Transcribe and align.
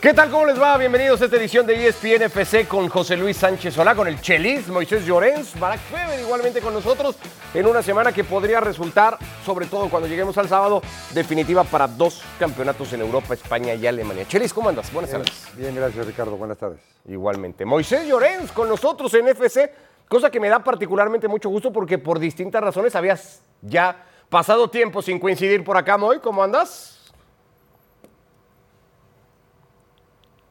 ¿Qué 0.00 0.14
tal? 0.14 0.30
¿Cómo 0.30 0.46
les 0.46 0.60
va? 0.62 0.76
Bienvenidos 0.78 1.20
a 1.20 1.24
esta 1.24 1.36
edición 1.36 1.66
de 1.66 1.88
ESPN 1.88 2.22
FC 2.22 2.68
con 2.68 2.88
José 2.88 3.16
Luis 3.16 3.36
Sánchez 3.36 3.74
Solá, 3.74 3.96
con 3.96 4.06
el 4.06 4.20
Chelis, 4.20 4.68
Moisés 4.68 5.04
Llorens, 5.04 5.58
Barack 5.58 5.80
Feber 5.80 6.20
igualmente 6.20 6.60
con 6.60 6.72
nosotros 6.72 7.16
en 7.52 7.66
una 7.66 7.82
semana 7.82 8.12
que 8.12 8.22
podría 8.22 8.60
resultar, 8.60 9.18
sobre 9.44 9.66
todo 9.66 9.88
cuando 9.88 10.06
lleguemos 10.06 10.38
al 10.38 10.48
sábado, 10.48 10.82
definitiva 11.14 11.64
para 11.64 11.88
dos 11.88 12.22
campeonatos 12.38 12.92
en 12.92 13.00
Europa, 13.00 13.34
España 13.34 13.74
y 13.74 13.88
Alemania. 13.88 14.24
Chelis, 14.28 14.54
¿cómo 14.54 14.68
andas? 14.68 14.92
Buenas 14.92 15.10
Bien, 15.10 15.24
tardes. 15.24 15.56
bien, 15.56 15.74
gracias 15.74 16.06
Ricardo, 16.06 16.36
buenas 16.36 16.58
tardes. 16.58 16.78
Igualmente. 17.08 17.64
Moisés 17.64 18.06
Llorens 18.06 18.52
con 18.52 18.68
nosotros 18.68 19.12
en 19.14 19.26
FC, 19.26 19.74
cosa 20.08 20.30
que 20.30 20.38
me 20.38 20.48
da 20.48 20.62
particularmente 20.62 21.26
mucho 21.26 21.48
gusto 21.48 21.72
porque 21.72 21.98
por 21.98 22.20
distintas 22.20 22.62
razones 22.62 22.94
habías 22.94 23.42
ya 23.62 24.04
pasado 24.28 24.70
tiempo 24.70 25.02
sin 25.02 25.18
coincidir 25.18 25.64
por 25.64 25.76
acá, 25.76 25.98
Moy. 25.98 26.20
¿Cómo 26.20 26.40
andas? 26.44 26.97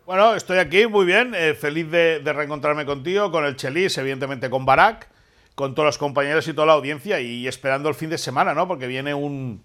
Bueno, 0.08 0.36
estoy 0.36 0.58
aquí 0.60 0.88
muy 0.88 1.06
bien, 1.06 1.36
eh, 1.36 1.54
feliz 1.54 1.92
de, 1.92 2.22
de 2.22 2.32
reencontrarme 2.32 2.86
contigo, 2.86 3.30
con 3.30 3.44
el 3.44 3.58
Chelis, 3.58 3.98
evidentemente 3.98 4.50
con 4.50 4.66
Barak, 4.66 5.10
con 5.54 5.76
todos 5.76 5.86
los 5.86 5.98
compañeros 5.98 6.48
y 6.48 6.54
toda 6.54 6.66
la 6.68 6.74
audiencia 6.74 7.20
y 7.20 7.46
esperando 7.46 7.90
el 7.90 7.96
fin 7.96 8.10
de 8.10 8.18
semana, 8.18 8.54
¿no? 8.54 8.70
Porque 8.70 8.88
viene 8.88 9.14
un- 9.14 9.62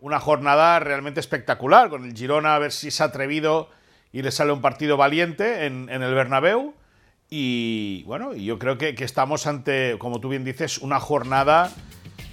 una 0.00 0.18
jornada 0.18 0.80
realmente 0.80 1.20
espectacular, 1.20 1.88
con 1.88 2.04
el 2.04 2.16
Girona 2.16 2.56
a 2.56 2.58
ver 2.58 2.72
si 2.72 2.90
se 2.90 3.04
ha 3.04 3.06
atrevido 3.06 3.70
y 4.12 4.22
le 4.22 4.32
sale 4.32 4.50
un 4.50 4.60
partido 4.60 4.96
valiente 4.96 5.66
en, 5.66 5.88
en 5.88 6.02
el 6.02 6.14
Bernabéu. 6.14 6.74
Y 7.30 8.02
bueno, 8.06 8.34
yo 8.34 8.58
creo 8.58 8.78
que, 8.78 8.96
que 8.96 9.04
estamos 9.04 9.46
ante, 9.46 9.94
como 10.00 10.18
tú 10.20 10.28
bien 10.30 10.42
dices, 10.44 10.78
una 10.78 10.98
jornada 10.98 11.70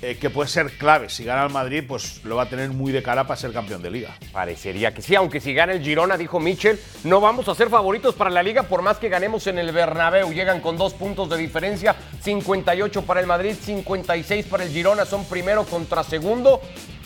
eh, 0.04 0.18
que 0.20 0.30
puede 0.30 0.50
ser 0.50 0.70
clave. 0.72 1.08
Si 1.08 1.24
gana 1.24 1.46
el 1.46 1.50
Madrid, 1.50 1.82
pues 1.88 2.26
lo 2.26 2.36
va 2.36 2.44
a 2.44 2.50
tener 2.50 2.72
muy 2.72 2.92
de 2.92 3.02
cara 3.02 3.26
para 3.26 3.40
ser 3.40 3.54
campeón 3.54 3.82
de 3.82 3.90
liga. 3.90 4.18
Parecería 4.34 4.94
que 4.94 5.02
sí, 5.02 5.16
aunque 5.16 5.40
si 5.40 5.54
gana 5.54 5.72
el 5.72 5.82
Girona, 5.82 6.18
dijo 6.18 6.42
Michel, 6.42 6.78
no 7.06 7.22
vamos 7.22 7.48
a 7.48 7.56
ser 7.56 7.70
favoritos 7.70 8.14
para 8.14 8.30
la 8.30 8.44
liga 8.44 8.64
por 8.64 8.82
más 8.82 8.98
que 8.98 9.08
ganemos 9.08 9.48
en 9.48 9.60
el 9.60 9.72
Bernabéu. 9.72 10.34
Llegan 10.34 10.60
con 10.60 10.76
dos 10.76 10.94
puntos 10.94 11.30
de 11.30 11.38
diferencia, 11.38 11.96
58 12.22 13.02
para 13.04 13.22
el 13.22 13.28
Madrid, 13.28 13.56
56 13.58 14.46
para 14.48 14.66
el 14.66 14.72
Girona, 14.72 15.06
son 15.06 15.24
primero 15.24 15.64
contra 15.64 16.04
segundo. 16.04 16.60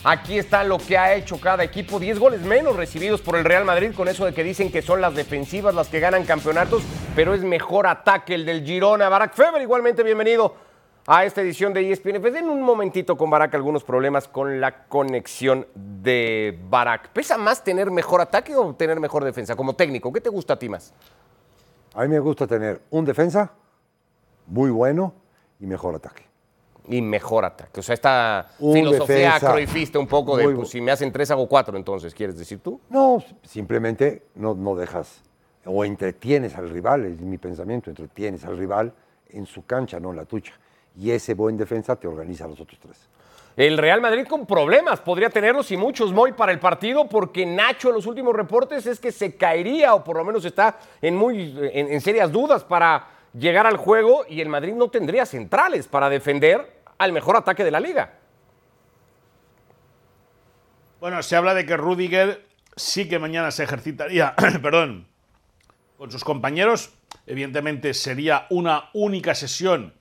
Aquí 0.04 0.40
está 0.40 0.64
lo 0.64 0.80
que 0.80 0.98
ha 0.98 1.14
hecho 1.14 1.40
cada 1.40 1.64
equipo, 1.64 2.00
10 2.00 2.18
goles 2.18 2.42
menos 2.42 2.76
recibidos 2.76 3.22
por 3.22 3.38
el 3.38 3.46
Real 3.46 3.64
Madrid, 3.64 3.92
con 3.96 4.08
eso 4.08 4.26
de 4.26 4.34
que 4.34 4.44
dicen 4.44 4.72
que 4.72 4.82
son 4.82 5.02
las 5.02 5.14
defensivas 5.14 5.76
las 5.76 5.88
que 5.88 6.00
ganan 6.00 6.24
campeonatos, 6.24 6.82
pero 7.16 7.36
es 7.36 7.44
mejor 7.44 7.86
ataque 7.86 8.34
el 8.34 8.44
del 8.44 8.66
Girona. 8.66 9.08
Barack 9.08 9.36
Feber, 9.36 9.62
igualmente 9.62 10.02
bienvenido 10.02 10.67
a 11.10 11.24
esta 11.24 11.42
edición 11.42 11.74
de 11.74 11.82
E 11.82 11.92
ESPN. 11.92 12.20
Pues 12.22 12.36
en 12.36 12.50
un 12.50 12.62
momentito 12.62 13.18
con 13.18 13.30
Barak 13.30 13.56
algunos 13.56 13.84
problemas 13.84 14.28
con 14.28 14.60
la 14.60 14.84
conexión 14.88 15.66
de 15.74 16.60
Barak. 16.70 17.10
¿Pesa 17.10 17.38
más 17.38 17.64
tener 17.64 17.90
mejor 17.90 18.20
ataque 18.20 18.54
o 18.56 18.76
tener 18.76 19.00
mejor 19.00 19.24
defensa? 19.24 19.56
Como 19.56 19.74
técnico, 19.74 20.12
¿qué 20.12 20.20
te 20.20 20.30
gusta 20.30 20.54
a 20.54 20.60
ti 20.60 20.68
más? 20.68 20.94
A 21.96 22.02
mí 22.02 22.10
me 22.10 22.20
gusta 22.20 22.46
tener 22.46 22.82
un 22.92 23.06
defensa 23.06 23.52
muy 24.48 24.70
bueno 24.70 25.14
y 25.62 25.66
mejor 25.66 25.96
ataque. 25.96 26.24
Y 26.90 27.02
mejor 27.02 27.46
ataque. 27.46 27.80
O 27.80 27.84
sea, 27.84 27.94
esta 27.94 28.52
Un 28.60 28.74
filosofía 28.74 29.40
croifista 29.40 30.00
un 30.00 30.08
poco 30.08 30.38
de, 30.38 30.50
pues 30.50 30.70
si 30.70 30.82
me 30.82 30.92
hacen 30.92 31.12
tres 31.12 31.32
hago 31.32 31.48
cuatro, 31.48 31.78
entonces, 31.78 32.14
¿quieres 32.14 32.38
decir 32.38 32.60
tú? 32.60 32.80
No, 32.90 33.24
simplemente 33.44 34.24
no, 34.36 34.54
no 34.54 34.76
dejas 34.76 35.22
o 35.66 35.84
entretienes 35.84 36.56
al 36.56 36.70
rival, 36.70 37.06
es 37.06 37.20
mi 37.20 37.38
pensamiento, 37.38 37.90
entretienes 37.90 38.46
al 38.46 38.58
rival 38.58 38.94
en 39.30 39.46
su 39.46 39.66
cancha, 39.66 40.00
no 40.00 40.12
en 40.12 40.18
la 40.18 40.26
tuya. 40.26 40.54
Y 40.98 41.12
ese 41.12 41.34
buen 41.34 41.58
defensa 41.58 41.96
te 41.96 42.08
organiza 42.08 42.46
a 42.46 42.48
los 42.48 42.60
otros 42.60 42.80
tres. 42.80 43.08
El 43.56 43.78
Real 43.78 44.02
Madrid 44.02 44.28
con 44.28 44.46
problemas, 44.46 45.00
podría 45.00 45.30
tenerlos 45.30 45.72
y 45.72 45.78
muchos 45.78 46.12
muy 46.14 46.34
para 46.34 46.52
el 46.52 46.60
partido, 46.60 47.08
porque 47.08 47.46
Nacho 47.46 47.90
en 47.90 47.96
los 47.96 48.06
últimos 48.06 48.36
reportes 48.36 48.86
es 48.86 49.00
que 49.00 49.12
se 49.12 49.36
caería 49.36 49.96
o 49.96 50.04
por 50.04 50.18
lo 50.18 50.24
menos 50.24 50.46
está 50.46 50.78
en, 51.02 51.16
muy, 51.16 51.58
en, 51.74 51.92
en 51.92 52.02
serias 52.02 52.32
dudas 52.32 52.64
para 52.64 53.08
llegar 53.34 53.66
al 53.66 53.78
juego 53.78 54.26
y 54.28 54.42
el 54.42 54.50
Madrid 54.50 54.74
no 54.74 54.90
tendría 54.90 55.26
centrales 55.26 55.88
para 55.88 56.10
defender 56.10 56.82
al 56.98 57.12
mejor 57.12 57.36
ataque 57.36 57.64
de 57.64 57.72
la 57.72 57.80
liga. 57.80 58.14
Bueno, 61.00 61.22
se 61.22 61.36
habla 61.36 61.54
de 61.54 61.66
que 61.66 61.78
Rudiger 61.78 62.44
sí 62.76 63.08
que 63.08 63.20
mañana 63.20 63.52
se 63.52 63.64
ejercitaría, 63.64 64.36
perdón, 64.62 65.08
con 65.98 66.12
sus 66.12 66.24
compañeros. 66.24 66.94
Evidentemente 67.26 67.94
sería 67.94 68.48
una 68.50 68.90
única 68.94 69.36
sesión, 69.36 69.94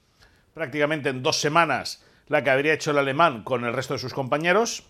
prácticamente 0.56 1.10
en 1.10 1.22
dos 1.22 1.38
semanas, 1.38 2.02
la 2.28 2.42
que 2.42 2.48
habría 2.48 2.72
hecho 2.72 2.90
el 2.90 2.96
alemán 2.96 3.44
con 3.44 3.66
el 3.66 3.74
resto 3.74 3.92
de 3.92 4.00
sus 4.00 4.14
compañeros. 4.14 4.84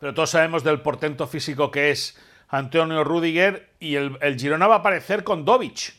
Pero 0.00 0.12
todos 0.12 0.30
sabemos 0.30 0.64
del 0.64 0.80
portento 0.80 1.28
físico 1.28 1.70
que 1.70 1.92
es 1.92 2.18
Antonio 2.48 3.04
Rudiger 3.04 3.70
y 3.78 3.94
el, 3.94 4.18
el 4.20 4.36
Girona 4.36 4.66
va 4.66 4.74
a 4.74 4.78
aparecer 4.78 5.22
con 5.22 5.44
Dovic, 5.44 5.94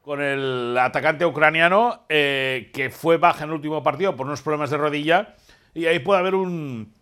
con 0.00 0.22
el 0.22 0.74
atacante 0.78 1.26
ucraniano 1.26 2.06
eh, 2.08 2.70
que 2.72 2.88
fue 2.88 3.18
baja 3.18 3.44
en 3.44 3.50
el 3.50 3.56
último 3.56 3.82
partido 3.82 4.16
por 4.16 4.24
unos 4.24 4.40
problemas 4.40 4.70
de 4.70 4.78
rodilla. 4.78 5.34
Y 5.74 5.84
ahí 5.84 5.98
puede 5.98 6.20
haber 6.20 6.34
un, 6.34 6.94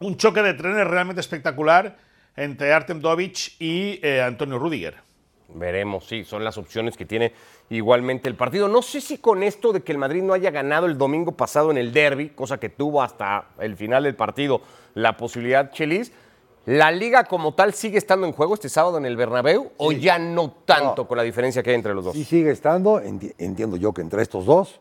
un 0.00 0.16
choque 0.16 0.42
de 0.42 0.54
trenes 0.54 0.84
realmente 0.84 1.20
espectacular 1.20 1.96
entre 2.34 2.72
Artem 2.72 3.00
Dovic 3.00 3.52
y 3.60 4.00
eh, 4.02 4.20
Antonio 4.20 4.58
Rudiger. 4.58 4.96
Veremos, 5.54 6.06
sí, 6.06 6.24
son 6.24 6.44
las 6.44 6.56
opciones 6.58 6.96
que 6.96 7.04
tiene 7.04 7.32
igualmente 7.70 8.28
el 8.28 8.36
partido. 8.36 8.68
No 8.68 8.82
sé 8.82 9.00
si 9.00 9.18
con 9.18 9.42
esto 9.42 9.72
de 9.72 9.80
que 9.82 9.92
el 9.92 9.98
Madrid 9.98 10.22
no 10.22 10.32
haya 10.32 10.50
ganado 10.50 10.86
el 10.86 10.96
domingo 10.96 11.32
pasado 11.32 11.70
en 11.70 11.78
el 11.78 11.92
derby, 11.92 12.30
cosa 12.30 12.58
que 12.58 12.68
tuvo 12.68 13.02
hasta 13.02 13.46
el 13.58 13.76
final 13.76 14.04
del 14.04 14.14
partido 14.14 14.60
la 14.94 15.16
posibilidad 15.16 15.70
Chelis, 15.72 16.12
¿la 16.66 16.90
liga 16.92 17.24
como 17.24 17.54
tal 17.54 17.72
sigue 17.74 17.98
estando 17.98 18.26
en 18.26 18.32
juego 18.32 18.54
este 18.54 18.68
sábado 18.68 18.98
en 18.98 19.06
el 19.06 19.16
Bernabéu 19.16 19.72
o 19.76 19.92
ya 19.92 20.18
no 20.18 20.50
tanto 20.64 21.02
No. 21.02 21.08
con 21.08 21.16
la 21.16 21.22
diferencia 21.24 21.62
que 21.62 21.70
hay 21.70 21.76
entre 21.76 21.94
los 21.94 22.04
dos? 22.04 22.14
Y 22.16 22.24
sigue 22.24 22.50
estando, 22.50 23.00
enti- 23.00 23.34
entiendo 23.38 23.76
yo 23.76 23.92
que 23.92 24.02
entre 24.02 24.22
estos 24.22 24.46
dos. 24.46 24.80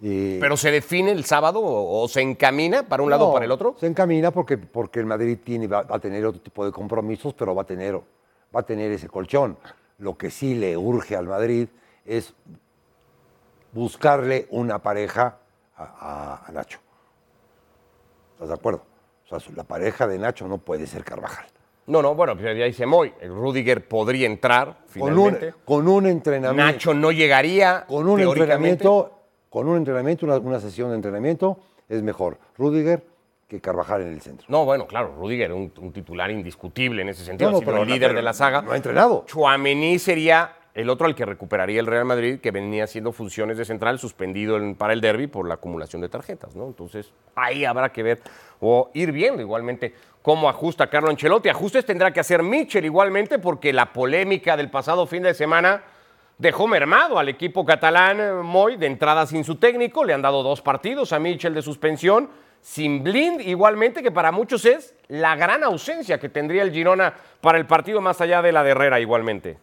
y- 0.00 0.38
¿Pero 0.40 0.56
se 0.56 0.70
define 0.70 1.12
el 1.12 1.24
sábado 1.24 1.60
o, 1.60 2.02
o 2.02 2.08
se 2.08 2.20
encamina 2.22 2.82
para 2.88 3.02
un 3.02 3.10
lado 3.10 3.28
o 3.28 3.32
para 3.32 3.44
el 3.44 3.50
otro? 3.52 3.76
Se 3.78 3.86
encamina 3.86 4.30
porque, 4.32 4.58
porque 4.58 5.00
el 5.00 5.06
Madrid 5.06 5.38
tiene, 5.44 5.66
va, 5.68 5.82
va 5.82 5.96
a 5.96 6.00
tener 6.00 6.24
otro 6.26 6.40
tipo 6.40 6.64
de 6.64 6.72
compromisos, 6.72 7.34
pero 7.34 7.54
va 7.54 7.62
a, 7.62 7.66
tener, 7.66 7.94
va 7.96 8.60
a 8.60 8.62
tener 8.64 8.90
ese 8.92 9.08
colchón. 9.08 9.56
Lo 10.02 10.18
que 10.18 10.30
sí 10.30 10.56
le 10.56 10.76
urge 10.76 11.14
al 11.14 11.28
Madrid 11.28 11.68
es 12.04 12.34
buscarle 13.72 14.48
una 14.50 14.80
pareja 14.80 15.38
a, 15.76 15.82
a- 15.84 16.42
a 16.48 16.50
Nacho. 16.52 16.80
¿Estás 18.34 18.48
de 18.48 18.54
acuerdo? 18.54 18.82
O 19.30 19.38
sea, 19.38 19.52
la 19.54 19.62
pareja 19.62 20.08
de 20.08 20.18
Nacho 20.18 20.48
no 20.48 20.58
puede 20.58 20.88
ser 20.88 21.04
Carvajal. 21.04 21.46
No, 21.86 22.02
no, 22.02 22.16
bueno, 22.16 22.34
pues 22.36 22.56
ya 22.58 22.64
dice 22.64 22.84
Moy, 22.84 23.12
el 23.20 23.30
Rudiger 23.32 23.86
podría 23.86 24.26
entrar 24.26 24.78
Con 24.98 25.16
un, 25.16 25.30
finalmente. 25.30 25.54
con 25.64 25.86
un 25.86 26.06
entrenamiento. 26.06 26.72
Nacho 26.72 26.94
no 26.94 27.12
llegaría. 27.12 27.84
con 27.86 28.08
un 28.08 28.20
entrenamiento, 28.20 29.20
con 29.50 29.68
un 29.68 29.76
entrenamiento, 29.76 30.26
una, 30.26 30.38
una 30.38 30.58
sesión 30.60 30.90
de 30.90 30.96
entrenamiento, 30.96 31.60
es 31.88 32.02
mejor 32.02 32.38
Rudiger 32.58 33.04
que 33.52 33.60
Carvajal 33.60 34.02
en 34.02 34.08
el 34.14 34.20
centro. 34.20 34.46
No, 34.48 34.64
bueno, 34.64 34.86
claro, 34.86 35.14
Rudiger, 35.16 35.52
un, 35.52 35.72
un 35.78 35.92
titular 35.92 36.30
indiscutible 36.30 37.02
en 37.02 37.10
ese 37.10 37.24
sentido, 37.24 37.50
No, 37.50 37.52
no, 37.52 37.56
ha 37.58 37.60
sido 37.60 37.72
pero 37.72 37.82
el 37.84 37.88
líder 37.88 38.08
pero 38.10 38.16
de 38.16 38.22
la 38.22 38.32
saga. 38.32 38.62
no 38.62 38.72
ha 38.72 38.76
entrenado. 38.76 39.24
Chuamení 39.26 39.98
sería 39.98 40.54
el 40.74 40.88
otro 40.88 41.06
al 41.06 41.14
que 41.14 41.26
recuperaría 41.26 41.78
el 41.80 41.86
Real 41.86 42.06
Madrid, 42.06 42.40
que 42.40 42.50
venía 42.50 42.84
haciendo 42.84 43.12
funciones 43.12 43.58
de 43.58 43.64
central, 43.66 43.98
suspendido 43.98 44.56
en- 44.56 44.74
para 44.74 44.94
el 44.94 45.02
derby 45.02 45.26
por 45.26 45.46
la 45.46 45.54
acumulación 45.54 46.00
de 46.00 46.08
tarjetas, 46.08 46.56
¿no? 46.56 46.66
Entonces, 46.66 47.12
ahí 47.34 47.66
habrá 47.66 47.92
que 47.92 48.02
ver 48.02 48.20
o 48.60 48.90
ir 48.94 49.12
viendo 49.12 49.42
igualmente 49.42 49.94
cómo 50.22 50.48
ajusta 50.48 50.88
Carlo 50.88 51.10
Ancelotti. 51.10 51.50
Ajustes 51.50 51.84
tendrá 51.84 52.10
que 52.10 52.20
hacer 52.20 52.42
Mitchell 52.42 52.84
igualmente, 52.86 53.38
porque 53.38 53.72
la 53.74 53.92
polémica 53.92 54.56
del 54.56 54.70
pasado 54.70 55.06
fin 55.06 55.22
de 55.24 55.34
semana 55.34 55.82
dejó 56.38 56.66
mermado 56.66 57.18
al 57.18 57.28
equipo 57.28 57.66
catalán 57.66 58.18
eh, 58.20 58.32
Moy 58.42 58.76
de 58.76 58.86
entrada 58.86 59.26
sin 59.26 59.44
su 59.44 59.56
técnico. 59.56 60.04
Le 60.04 60.14
han 60.14 60.22
dado 60.22 60.42
dos 60.42 60.62
partidos 60.62 61.12
a 61.12 61.18
Mitchell 61.18 61.52
de 61.54 61.60
suspensión. 61.60 62.30
Sin 62.62 63.02
Blind, 63.02 63.40
igualmente, 63.40 64.04
que 64.04 64.12
para 64.12 64.30
muchos 64.30 64.64
es 64.64 64.94
la 65.08 65.34
gran 65.34 65.64
ausencia 65.64 66.20
que 66.20 66.28
tendría 66.28 66.62
el 66.62 66.72
Girona 66.72 67.12
para 67.40 67.58
el 67.58 67.66
partido 67.66 68.00
más 68.00 68.20
allá 68.20 68.40
de 68.40 68.52
la 68.52 68.62
de 68.62 68.70
Herrera, 68.70 69.00
igualmente. 69.00 69.58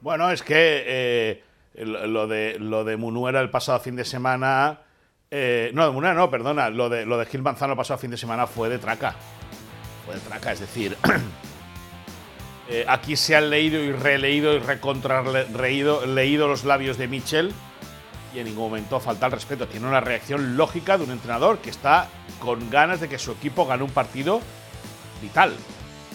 Bueno, 0.00 0.32
es 0.32 0.42
que 0.42 0.82
eh, 0.84 1.44
lo, 1.76 2.26
de, 2.26 2.56
lo 2.58 2.82
de 2.82 2.96
Munuera 2.96 3.40
el 3.40 3.50
pasado 3.50 3.78
fin 3.78 3.94
de 3.94 4.04
semana. 4.04 4.80
eh, 5.30 5.70
no, 5.72 5.86
de 5.86 5.92
Munuera 5.92 6.14
no, 6.14 6.28
perdona. 6.28 6.68
Lo 6.68 6.88
de, 6.88 7.06
lo 7.06 7.16
de 7.16 7.26
Gil 7.26 7.42
Manzano 7.42 7.74
el 7.74 7.76
pasado 7.76 7.98
fin 7.98 8.10
de 8.10 8.16
semana 8.16 8.48
fue 8.48 8.68
de 8.68 8.78
traca. 8.78 9.14
Fue 10.04 10.16
de 10.16 10.20
traca, 10.20 10.50
es 10.50 10.58
decir. 10.58 10.96
eh, 12.68 12.84
aquí 12.88 13.14
se 13.14 13.36
han 13.36 13.50
leído 13.50 13.78
y 13.78 13.92
releído 13.92 14.54
y 14.54 14.58
recontrarleído 14.58 16.06
leído 16.06 16.48
los 16.48 16.64
labios 16.64 16.98
de 16.98 17.06
Michel 17.06 17.54
y 18.34 18.38
en 18.38 18.46
ningún 18.46 18.64
momento 18.64 19.00
falta 19.00 19.26
el 19.26 19.32
respeto. 19.32 19.68
Tiene 19.68 19.86
una 19.86 20.00
reacción 20.00 20.56
lógica 20.56 20.98
de 20.98 21.04
un 21.04 21.10
entrenador 21.10 21.58
que 21.58 21.70
está 21.70 22.08
con 22.40 22.70
ganas 22.70 23.00
de 23.00 23.08
que 23.08 23.18
su 23.18 23.32
equipo 23.32 23.66
gane 23.66 23.82
un 23.82 23.90
partido 23.90 24.40
vital 25.20 25.54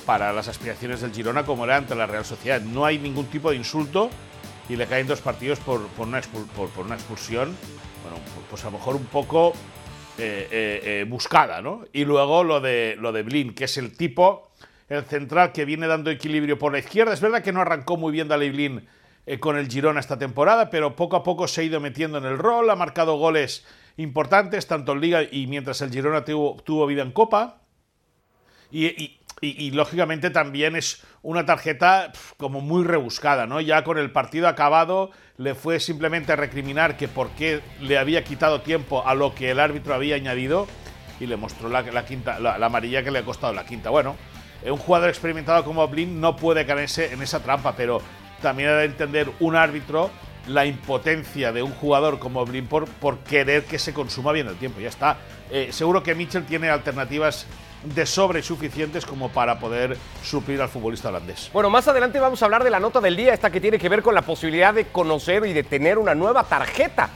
para 0.06 0.32
las 0.34 0.48
aspiraciones 0.48 1.02
del 1.02 1.14
Girona 1.14 1.46
como 1.46 1.66
era 1.66 1.78
ante 1.78 1.96
la 1.96 2.08
Real 2.08 2.26
Sociedad. 2.26 2.62
No 2.62 2.86
hay 2.86 2.98
ningún 2.98 3.26
tipo 3.26 3.50
de 3.50 3.58
insulto 3.58 4.10
y 4.70 4.76
le 4.76 4.88
caen 4.88 5.08
dos 5.08 5.22
partidos 5.22 5.60
por, 5.60 5.82
una, 5.98 6.20
expulsión, 6.20 7.56
bueno, 8.04 8.18
pues 8.50 8.64
a 8.64 8.68
lo 8.68 8.78
mejor 8.78 8.96
un 8.96 9.06
poco 9.06 9.54
eh, 10.18 10.48
eh, 10.52 10.82
eh, 10.84 11.06
buscada, 11.08 11.62
¿no? 11.62 11.86
Y 11.94 12.06
luego 12.06 12.44
lo 12.44 12.60
de, 12.60 12.96
lo 13.00 13.12
de 13.12 13.24
Blin, 13.24 13.54
que 13.54 13.66
es 13.66 13.78
el 13.78 13.96
tipo 13.96 14.50
el 14.90 15.04
central 15.04 15.52
que 15.52 15.66
viene 15.66 15.88
dando 15.88 16.10
equilibrio 16.10 16.58
por 16.58 16.72
la 16.72 16.80
izquierda. 16.80 17.14
Es 17.14 17.22
verdad 17.22 17.44
que 17.44 17.52
no 17.52 17.62
arrancó 17.62 17.98
muy 17.98 18.12
bien 18.12 18.28
Daley 18.28 18.50
Blin 18.50 18.88
eh, 19.30 19.40
con 19.40 19.58
el 19.58 19.68
Girona 19.68 20.00
esta 20.00 20.18
temporada, 20.18 20.70
pero 20.70 20.96
poco 20.96 21.18
a 21.18 21.24
poco 21.24 21.50
se 21.50 21.60
ha 21.60 21.64
ido 21.66 21.82
metiendo 21.82 22.18
en 22.18 22.24
el 22.24 22.38
rol, 22.38 22.70
ha 22.70 22.78
marcado 22.78 23.18
goles 23.18 23.66
importantes, 23.98 24.68
tanto 24.68 24.94
en 24.94 25.02
Liga 25.02 25.22
y 25.30 25.48
mientras 25.48 25.82
el 25.82 25.92
Girona 25.92 26.24
tuvo, 26.24 26.88
vida 26.88 27.02
en 27.02 27.12
Copa. 27.12 27.60
Y, 28.72 29.20
lógicamente 29.72 30.30
también 30.30 30.78
es 30.78 31.04
una 31.22 31.46
tarjeta 31.46 32.14
como 32.38 32.62
muy 32.62 32.86
rebuscada, 32.86 33.48
¿no? 33.48 33.60
Ya 33.60 33.84
con 33.84 33.98
el 33.98 34.12
partido 34.12 34.48
acabado 34.48 35.12
le 35.36 35.56
fue 35.56 35.82
simplemente 35.82 36.36
recriminar 36.38 36.96
que 36.96 37.10
por 37.10 37.30
qué 37.32 37.62
le 37.82 37.98
había 37.98 38.24
quitado 38.24 38.62
tiempo 38.62 39.06
a 39.06 39.14
lo 39.14 39.36
que 39.36 39.52
el 39.52 39.60
árbitro 39.60 39.94
había 39.94 40.16
añadido 40.16 40.68
y 41.20 41.26
le 41.26 41.36
mostró 41.36 41.68
la, 41.68 41.84
quinta, 42.06 42.40
la, 42.40 42.56
amarilla 42.56 43.04
que 43.04 43.12
le 43.12 43.20
ha 43.20 43.26
costado 43.26 43.52
la 43.52 43.66
quinta. 43.66 43.90
Bueno, 43.90 44.16
un 44.64 44.78
jugador 44.78 45.10
experimentado 45.10 45.66
como 45.66 45.86
Blin 45.90 46.22
no 46.22 46.38
puede 46.38 46.66
caerse 46.66 47.12
en 47.14 47.22
esa 47.22 47.44
trampa, 47.44 47.76
pero 47.76 48.02
también 48.42 48.70
ha 48.70 48.74
de 48.74 48.86
entender 48.86 49.30
un 49.40 49.56
árbitro 49.56 50.12
la 50.48 50.66
impotencia 50.66 51.52
de 51.52 51.62
un 51.62 51.72
jugador 51.72 52.20
como 52.20 52.46
Blin 52.46 52.68
por, 52.68 53.20
querer 53.20 53.66
que 53.66 53.78
se 53.80 53.94
consuma 53.94 54.32
bien 54.32 54.48
el 54.48 54.56
tiempo. 54.56 54.80
Ya 54.80 54.90
está. 54.90 55.18
Eh, 55.52 55.70
seguro 55.72 56.02
que 56.02 56.16
Mitchell 56.16 56.46
tiene 56.46 56.70
alternativas 56.70 57.46
de 57.84 58.06
sobre 58.06 58.42
suficientes 58.42 59.06
como 59.06 59.30
para 59.30 59.60
poder 59.60 59.98
suplir 60.24 60.62
al 60.62 60.70
futbolista 60.70 61.10
holandés. 61.10 61.50
Bueno, 61.54 61.70
más 61.70 61.88
adelante 61.88 62.20
vamos 62.20 62.42
a 62.42 62.46
hablar 62.46 62.64
de 62.64 62.70
la 62.70 62.80
nota 62.80 63.00
del 63.00 63.16
día, 63.16 63.34
esta 63.34 63.50
que 63.50 63.62
tiene 63.62 63.78
que 63.78 63.90
ver 63.90 64.02
con 64.02 64.16
la 64.16 64.22
posibilidad 64.22 64.74
de 64.74 64.86
conocer 64.88 65.46
y 65.46 65.54
de 65.54 65.64
tener 65.64 65.98
una 65.98 66.16
nueva 66.16 66.44
tarjeta 66.44 67.10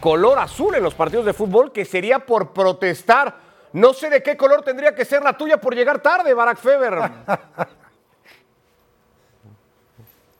color 0.00 0.38
azul 0.38 0.74
en 0.74 0.82
los 0.82 0.94
partidos 0.94 1.26
de 1.26 1.32
fútbol, 1.32 1.72
que 1.72 1.84
sería 1.84 2.20
por 2.20 2.52
protestar. 2.52 3.36
No 3.72 3.92
sé 3.92 4.10
de 4.10 4.22
qué 4.22 4.36
color 4.36 4.62
tendría 4.62 4.94
que 4.94 5.04
ser 5.04 5.22
la 5.22 5.36
tuya 5.36 5.60
por 5.60 5.74
llegar 5.74 6.00
tarde, 6.00 6.34
Barack 6.34 6.58
Feber. 6.58 6.98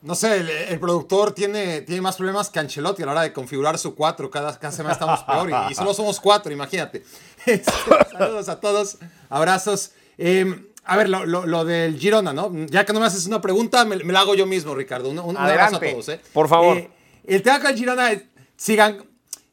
No 0.01 0.15
sé, 0.15 0.37
el, 0.69 0.79
productor 0.79 1.33
tiene, 1.33 1.81
tiene 1.81 2.01
más 2.01 2.15
problemas 2.15 2.49
que 2.49 2.59
Ancelotti 2.59 3.03
a 3.03 3.05
la 3.05 3.11
hora 3.11 3.21
de 3.23 3.33
configurar 3.33 3.77
su 3.77 3.95
cuatro. 3.95 4.29
Cada, 4.29 4.57
cada 4.57 4.71
semana 4.71 4.93
estamos 4.93 5.23
peor 5.23 5.51
y, 5.69 5.75
solo 5.75 5.93
somos 5.93 6.19
cuatro, 6.19 6.51
imagínate. 6.51 7.03
Este, 7.45 7.71
saludos 8.11 8.49
a 8.49 8.59
todos, 8.59 8.97
abrazos. 9.29 9.91
Em, 10.17 10.65
a 10.83 10.97
ver, 10.97 11.09
lo, 11.09 11.65
del 11.65 11.97
Girona, 11.97 12.33
¿no? 12.33 12.51
Ya 12.67 12.85
que 12.85 12.91
no 12.91 12.99
me 12.99 13.05
haces 13.05 13.25
una 13.27 13.39
pregunta, 13.39 13.85
me, 13.85 13.95
la 13.97 14.19
hago 14.19 14.35
yo 14.35 14.45
mismo, 14.45 14.75
Ricardo. 14.75 15.09
Un, 15.09 15.37
abrazo 15.37 15.77
a 15.77 15.79
todos, 15.79 16.09
¿eh? 16.09 16.19
Por 16.33 16.49
favor. 16.49 16.77
Eh, 16.77 16.89
el 17.25 17.41
tema 17.41 17.59
con 17.59 17.71
el 17.71 17.77
Girona, 17.77 18.11
sigan. 18.57 19.05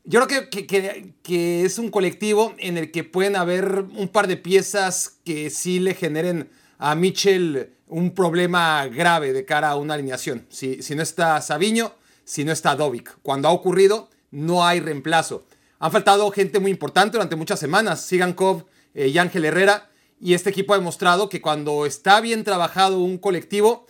Yo 0.04 0.24
creo 0.26 0.48
que, 0.50 0.66
que, 0.66 1.14
que 1.22 1.64
es 1.64 1.78
un 1.78 1.90
colectivo 1.90 2.54
en 2.58 2.76
el 2.76 2.90
que 2.90 3.04
pueden 3.04 3.36
haber 3.36 3.84
un 3.96 4.08
par 4.08 4.26
de 4.26 4.36
piezas 4.36 5.18
que 5.24 5.50
sí 5.50 5.78
le 5.78 5.94
generen 5.94 6.50
a 6.78 6.94
Mitchell 6.94 7.75
un 7.88 8.14
problema 8.14 8.86
grave 8.86 9.32
de 9.32 9.44
cara 9.44 9.70
a 9.70 9.76
una 9.76 9.94
alineación. 9.94 10.46
Si, 10.48 10.82
si 10.82 10.94
no 10.94 11.02
está 11.02 11.40
Sabiño, 11.40 11.92
si 12.24 12.44
no 12.44 12.52
está 12.52 12.74
Dovic. 12.74 13.16
Cuando 13.22 13.48
ha 13.48 13.52
ocurrido, 13.52 14.10
no 14.30 14.66
hay 14.66 14.80
reemplazo. 14.80 15.46
Han 15.78 15.92
faltado 15.92 16.30
gente 16.30 16.58
muy 16.58 16.70
importante 16.70 17.16
durante 17.16 17.36
muchas 17.36 17.60
semanas, 17.60 18.00
Sigankov 18.02 18.64
eh, 18.94 19.08
y 19.08 19.18
Ángel 19.18 19.44
Herrera, 19.44 19.90
y 20.20 20.34
este 20.34 20.50
equipo 20.50 20.72
ha 20.72 20.78
demostrado 20.78 21.28
que 21.28 21.42
cuando 21.42 21.84
está 21.84 22.20
bien 22.20 22.42
trabajado 22.42 23.00
un 23.00 23.18
colectivo, 23.18 23.86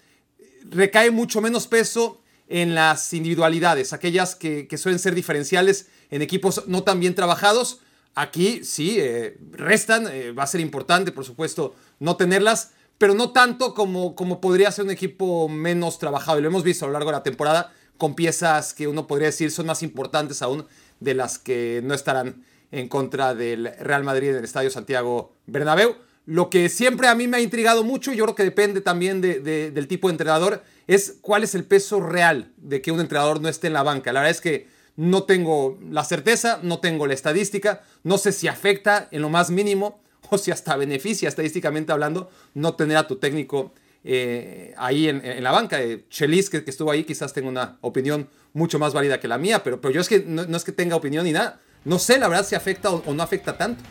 recae 0.69 1.11
mucho 1.11 1.41
menos 1.41 1.69
peso 1.69 2.21
en 2.49 2.75
las 2.75 3.13
individualidades, 3.13 3.93
aquellas 3.93 4.35
que, 4.35 4.69
suelen 4.77 4.99
ser 4.99 5.15
diferenciales 5.15 5.87
en 6.11 6.23
equipos 6.23 6.65
no 6.67 6.83
tan 6.83 7.01
bien 7.01 7.15
trabajados. 7.15 7.81
Aquí 8.15 8.65
sí, 8.65 8.97
eh, 8.99 9.39
restan, 9.53 10.09
eh, 10.11 10.33
va 10.33 10.45
a 10.45 10.49
ser 10.49 10.61
importante, 10.61 11.13
por 11.13 11.25
supuesto, 11.25 11.75
no 12.01 12.17
tenerlas, 12.17 12.73
pero 12.99 13.15
no 13.15 13.33
tanto 13.33 13.75
como, 13.75 14.15
como 14.15 14.41
podría 14.41 14.71
ser 14.71 14.85
un 14.85 14.91
equipo 14.91 15.49
menos 15.49 15.99
trabajado. 15.99 16.39
Y 16.39 16.43
lo 16.43 16.49
hemos 16.49 16.63
visto 16.63 16.85
a 16.85 16.89
lo 16.89 16.93
largo 16.93 17.11
de 17.11 17.17
la 17.17 17.23
temporada 17.23 17.73
con 17.99 18.15
piezas 18.15 18.75
que 18.75 18.89
uno 18.89 19.07
podría 19.07 19.27
decir 19.27 19.51
son 19.51 19.67
más 19.67 19.83
importantes 19.83 20.43
aún 20.43 20.67
de 21.01 21.15
las 21.15 21.39
que 21.39 21.81
no 21.85 21.95
estarán 21.95 22.45
en 22.73 22.89
contra 22.89 23.35
del 23.35 23.73
Real 23.81 24.05
Madrid 24.05 24.31
en 24.31 24.37
el 24.37 24.45
Estadio 24.45 24.71
Santiago 24.71 25.35
Bernabéu. 25.47 25.97
Lo 26.27 26.51
que 26.51 26.69
siempre 26.69 27.07
a 27.07 27.15
mí 27.15 27.29
me 27.29 27.37
ha 27.37 27.41
intrigado 27.41 27.85
mucho, 27.85 28.13
yo 28.13 28.25
creo 28.25 28.35
que 28.35 28.43
depende 28.43 28.81
también 28.81 29.21
del 29.21 29.89
tipo 29.89 30.09
de 30.09 30.13
entrenador, 30.13 30.63
es 30.89 31.19
cuál 31.21 31.45
es 31.45 31.55
el 31.55 31.65
peso 31.65 32.01
real 32.01 32.53
de 32.57 32.83
que 32.83 32.91
un 32.91 33.01
entrenador 33.01 33.41
no 33.41 33.49
esté 33.49 33.69
en 33.69 33.75
la 33.75 33.85
banca. 33.85 34.13
La 34.13 34.21
verdad 34.21 34.33
es 34.33 34.41
que 34.41 34.67
no 34.97 35.23
tengo 35.23 35.79
la 35.89 36.05
certeza, 36.05 36.59
no 36.63 36.81
tengo 36.81 37.07
la 37.07 37.15
estadística, 37.15 37.83
no 38.03 38.19
sé 38.19 38.33
si 38.33 38.49
afecta 38.49 39.07
en 39.13 39.23
lo 39.23 39.29
más 39.29 39.51
mínimo 39.51 40.01
o 40.31 40.39
si 40.39 40.51
hasta 40.51 40.77
beneficia 40.77 41.29
estadísticamente 41.29 41.93
hablando 41.93 42.31
no 42.55 42.75
tener 42.75 42.97
a 42.97 43.07
tu 43.07 43.17
técnico 43.17 43.73
eh, 44.09 44.73
ahí 44.77 45.09
en, 45.09 45.43
la 45.43 45.51
banca. 45.51 45.83
Eh, 45.83 46.05
Chelis, 46.09 46.49
que, 46.49 46.63
estuvo 46.65 46.93
ahí, 46.93 47.03
quizás 47.03 47.33
tenga 47.33 47.49
una 47.49 47.77
opinión 47.81 48.29
mucho 48.53 48.79
más 48.79 48.95
válida 48.95 49.19
que 49.19 49.27
la 49.27 49.37
mía, 49.37 49.65
pero, 49.65 49.81
pero 49.81 49.93
yo 49.93 50.01
es 50.01 50.09
que 50.09 50.21
no, 50.21 50.43
es 50.43 50.65
que 50.65 50.71
tenga 50.71 50.95
opinión 50.95 51.25
ni 51.25 51.33
nada. 51.33 51.61
No 51.85 51.99
sé, 51.99 52.19
la 52.19 52.29
verdad, 52.29 52.45
si 52.45 52.55
afecta 52.55 52.91
o, 52.91 53.15
no 53.15 53.23
afecta 53.23 53.59
tanto. 53.59 53.83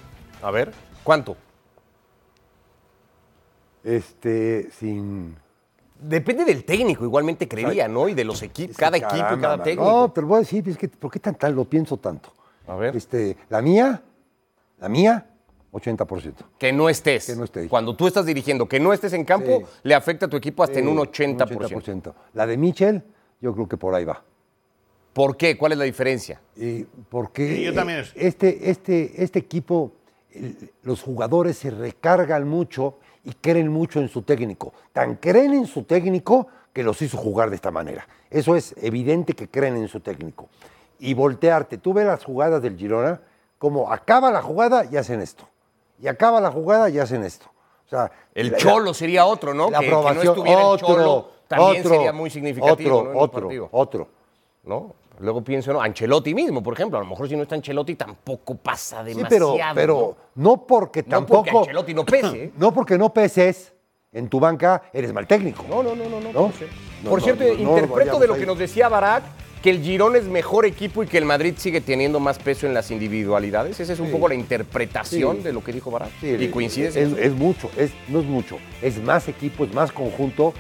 A 0.42 0.52
ver, 0.52 0.72
¿cuánto? 1.04 1.36
Este, 3.84 4.70
sin... 4.72 5.36
Depende 6.00 6.46
del 6.46 6.64
técnico, 6.64 7.04
igualmente 7.04 7.48
creía, 7.48 7.88
¿no? 7.88 8.08
Y 8.08 8.14
de 8.14 8.24
los 8.24 8.42
equipos, 8.42 8.78
cada 8.78 8.98
equipo 8.98 9.36
y 9.38 9.40
cada 9.40 9.62
técnico. 9.62 9.90
No, 9.90 10.12
te 10.12 10.22
lo 10.22 10.28
voy 10.28 10.38
a 10.38 10.40
decir, 10.40 10.68
es 10.70 10.78
que, 10.78 10.88
¿por 10.88 11.12
qué 11.12 11.20
tan 11.20 11.36
tal 11.36 11.54
lo 11.54 11.66
pienso 11.66 11.98
tanto? 11.98 12.34
A 12.68 12.76
ver. 12.76 12.96
Este, 12.96 13.38
la 13.50 13.62
mía, 13.62 14.02
la 14.80 14.90
mía, 14.90 15.26
80%. 15.76 16.34
Que 16.58 16.72
no 16.72 16.90
estés. 16.90 17.28
Que 17.28 17.36
no 17.36 17.44
estés. 17.44 17.70
Cuando 17.70 17.96
tú 17.96 18.08
estás 18.08 18.26
dirigiendo, 18.26 18.68
que 18.68 18.80
no 18.80 18.94
estés 18.94 19.14
en 19.14 19.26
campo, 19.26 19.64
le 19.84 19.94
afecta 19.94 20.26
a 20.26 20.30
tu 20.30 20.38
equipo 20.38 20.64
hasta 20.64 20.80
en 20.80 20.88
un 20.88 20.98
80%. 20.98 21.38
80%. 21.48 22.14
La 22.34 22.48
de 22.48 22.58
Michel, 22.58 23.04
yo 23.42 23.54
creo 23.54 23.68
que 23.68 23.78
por 23.78 23.94
ahí 23.94 24.06
va. 24.06 24.24
¿Por 25.14 25.38
qué? 25.38 25.58
¿Cuál 25.58 25.74
es 25.74 25.78
la 25.78 25.86
diferencia? 25.86 26.42
porque 27.10 27.62
yo 27.62 27.74
también 27.74 28.04
este, 28.16 28.70
este, 28.70 29.24
este 29.24 29.40
equipo, 29.40 29.94
los 30.84 31.02
jugadores 31.02 31.58
se 31.58 31.72
recargan 31.72 32.48
mucho 32.48 32.98
y 33.24 33.32
creen 33.34 33.70
mucho 33.70 34.00
en 34.00 34.10
su 34.10 34.24
técnico. 34.24 34.74
Tan 34.94 35.16
creen 35.16 35.54
en 35.54 35.68
su 35.68 35.84
técnico 35.84 36.48
que 36.74 36.84
los 36.84 37.02
hizo 37.02 37.18
jugar 37.18 37.50
de 37.50 37.56
esta 37.56 37.72
manera. 37.72 38.08
Eso 38.30 38.56
es 38.56 38.76
evidente 38.82 39.34
que 39.34 39.48
creen 39.48 39.78
en 39.78 39.88
su 39.88 40.02
técnico. 40.02 40.50
Y 41.00 41.14
voltearte, 41.14 41.78
tú 41.78 41.94
ves 41.94 42.06
las 42.06 42.24
jugadas 42.24 42.62
del 42.62 42.78
Girona, 42.78 43.22
como 43.58 43.92
acaba 43.92 44.32
la 44.32 44.42
jugada 44.42 44.86
y 44.90 44.98
hacen 44.98 45.22
esto 45.22 45.48
y 46.00 46.08
acaba 46.08 46.40
la 46.40 46.52
jugada 46.52 46.90
y 46.90 47.00
hacen 47.00 47.24
esto. 47.24 47.46
O 47.86 47.90
sea, 47.90 48.12
el 48.34 48.56
Cholo 48.58 48.94
sería 48.94 49.26
otro, 49.26 49.54
¿no? 49.54 49.70
La 49.70 49.80
que, 49.80 49.88
aprobación, 49.88 50.44
no 50.44 50.70
otro, 50.70 50.88
Cholo 50.88 51.30
también 51.48 51.84
sería 51.84 52.12
muy 52.12 52.30
significativo. 52.30 53.00
Otro, 53.16 53.50
otro, 53.50 53.70
otro. 53.72 54.08
¿No? 54.64 54.96
Luego 55.20 55.44
pienso, 55.44 55.72
¿no? 55.72 55.82
Ancelotti 55.82 56.34
mismo, 56.34 56.62
por 56.62 56.74
ejemplo. 56.74 56.98
A 56.98 57.02
lo 57.02 57.08
mejor 57.08 57.30
si 57.30 57.36
no 57.36 57.44
está 57.44 57.56
Ancelotti 57.56 57.96
tampoco 57.96 58.56
pasa 58.56 59.04
demasiado. 59.04 59.54
Sí, 59.54 59.60
pero, 59.60 59.76
pero 59.76 60.16
¿no? 60.36 60.66
porque 60.66 61.04
tampoco. 61.04 61.46
No 61.46 61.52
porque 61.52 61.58
Ancelotti 61.60 61.94
no 61.94 62.06
pese. 62.06 62.52
No 62.58 62.74
porque 62.74 62.98
no 62.98 63.14
peses 63.14 63.74
en 64.12 64.30
tu 64.30 64.40
banca, 64.40 64.84
eres 64.92 65.14
mal 65.14 65.28
técnico. 65.28 65.64
No, 65.70 65.84
no, 65.84 65.96
no, 65.96 66.10
no. 66.10 66.20
no, 66.20 66.52
Por 67.10 67.22
cierto, 67.22 67.48
interpreto 67.48 68.20
de 68.20 68.28
lo 68.28 68.36
que 68.36 68.46
nos 68.46 68.58
decía 68.58 68.90
Barak 68.90 69.24
que 69.66 69.72
el 69.72 69.82
Girón 69.82 70.16
es 70.16 70.26
mejor 70.26 70.68
equipo 70.68 71.02
y 71.02 71.08
que 71.08 71.18
el 71.18 71.26
Madrid 71.26 71.56
sigue 71.58 71.82
teniendo 71.82 72.20
más 72.20 72.38
peso 72.38 72.68
en 72.68 72.76
las 72.76 72.92
individualidades. 72.92 73.80
Esa 73.80 73.94
es 73.94 74.00
un 74.00 74.12
poco 74.12 74.28
la 74.28 74.36
interpretación 74.36 75.42
de 75.42 75.52
lo 75.52 75.64
que 75.64 75.74
dijo 75.74 75.90
Barat. 75.90 76.12
y 76.22 76.48
coincide. 76.50 76.90
Es, 76.90 76.96
es, 76.96 77.34
mucho, 77.34 77.72
es, 77.76 77.90
no 78.08 78.20
es 78.20 78.28
mucho, 78.28 78.60
es 78.84 79.02
más 79.02 79.28
equipo, 79.28 79.66
es 79.66 79.74
más 79.74 79.92
conjunto, 79.92 80.54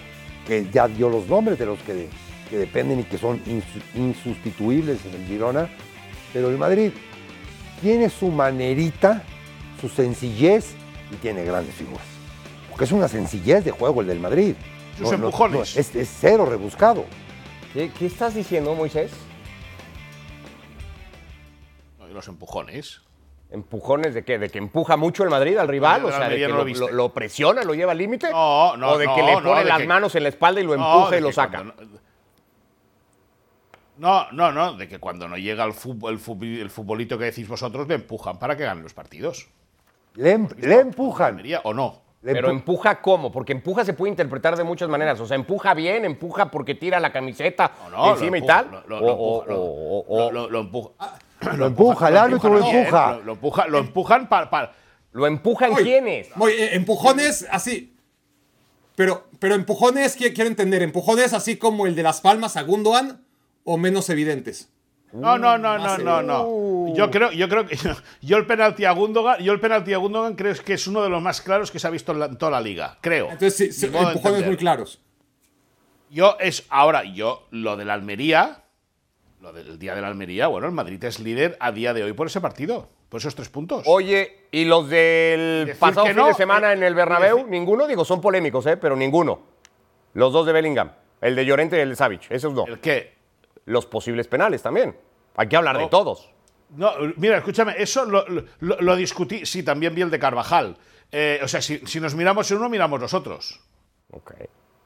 que 0.47 0.67
ya 0.73 0.87
dio 0.87 1.07
los 1.07 1.27
nombres 1.27 1.59
de 1.59 1.67
los 1.67 1.77
que, 1.81 2.07
dependen 2.49 3.01
y 3.01 3.03
que 3.03 3.19
son 3.19 3.39
insustituibles 3.93 4.97
en 5.05 5.21
el 5.21 5.27
Girona. 5.27 5.69
Pero 6.33 6.49
el 6.49 6.57
Madrid 6.57 6.89
tiene 7.83 8.09
su 8.09 8.29
manerita, 8.29 9.21
su 9.79 9.87
sencillez 9.87 10.71
y 11.11 11.17
tiene 11.17 11.45
grandes 11.45 11.75
figuras. 11.75 12.07
Porque 12.71 12.85
es 12.85 12.91
una 12.91 13.07
sencillez 13.07 13.63
de 13.63 13.69
juego 13.69 14.01
el 14.01 14.07
del 14.07 14.19
Madrid. 14.19 14.55
Sus 14.97 15.11
empujones. 15.11 15.77
es 15.77 16.09
cero 16.19 16.47
rebuscado. 16.47 17.05
¿Qué, 17.75 17.91
estás 18.05 18.33
diciendo, 18.33 18.73
Moisés? 18.73 19.11
Los 22.13 22.29
empujones. 22.29 23.01
¿Empujones 23.51 24.13
de 24.13 24.23
qué? 24.23 24.39
¿De 24.39 24.49
que 24.49 24.59
empuja 24.59 24.95
mucho 24.95 25.25
el 25.25 25.29
Madrid 25.29 25.57
al 25.57 25.67
rival? 25.67 26.05
o 26.05 26.09
sea, 26.09 26.29
de 26.29 26.37
que 26.37 26.47
lo, 26.47 27.13
presiona, 27.13 27.63
lo 27.63 27.73
lleva 27.73 27.91
al 27.91 27.97
límite. 27.97 28.31
No, 28.31 28.77
no, 28.77 28.91
O 28.91 28.97
de 28.97 29.07
que 29.13 29.21
le 29.21 29.41
pone 29.41 29.65
las 29.65 29.85
manos 29.85 30.15
en 30.15 30.23
la 30.23 30.29
espalda 30.29 30.61
y 30.61 30.63
lo 30.63 30.73
empuja 30.73 31.17
y 31.17 31.21
lo 31.21 31.33
saca. 31.33 31.65
No, 33.97 34.31
no, 34.31 34.51
no, 34.53 34.77
de 34.77 34.87
que 34.87 34.99
cuando 34.99 35.27
no 35.27 35.37
llega 35.37 35.65
el, 35.65 35.73
fútbol, 35.73 36.13
el, 36.13 36.69
futbolito 36.69 37.17
que 37.17 37.25
decís 37.25 37.45
vosotros, 37.45 37.89
le 37.89 37.95
empujan 37.95 38.39
para 38.39 38.55
que 38.55 38.63
ganen 38.63 38.83
los 38.83 38.93
partidos. 38.93 39.49
Le, 40.13 40.31
em, 40.31 40.47
le 40.59 40.79
empujan. 40.79 41.43
¿O 41.63 41.73
no? 41.73 42.04
Pero 42.33 42.47
empuja 42.51 43.01
cómo? 43.01 43.31
Porque 43.31 43.51
empuja 43.53 43.85
se 43.85 43.93
puede 43.93 44.09
interpretar 44.11 44.55
de 44.57 44.63
muchas 44.63 44.89
maneras. 44.89 45.19
O 45.19 45.27
sea, 45.27 45.35
empuja 45.35 45.73
bien, 45.73 46.05
empuja 46.05 46.49
porque 46.51 46.73
tira 46.75 46.99
la 46.99 47.11
camiseta 47.11 47.71
encima 48.13 48.37
y 48.37 48.41
tal. 48.45 48.65
Lo 48.87 48.97
empuja. 50.59 50.95
Lo 51.57 51.65
empuja, 51.67 52.07
el 52.07 52.17
árbitro 52.17 52.49
lo 52.49 52.59
empuja. 52.79 53.19
Lo 53.23 53.31
empuja, 53.33 53.67
lo 53.67 53.77
empujan 53.79 54.29
para. 54.29 54.73
¿Lo 55.11 55.27
empujan 55.27 55.73
quiénes? 55.83 56.29
Eh, 56.49 56.69
empujones 56.73 57.47
así. 57.51 57.95
Pero, 58.95 59.27
pero 59.39 59.55
empujones, 59.55 60.17
qui- 60.19 60.33
quiero 60.33 60.49
entender, 60.49 60.81
empujones 60.81 61.33
así 61.33 61.57
como 61.57 61.85
el 61.85 61.95
de 61.95 62.03
Las 62.03 62.21
Palmas 62.21 62.57
a 62.57 62.63
Gundogan 62.63 63.23
o 63.63 63.77
menos 63.77 64.09
evidentes. 64.09 64.69
No, 65.15 65.37
no, 65.37 65.57
no, 65.57 65.77
no, 65.77 65.97
no, 65.97 66.21
no. 66.21 66.93
Yo 66.95 67.09
creo, 67.11 67.31
yo 67.31 67.47
creo 67.49 67.65
que 67.65 67.77
yo 68.21 68.37
el 68.37 68.45
penalti 68.45 68.85
a 68.85 68.91
Gundogan, 68.91 69.39
yo 69.41 69.51
el 69.53 69.59
penalti 69.59 69.93
a 69.93 69.97
Gundogan 69.97 70.35
creo 70.35 70.53
que 70.63 70.73
es 70.73 70.87
uno 70.87 71.01
de 71.03 71.09
los 71.09 71.21
más 71.21 71.41
claros 71.41 71.71
que 71.71 71.79
se 71.79 71.87
ha 71.87 71.89
visto 71.89 72.11
en, 72.11 72.19
la- 72.19 72.25
en 72.27 72.37
toda 72.37 72.51
la 72.51 72.61
liga. 72.61 72.97
Creo. 73.01 73.29
Entonces, 73.31 73.75
sí, 73.75 73.85
empujones 73.85 74.45
muy 74.45 74.57
claros. 74.57 74.99
Yo 76.09 76.37
es 76.39 76.65
ahora 76.69 77.03
yo 77.03 77.47
lo 77.51 77.75
de 77.77 77.85
la 77.85 77.93
Almería, 77.93 78.63
lo 79.41 79.51
del 79.53 79.77
día 79.79 79.95
de 79.95 80.01
la 80.01 80.07
Almería, 80.07 80.47
bueno, 80.47 80.67
el 80.67 80.73
Madrid 80.73 81.03
es 81.03 81.19
líder 81.19 81.57
a 81.59 81.71
día 81.71 81.93
de 81.93 82.03
hoy 82.03 82.13
por 82.13 82.27
ese 82.27 82.39
partido, 82.41 82.87
por 83.09 83.19
esos 83.19 83.35
tres 83.35 83.49
puntos. 83.49 83.83
Oye, 83.87 84.47
¿y 84.51 84.65
los 84.65 84.87
del 84.89 85.65
Decir 85.67 85.79
pasado 85.79 86.05
fin 86.07 86.15
no, 86.15 86.27
de 86.27 86.33
semana 86.35 86.71
eh, 86.71 86.75
en 86.75 86.83
el 86.83 86.93
Bernabéu? 86.95 87.37
decir- 87.39 87.49
Ninguno, 87.49 87.87
digo, 87.87 88.05
son 88.05 88.21
polémicos, 88.21 88.65
¿eh? 88.67 88.77
Pero 88.77 88.95
ninguno. 88.95 89.41
Los 90.13 90.31
dos 90.31 90.45
de 90.45 90.53
Bellingham. 90.53 90.91
El 91.21 91.35
de 91.35 91.45
Llorente 91.45 91.77
y 91.77 91.81
el 91.81 91.89
de 91.89 91.95
Savic. 91.95 92.29
Esos 92.29 92.53
no. 92.53 92.65
El 92.67 92.79
que 92.79 93.15
Los 93.65 93.85
posibles 93.87 94.27
penales 94.27 94.61
también. 94.61 94.95
Hay 95.37 95.47
que 95.47 95.55
hablar 95.57 95.77
de 95.77 95.83
No. 95.83 95.89
todos. 95.89 96.29
no, 96.69 96.91
mira, 97.17 97.37
escúchame, 97.37 97.75
eso 97.77 98.05
lo, 98.05 98.25
lo- 98.27 98.81
lo 98.81 98.95
discutí, 98.95 99.45
sí, 99.45 99.63
también 99.63 99.93
vi 99.95 100.01
el 100.01 100.09
de 100.09 100.19
Carvajal. 100.19 100.75
Eh, 101.11 101.39
o 101.43 101.47
sea, 101.47 101.61
si, 101.61 101.77
si 101.85 101.99
nos 101.99 102.15
miramos 102.15 102.49
en 102.51 102.57
uno, 102.57 102.67
miramos 102.69 102.99
los 102.99 103.13
otros. 103.13 103.59
Ok. 104.11 104.33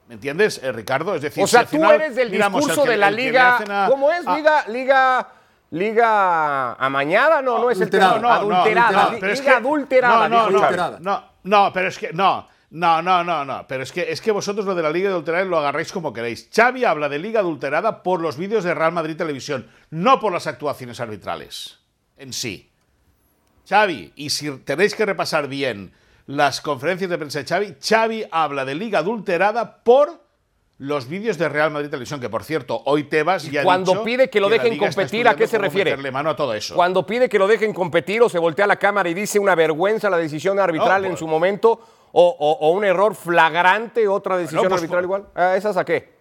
¿Me 0.08 0.14
entiendes, 0.14 0.60
eh, 0.62 0.70
Ricardo? 0.72 1.14
Es 1.14 1.22
decir, 1.22 1.42
O 1.42 1.46
sea, 1.46 1.60
si 1.60 1.66
tú 1.66 1.70
final 1.82 1.94
eres 1.94 2.16
del 2.16 2.30
discurso 2.30 2.82
que- 2.84 2.90
de 2.90 2.96
la 2.96 3.10
liga. 3.10 3.58
a- 3.86 3.88
¿Cómo 3.88 4.10
es? 4.12 4.26
a- 4.26 4.36
Liga, 4.36 4.64
liga, 4.68 5.28
liga 5.70 6.72
amañada, 6.74 7.40
no, 7.42 7.58
no, 7.58 7.70
es 7.70 7.76
el 7.78 7.82
adulterada. 7.84 8.14
No, 8.16 8.20
no, 8.20 8.28
adulterada. 8.32 9.10
no, 9.12 9.18
pero 9.20 9.32
es 9.32 9.40
liga 9.40 9.52
que- 9.52 9.58
adulterada. 9.58 10.28
No, 10.28 10.28
no, 10.28 10.50
no. 10.50 10.58
Adulterada. 10.58 10.98
no, 11.00 11.24
no, 11.44 11.72
pero 11.72 11.88
es 11.88 11.98
que 11.98 12.12
no. 12.12 12.46
No, 12.70 13.02
no, 13.02 13.24
no, 13.24 13.44
no. 13.44 13.66
Pero 13.66 13.82
es 13.82 13.90
que, 13.90 14.12
es 14.12 14.20
que 14.20 14.30
vosotros 14.30 14.64
lo 14.64 14.74
de 14.76 14.82
la 14.82 14.90
Liga 14.90 15.10
Adulterada 15.10 15.44
lo 15.44 15.58
agarráis 15.58 15.90
como 15.90 16.12
queréis. 16.12 16.48
Xavi 16.54 16.84
habla 16.84 17.08
de 17.08 17.18
Liga 17.18 17.40
Adulterada 17.40 18.02
por 18.02 18.20
los 18.20 18.36
vídeos 18.36 18.62
de 18.62 18.74
Real 18.74 18.92
Madrid 18.92 19.16
Televisión, 19.16 19.68
no 19.90 20.20
por 20.20 20.32
las 20.32 20.46
actuaciones 20.46 21.00
arbitrales 21.00 21.78
en 22.16 22.32
sí. 22.32 22.70
Xavi, 23.68 24.12
y 24.16 24.30
si 24.30 24.50
tenéis 24.58 24.94
que 24.94 25.06
repasar 25.06 25.48
bien 25.48 25.92
las 26.26 26.60
conferencias 26.60 27.10
de 27.10 27.18
prensa 27.18 27.40
de 27.40 27.44
Xavi, 27.46 27.74
Xavi 27.82 28.24
habla 28.30 28.64
de 28.64 28.74
Liga 28.74 29.00
Adulterada 29.00 29.82
por 29.82 30.20
los 30.78 31.08
vídeos 31.08 31.38
de 31.38 31.48
Real 31.48 31.70
Madrid 31.70 31.90
Televisión, 31.90 32.20
que 32.20 32.28
por 32.30 32.42
cierto, 32.44 32.82
hoy 32.86 33.04
Tebas 33.04 33.50
ya 33.50 33.60
ha 33.60 33.64
cuando 33.64 33.92
dicho 33.92 34.04
pide 34.04 34.30
que 34.30 34.40
lo 34.40 34.48
dejen 34.48 34.78
competir, 34.78 35.28
¿a 35.28 35.34
qué 35.34 35.46
se 35.46 35.58
refiere? 35.58 35.96
mano 36.10 36.30
a 36.30 36.36
todo 36.36 36.54
eso. 36.54 36.74
Cuando 36.74 37.04
pide 37.04 37.28
que 37.28 37.38
lo 37.38 37.46
dejen 37.46 37.74
competir 37.74 38.22
o 38.22 38.28
se 38.28 38.38
voltea 38.38 38.64
a 38.64 38.68
la 38.68 38.76
cámara 38.76 39.08
y 39.08 39.14
dice 39.14 39.38
una 39.38 39.54
vergüenza 39.54 40.08
la 40.08 40.16
decisión 40.16 40.58
arbitral 40.58 41.02
No, 41.02 41.06
en 41.08 41.12
pues- 41.12 41.18
su 41.20 41.26
momento 41.28 41.80
o, 42.12 42.36
o- 42.38 42.66
o 42.68 42.70
un 42.72 42.84
error 42.84 43.14
flagrante, 43.14 44.06
otra 44.08 44.36
decisión 44.36 44.62
pues, 44.68 44.74
arbitral 44.80 45.04
por- 45.06 45.20
igual. 45.20 45.26
¿A 45.34 45.56
¿Esas 45.56 45.76
a 45.76 45.84
qué? 45.84 46.18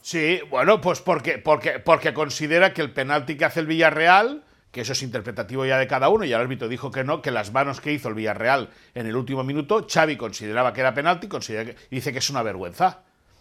Sí, 0.00 0.40
bueno, 0.50 0.80
pues 0.80 1.00
porque, 1.00 1.38
porque, 1.38 1.80
porque 1.80 2.14
considera 2.14 2.72
que 2.72 2.82
el 2.82 2.92
penalti 2.92 3.36
que 3.36 3.44
hace 3.44 3.60
el 3.60 3.66
Villarreal, 3.66 4.44
que 4.70 4.82
eso 4.82 4.92
es 4.92 5.02
interpretativo 5.02 5.64
ya 5.66 5.78
de 5.78 5.86
cada 5.86 6.08
uno, 6.08 6.24
y 6.24 6.32
el 6.32 6.40
árbitro 6.40 6.68
dijo 6.68 6.90
que 6.90 7.02
no, 7.04 7.20
que 7.20 7.30
las 7.30 7.52
manos 7.52 7.80
que 7.80 7.92
hizo 7.92 8.08
el 8.08 8.14
Villarreal 8.14 8.70
en 8.94 9.06
el 9.06 9.16
último 9.16 9.42
minuto, 9.42 9.86
Xavi 9.92 10.16
consideraba 10.16 10.72
que 10.72 10.80
era 10.80 10.94
penalti, 10.94 11.26
considera 11.28 11.64
que, 11.64 11.70
y 11.90 11.96
dice 11.96 12.12
que 12.12 12.18
es 12.18 12.30
una 12.30 12.42
vergüenza. 12.42 13.00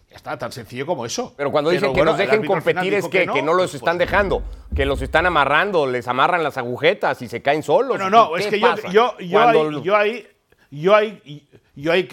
Ya 0.09 0.15
está, 0.15 0.37
tan 0.37 0.53
sencillo 0.53 0.85
como 0.85 1.05
eso. 1.05 1.33
Pero 1.35 1.51
cuando 1.51 1.69
dicen 1.69 1.93
que 1.93 2.01
nos 2.03 2.17
dejen 2.17 2.45
competir 2.45 2.93
es 2.93 3.07
que, 3.09 3.27
que 3.27 3.41
no, 3.41 3.53
los 3.53 3.71
pues, 3.71 3.75
están 3.75 3.97
pues, 3.97 4.09
dejando, 4.09 4.41
que 4.73 4.85
los 4.85 5.01
están 5.01 5.25
amarrando, 5.25 5.85
les 5.85 6.07
amarran 6.07 6.43
las 6.43 6.57
agujetas 6.57 7.21
y 7.21 7.27
se 7.27 7.41
caen 7.41 7.61
solos. 7.61 7.99
No, 7.99 8.09
no, 8.09 8.31
¿Qué 8.33 8.39
es 8.43 8.47
que 8.47 8.59
yo, 8.61 8.67
pasa? 8.69 8.87
yo, 8.89 9.17
yo, 9.19 9.37
Cuando- 9.41 9.67
ahí, 9.67 9.81
yo 9.83 9.95
ahí, 9.97 10.27
yo 10.71 10.95
ahí, 10.95 11.49
yo 11.81 11.91
ahí, 11.91 12.07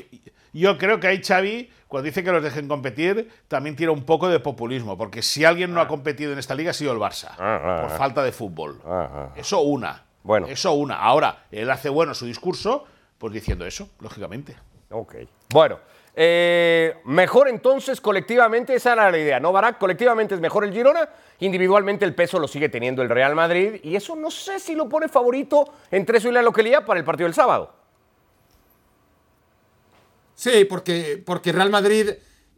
yo 0.53 0.79
creo 0.79 1.01
que 1.01 1.09
ahí 1.09 1.23
Xavi, 1.23 1.71
cuando 1.89 2.07
dice 2.07 2.23
que 2.23 2.31
los 2.31 2.43
dejen 2.43 2.69
competir, 2.69 3.31
también 3.49 3.75
tira 3.77 3.91
un 3.91 4.05
poco 4.05 4.29
de 4.29 4.39
populismo, 4.41 4.97
porque 4.97 5.23
si 5.23 5.45
alguien 5.45 5.75
no 5.75 5.81
ha 5.81 5.89
competido 5.89 6.33
en 6.33 6.39
esta 6.39 6.55
liga 6.55 6.71
ha 6.71 6.75
sido 6.75 6.93
el 6.93 6.99
Barça, 6.99 7.33
ah, 7.39 7.81
por 7.83 7.93
ah. 7.93 7.97
falta 7.99 8.23
de 8.23 8.33
fútbol. 8.33 8.81
Ah, 8.85 9.09
ah. 9.13 9.33
Eso 9.37 9.61
una. 9.63 10.05
Bueno. 10.23 10.47
Eso 10.47 10.73
una. 10.73 10.97
Ahora, 10.97 11.47
él 11.51 11.71
hace 11.71 11.89
bueno 11.89 12.15
su 12.15 12.27
discurso, 12.27 12.85
pues 13.19 13.33
diciendo 13.33 13.67
eso, 13.67 13.91
lógicamente. 14.01 14.57
Ok. 14.91 15.17
Bueno, 15.51 15.79
eh, 16.15 16.95
mejor 17.05 17.49
entonces 17.49 18.01
colectivamente, 18.01 18.75
esa 18.75 18.93
era 18.93 19.11
la 19.11 19.19
idea, 19.19 19.41
¿no, 19.41 19.51
Barak? 19.51 19.79
Colectivamente 19.79 20.35
es 20.35 20.41
mejor 20.41 20.65
el 20.65 20.73
Girona, 20.73 21.09
individualmente 21.41 22.05
el 22.05 22.15
peso 22.15 22.39
lo 22.39 22.47
sigue 22.47 22.69
teniendo 22.69 23.03
el 23.03 23.09
Real 23.09 23.35
Madrid 23.35 23.81
y 23.83 23.97
eso 23.97 24.15
no 24.15 24.31
sé 24.31 24.61
si 24.61 24.75
lo 24.75 24.89
pone 24.89 25.09
favorito 25.09 25.73
entre 25.91 26.19
eso 26.19 26.29
y 26.29 26.33
la 26.33 26.43
localidad 26.43 26.85
para 26.85 27.01
el 27.01 27.05
partido 27.05 27.27
del 27.27 27.35
sábado. 27.35 27.84
Sí, 30.45 30.67
porque, 30.67 31.23
porque 31.25 31.53
Real 31.53 31.71
Madrid, 31.71 32.11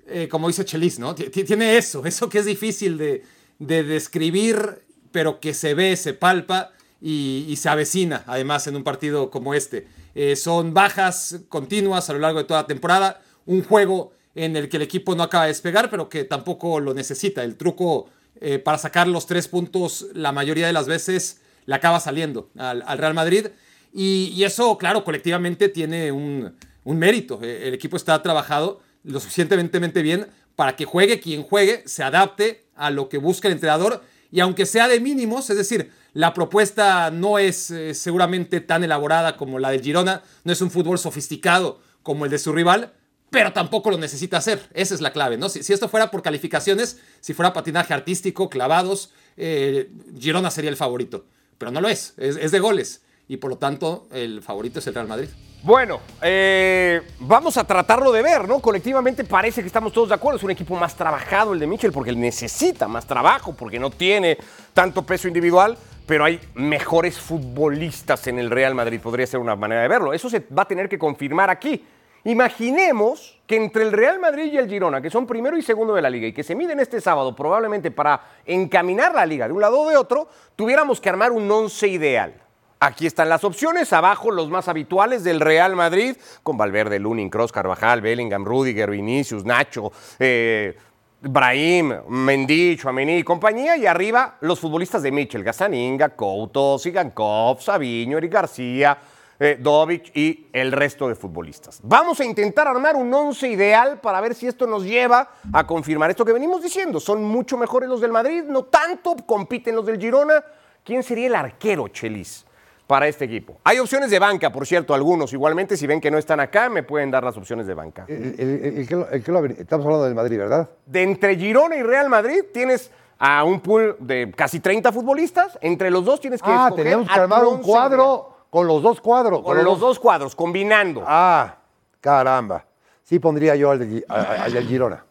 eh, 0.08 0.26
como 0.28 0.48
dice 0.48 0.64
Chelis, 0.64 0.98
¿no? 0.98 1.14
Ti- 1.14 1.30
ti- 1.30 1.44
Tiene 1.44 1.76
eso, 1.76 2.04
eso 2.12 2.28
que 2.28 2.40
es 2.40 2.44
difícil 2.44 2.98
de, 2.98 3.22
de 3.60 3.84
describir, 3.84 4.82
pero 5.12 5.38
que 5.38 5.54
se 5.54 5.74
ve, 5.74 5.94
se 5.96 6.12
palpa 6.12 6.72
y, 7.00 7.54
se 7.56 7.68
avecina, 7.68 8.24
además, 8.26 8.66
en 8.66 8.74
un 8.74 8.82
partido 8.82 9.30
como 9.30 9.54
este. 9.54 9.86
Eh, 10.16 10.34
son 10.34 10.74
bajas 10.74 11.42
continuas 11.48 12.10
a 12.10 12.14
lo 12.14 12.18
largo 12.18 12.38
de 12.40 12.44
toda 12.46 12.62
la 12.62 12.66
temporada, 12.66 13.22
un 13.44 13.62
juego 13.62 14.12
en 14.34 14.56
el 14.56 14.68
que 14.68 14.78
el 14.78 14.82
equipo 14.82 15.14
no 15.14 15.22
acaba 15.22 15.44
de 15.44 15.50
despegar, 15.50 15.88
pero 15.88 16.08
que 16.08 16.24
tampoco 16.24 16.80
lo 16.80 16.92
necesita. 16.92 17.44
El 17.44 17.54
truco 17.54 18.10
eh, 18.40 18.58
para 18.58 18.78
sacar 18.78 19.06
los 19.06 19.26
tres 19.26 19.46
puntos, 19.46 20.08
la 20.12 20.32
mayoría 20.32 20.66
de 20.66 20.72
las 20.72 20.88
veces, 20.88 21.40
le 21.66 21.74
acaba 21.76 22.00
saliendo 22.00 22.50
al, 22.58 22.82
al 22.84 22.98
Real 22.98 23.14
Madrid. 23.14 23.46
Y 23.92 24.42
eso, 24.42 24.76
claro, 24.76 25.04
colectivamente 25.04 25.68
tiene 25.68 26.10
un, 26.10 26.52
un 26.86 26.98
mérito. 26.98 27.38
Eh, 27.42 27.68
El 27.68 27.74
equipo 27.74 27.96
está 27.96 28.22
trabajado 28.22 28.80
lo 29.02 29.20
suficientemente 29.20 30.02
bien 30.02 30.26
para 30.54 30.74
que 30.74 30.86
juegue 30.86 31.20
quien 31.20 31.42
juegue, 31.42 31.82
se 31.86 32.02
adapte 32.02 32.64
a 32.74 32.90
lo 32.90 33.08
que 33.08 33.18
busca 33.18 33.48
el 33.48 33.54
entrenador 33.54 34.02
y 34.32 34.40
aunque 34.40 34.66
sea 34.66 34.88
de 34.88 35.00
mínimos, 35.00 35.50
es 35.50 35.56
decir, 35.56 35.92
la 36.12 36.32
propuesta 36.32 37.10
no 37.10 37.38
es 37.38 37.70
eh, 37.70 37.94
seguramente 37.94 38.60
tan 38.60 38.82
elaborada 38.82 39.36
como 39.36 39.58
la 39.58 39.70
del 39.70 39.82
Girona, 39.82 40.22
no 40.44 40.52
es 40.52 40.60
un 40.60 40.70
fútbol 40.70 40.98
sofisticado 40.98 41.80
como 42.02 42.24
el 42.24 42.30
de 42.30 42.38
su 42.38 42.52
rival, 42.52 42.92
pero 43.30 43.52
tampoco 43.52 43.90
lo 43.90 43.98
necesita 43.98 44.38
hacer. 44.38 44.62
Esa 44.72 44.94
es 44.94 45.00
la 45.00 45.12
clave, 45.12 45.36
¿no? 45.36 45.48
Si, 45.48 45.62
si 45.62 45.72
esto 45.72 45.88
fuera 45.88 46.10
por 46.10 46.22
calificaciones, 46.22 47.00
si 47.20 47.34
fuera 47.34 47.52
patinaje 47.52 47.94
artístico, 47.94 48.48
clavados, 48.48 49.12
eh, 49.36 49.90
Girona 50.18 50.50
sería 50.50 50.70
el 50.70 50.76
favorito, 50.76 51.26
pero 51.58 51.70
no 51.70 51.80
lo 51.80 51.88
es, 51.88 52.14
es, 52.16 52.36
es 52.36 52.50
de 52.50 52.60
goles 52.60 53.02
y 53.28 53.36
por 53.38 53.50
lo 53.50 53.58
tanto 53.58 54.08
el 54.12 54.42
favorito 54.42 54.78
es 54.78 54.86
el 54.86 54.94
Real 54.94 55.08
Madrid. 55.08 55.28
Bueno, 55.66 55.98
eh, 56.22 57.02
vamos 57.18 57.56
a 57.56 57.64
tratarlo 57.64 58.12
de 58.12 58.22
ver, 58.22 58.46
¿no? 58.46 58.60
Colectivamente 58.60 59.24
parece 59.24 59.62
que 59.62 59.66
estamos 59.66 59.92
todos 59.92 60.10
de 60.10 60.14
acuerdo. 60.14 60.36
Es 60.36 60.44
un 60.44 60.52
equipo 60.52 60.76
más 60.76 60.94
trabajado 60.94 61.54
el 61.54 61.58
de 61.58 61.66
Michel 61.66 61.90
porque 61.90 62.10
él 62.10 62.20
necesita 62.20 62.86
más 62.86 63.04
trabajo, 63.04 63.52
porque 63.52 63.80
no 63.80 63.90
tiene 63.90 64.38
tanto 64.72 65.02
peso 65.02 65.26
individual, 65.26 65.76
pero 66.06 66.24
hay 66.24 66.38
mejores 66.54 67.18
futbolistas 67.18 68.28
en 68.28 68.38
el 68.38 68.48
Real 68.48 68.76
Madrid. 68.76 69.00
Podría 69.00 69.26
ser 69.26 69.40
una 69.40 69.56
manera 69.56 69.82
de 69.82 69.88
verlo. 69.88 70.12
Eso 70.12 70.30
se 70.30 70.46
va 70.56 70.62
a 70.62 70.68
tener 70.68 70.88
que 70.88 71.00
confirmar 71.00 71.50
aquí. 71.50 71.84
Imaginemos 72.22 73.36
que 73.48 73.56
entre 73.56 73.82
el 73.82 73.90
Real 73.90 74.20
Madrid 74.20 74.52
y 74.52 74.58
el 74.58 74.68
Girona, 74.68 75.02
que 75.02 75.10
son 75.10 75.26
primero 75.26 75.58
y 75.58 75.62
segundo 75.62 75.94
de 75.94 76.02
la 76.02 76.10
liga 76.10 76.28
y 76.28 76.32
que 76.32 76.44
se 76.44 76.54
miden 76.54 76.78
este 76.78 77.00
sábado 77.00 77.34
probablemente 77.34 77.90
para 77.90 78.20
encaminar 78.44 79.16
la 79.16 79.26
liga 79.26 79.48
de 79.48 79.52
un 79.52 79.60
lado 79.60 79.80
o 79.80 79.90
de 79.90 79.96
otro, 79.96 80.28
tuviéramos 80.54 81.00
que 81.00 81.08
armar 81.08 81.32
un 81.32 81.50
once 81.50 81.88
ideal. 81.88 82.45
Aquí 82.78 83.06
están 83.06 83.30
las 83.30 83.42
opciones, 83.42 83.94
abajo 83.94 84.30
los 84.30 84.50
más 84.50 84.68
habituales 84.68 85.24
del 85.24 85.40
Real 85.40 85.74
Madrid, 85.74 86.14
con 86.42 86.58
Valverde, 86.58 86.98
Lunin, 86.98 87.30
Cross, 87.30 87.50
Carvajal, 87.50 88.02
Bellingham, 88.02 88.44
Rudiger, 88.44 88.90
Vinicius, 88.90 89.46
Nacho, 89.46 89.90
eh, 90.18 90.76
Brahim, 91.22 91.94
Mendy, 92.06 92.76
Chouameni 92.76 93.16
y 93.16 93.22
compañía, 93.22 93.78
y 93.78 93.86
arriba 93.86 94.36
los 94.42 94.60
futbolistas 94.60 95.02
de 95.02 95.10
Mitchell, 95.10 95.42
Gazzaniga, 95.42 96.10
Couto, 96.10 96.78
Sigankov, 96.78 97.62
Sabiño, 97.62 98.18
Eric 98.18 98.32
García, 98.32 98.98
eh, 99.40 99.56
Dovic 99.58 100.14
y 100.14 100.48
el 100.52 100.70
resto 100.70 101.08
de 101.08 101.14
futbolistas. 101.14 101.80
Vamos 101.82 102.20
a 102.20 102.26
intentar 102.26 102.68
armar 102.68 102.94
un 102.94 103.12
once 103.12 103.48
ideal 103.48 104.00
para 104.02 104.20
ver 104.20 104.34
si 104.34 104.46
esto 104.46 104.66
nos 104.66 104.84
lleva 104.84 105.30
a 105.50 105.66
confirmar 105.66 106.10
esto 106.10 106.26
que 106.26 106.32
venimos 106.32 106.62
diciendo. 106.62 107.00
Son 107.00 107.24
mucho 107.24 107.56
mejores 107.56 107.88
los 107.88 108.02
del 108.02 108.12
Madrid, 108.12 108.44
no 108.46 108.64
tanto 108.64 109.16
compiten 109.24 109.74
los 109.74 109.86
del 109.86 109.98
Girona. 109.98 110.44
¿Quién 110.84 111.02
sería 111.02 111.26
el 111.26 111.34
arquero, 111.34 111.88
Chelis? 111.88 112.45
Para 112.86 113.08
este 113.08 113.24
equipo. 113.24 113.58
Hay 113.64 113.78
opciones 113.78 114.10
de 114.10 114.18
banca, 114.18 114.50
por 114.52 114.66
cierto, 114.66 114.94
algunos. 114.94 115.32
Igualmente, 115.32 115.76
si 115.76 115.86
ven 115.86 116.00
que 116.00 116.10
no 116.10 116.18
están 116.18 116.38
acá, 116.40 116.68
me 116.68 116.82
pueden 116.82 117.10
dar 117.10 117.24
las 117.24 117.36
opciones 117.36 117.66
de 117.66 117.74
banca. 117.74 118.04
El- 118.06 118.34
el- 118.38 118.50
el- 118.64 118.76
el 118.78 119.22
que 119.24 119.32
lo- 119.32 119.42
que 119.42 119.60
estamos 119.62 119.84
hablando 119.86 120.04
del 120.04 120.14
Madrid, 120.14 120.38
¿verdad? 120.38 120.68
De 120.86 121.02
entre 121.02 121.36
Girona 121.36 121.76
y 121.76 121.82
Real 121.82 122.08
Madrid 122.08 122.42
tienes 122.54 122.90
a 123.18 123.42
un 123.44 123.60
pool 123.60 123.96
de 123.98 124.30
casi 124.36 124.60
30 124.60 124.92
futbolistas. 124.92 125.58
Entre 125.62 125.90
los 125.90 126.04
dos 126.04 126.20
tienes 126.20 126.40
que 126.42 126.50
Ah, 126.50 126.66
escoger 126.66 126.84
tenemos 126.84 127.08
que 127.08 127.18
armar 127.18 127.44
un 127.44 127.62
cuadro 127.62 128.36
con 128.50 128.66
los 128.66 128.82
dos 128.82 129.00
cuadros. 129.00 129.42
Con 129.42 129.64
los 129.64 129.80
dos 129.80 129.98
cuadros, 129.98 130.36
combinando. 130.36 131.02
Ah, 131.06 131.56
caramba. 132.00 132.64
Sí 133.02 133.18
pondría 133.18 133.56
yo 133.56 133.70
al, 133.70 133.78
de 133.78 134.04
al 134.08 134.52
del 134.52 134.66
Girona. 134.66 135.05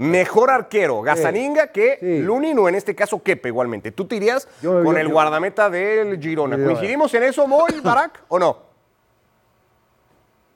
Mejor 0.00 0.50
arquero, 0.50 1.02
Gazaninga, 1.02 1.66
que 1.66 1.98
Sí. 2.00 2.18
Lunin 2.22 2.58
o 2.58 2.68
en 2.70 2.74
este 2.74 2.94
caso 2.94 3.22
Kepe 3.22 3.48
igualmente. 3.50 3.92
Tú 3.92 4.06
te 4.06 4.16
irías 4.16 4.48
Yo- 4.62 4.82
con 4.82 4.94
yo- 4.94 4.98
el 5.00 5.08
yo- 5.08 5.12
guardameta 5.12 5.68
del 5.68 6.18
Girona. 6.18 6.56
Girona. 6.56 6.72
¿Coincidimos 6.74 7.12
en 7.12 7.22
eso, 7.24 7.46
Moy, 7.46 7.80
Barak, 7.82 8.22
o 8.28 8.38
no? 8.38 8.58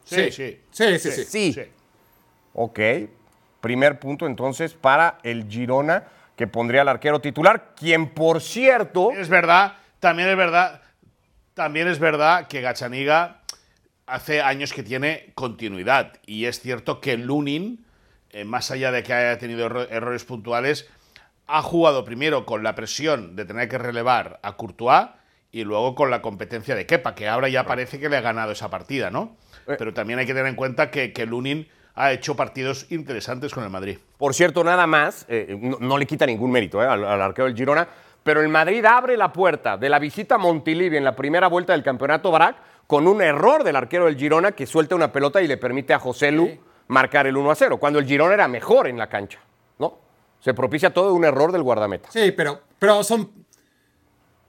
Sí, 0.04 0.30
sí. 0.30 0.60
Sí, 0.70 0.98
sí, 0.98 1.10
sí. 1.10 1.24
Sí. 1.24 1.52
Sí. 1.52 1.62
Ok. 2.54 2.80
Primer 3.60 3.98
punto 3.98 4.26
entonces 4.26 4.74
para 4.74 5.18
el 5.22 5.46
Girona, 5.48 6.04
que 6.36 6.46
pondría 6.46 6.82
al 6.82 6.88
arquero 6.88 7.20
titular, 7.20 7.74
quien 7.76 8.10
por 8.14 8.40
cierto. 8.40 9.12
Es 9.12 9.28
verdad, 9.28 9.74
también 10.00 10.28
es 10.28 10.36
verdad, 10.36 10.82
también 11.54 11.88
es 11.88 11.98
verdad 11.98 12.46
que 12.48 12.60
Gachaniga 12.60 13.42
hace 14.06 14.42
años 14.42 14.72
que 14.72 14.82
tiene 14.82 15.32
continuidad. 15.34 16.14
Y 16.26 16.46
es 16.46 16.60
cierto 16.60 17.00
que 17.00 17.16
Lunin, 17.16 17.84
eh, 18.34 18.44
más 18.44 18.70
allá 18.70 18.92
de 18.92 19.02
que 19.02 19.14
haya 19.14 19.38
tenido 19.38 19.66
erro- 19.66 19.88
errores 19.90 20.24
puntuales, 20.24 20.88
ha 21.46 21.62
jugado 21.62 22.04
primero 22.04 22.44
con 22.44 22.62
la 22.62 22.74
presión 22.74 23.36
de 23.36 23.44
tener 23.44 23.68
que 23.68 23.78
relevar 23.78 24.40
a 24.42 24.56
Courtois 24.56 25.08
y 25.52 25.64
luego 25.64 25.94
con 25.94 26.10
la 26.10 26.20
competencia 26.20 26.74
de 26.74 26.84
Kepa, 26.84 27.14
que 27.14 27.28
ahora 27.28 27.48
ya 27.48 27.64
parece 27.64 27.98
que 28.00 28.08
le 28.08 28.16
ha 28.16 28.20
ganado 28.20 28.52
esa 28.52 28.68
partida, 28.70 29.10
¿no? 29.10 29.36
Eh. 29.66 29.76
Pero 29.78 29.94
también 29.94 30.18
hay 30.18 30.26
que 30.26 30.34
tener 30.34 30.48
en 30.48 30.56
cuenta 30.56 30.90
que, 30.90 31.12
que 31.12 31.26
Lunin 31.26 31.68
ha 31.94 32.10
hecho 32.12 32.34
partidos 32.34 32.90
interesantes 32.90 33.54
con 33.54 33.62
el 33.62 33.70
Madrid. 33.70 33.98
Por 34.18 34.34
cierto, 34.34 34.64
nada 34.64 34.86
más, 34.86 35.26
eh, 35.28 35.56
no, 35.60 35.78
no 35.80 35.96
le 35.96 36.06
quita 36.06 36.26
ningún 36.26 36.50
mérito 36.50 36.82
eh, 36.82 36.86
al, 36.86 37.04
al 37.04 37.22
arquero 37.22 37.46
del 37.46 37.56
Girona, 37.56 37.86
pero 38.24 38.40
el 38.40 38.48
Madrid 38.48 38.84
abre 38.84 39.16
la 39.16 39.32
puerta 39.32 39.76
de 39.76 39.88
la 39.88 39.98
visita 39.98 40.34
a 40.34 40.38
Montilivi 40.38 40.96
en 40.96 41.04
la 41.04 41.14
primera 41.14 41.46
vuelta 41.46 41.72
del 41.72 41.82
campeonato 41.82 42.30
Barak 42.32 42.56
con 42.86 43.06
un 43.06 43.22
error 43.22 43.62
del 43.62 43.76
arquero 43.76 44.06
del 44.06 44.16
Girona 44.16 44.52
que 44.52 44.66
suelta 44.66 44.94
una 44.96 45.12
pelota 45.12 45.40
y 45.40 45.46
le 45.46 45.56
permite 45.56 45.92
a 45.94 45.98
José 46.00 46.32
Lu 46.32 46.58
marcar 46.88 47.26
el 47.26 47.36
1 47.36 47.50
a 47.50 47.54
0, 47.54 47.78
cuando 47.78 47.98
el 47.98 48.06
Girona 48.06 48.34
era 48.34 48.48
mejor 48.48 48.86
en 48.88 48.98
la 48.98 49.08
cancha. 49.08 49.38
¿no? 49.78 49.98
Se 50.40 50.52
propicia 50.54 50.92
todo 50.92 51.14
un 51.14 51.24
error 51.24 51.52
del 51.52 51.62
guardameta. 51.62 52.10
Sí, 52.12 52.32
pero, 52.32 52.60
pero 52.78 53.02
son, 53.02 53.30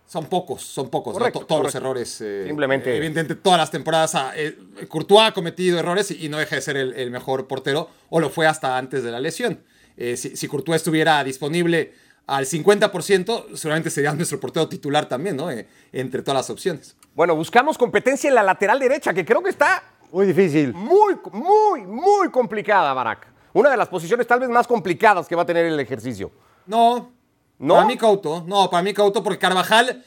son 0.08 0.26
pocos, 0.28 0.62
son 0.62 0.90
pocos, 0.90 1.14
¿no? 1.14 1.20
Correcto, 1.20 1.46
todos 1.46 1.64
los 1.64 1.76
errores. 1.76 2.22
eh, 2.22 2.44
Simplemente- 2.46 2.96
Evidentemente, 2.96 3.36
todas 3.36 3.60
las 3.60 3.72
temporadas. 3.72 4.16
eh, 4.36 4.58
Courtois 4.88 5.30
ha 5.30 5.32
cometido 5.34 5.80
errores 5.80 6.12
y, 6.12 6.26
y 6.26 6.30
no 6.30 6.38
deja 6.38 6.56
de 6.56 6.62
ser 6.62 6.78
el, 6.78 6.94
el 6.94 7.10
mejor 7.12 7.48
portero, 7.48 7.90
o 8.10 8.20
lo 8.20 8.30
fue 8.30 8.46
hasta 8.46 8.78
antes 8.78 9.04
de 9.04 9.12
la 9.12 9.20
lesión. 9.20 9.62
Eh, 9.98 10.18
si, 10.18 10.36
si 10.38 10.48
Courtois 10.48 10.76
estuviera 10.78 11.24
disponible 11.24 11.94
al 12.28 12.46
50%, 12.46 13.56
seguramente 13.56 13.90
sería 13.90 14.12
nuestro 14.14 14.40
portero 14.40 14.68
titular 14.68 15.08
también, 15.08 15.38
¿no? 15.38 15.50
Eh, 15.50 15.68
entre 15.94 16.22
todas 16.22 16.40
las 16.40 16.50
opciones. 16.50 16.96
Bueno, 17.16 17.36
buscamos 17.36 17.78
competencia 17.78 18.28
en 18.28 18.36
la 18.36 18.44
lateral 18.44 18.78
derecha, 18.80 19.14
que 19.14 19.24
creo 19.26 19.42
que 19.42 19.50
está 19.50 19.84
Muy 20.16 20.28
difícil. 20.28 20.74
muy, 20.74 21.16
muy, 21.34 21.82
muy 21.82 22.30
complicada, 22.32 22.94
Barak. 22.94 23.28
Una 23.52 23.70
de 23.70 23.76
las 23.76 23.90
posiciones 23.90 24.26
tal 24.26 24.40
vez 24.40 24.48
más 24.50 24.66
complicadas 24.66 25.28
que 25.28 25.36
va 25.36 25.42
a 25.42 25.46
tener 25.46 25.66
el 25.66 25.78
ejercicio. 25.78 26.32
No. 26.68 27.12
¿No? 27.60 27.74
Para 27.74 27.86
mí 27.86 27.98
Couto. 27.98 28.46
No, 28.48 28.70
para 28.70 28.82
mí 28.82 28.94
Couto, 28.94 29.22
porque 29.22 29.40
Carvajal. 29.40 30.06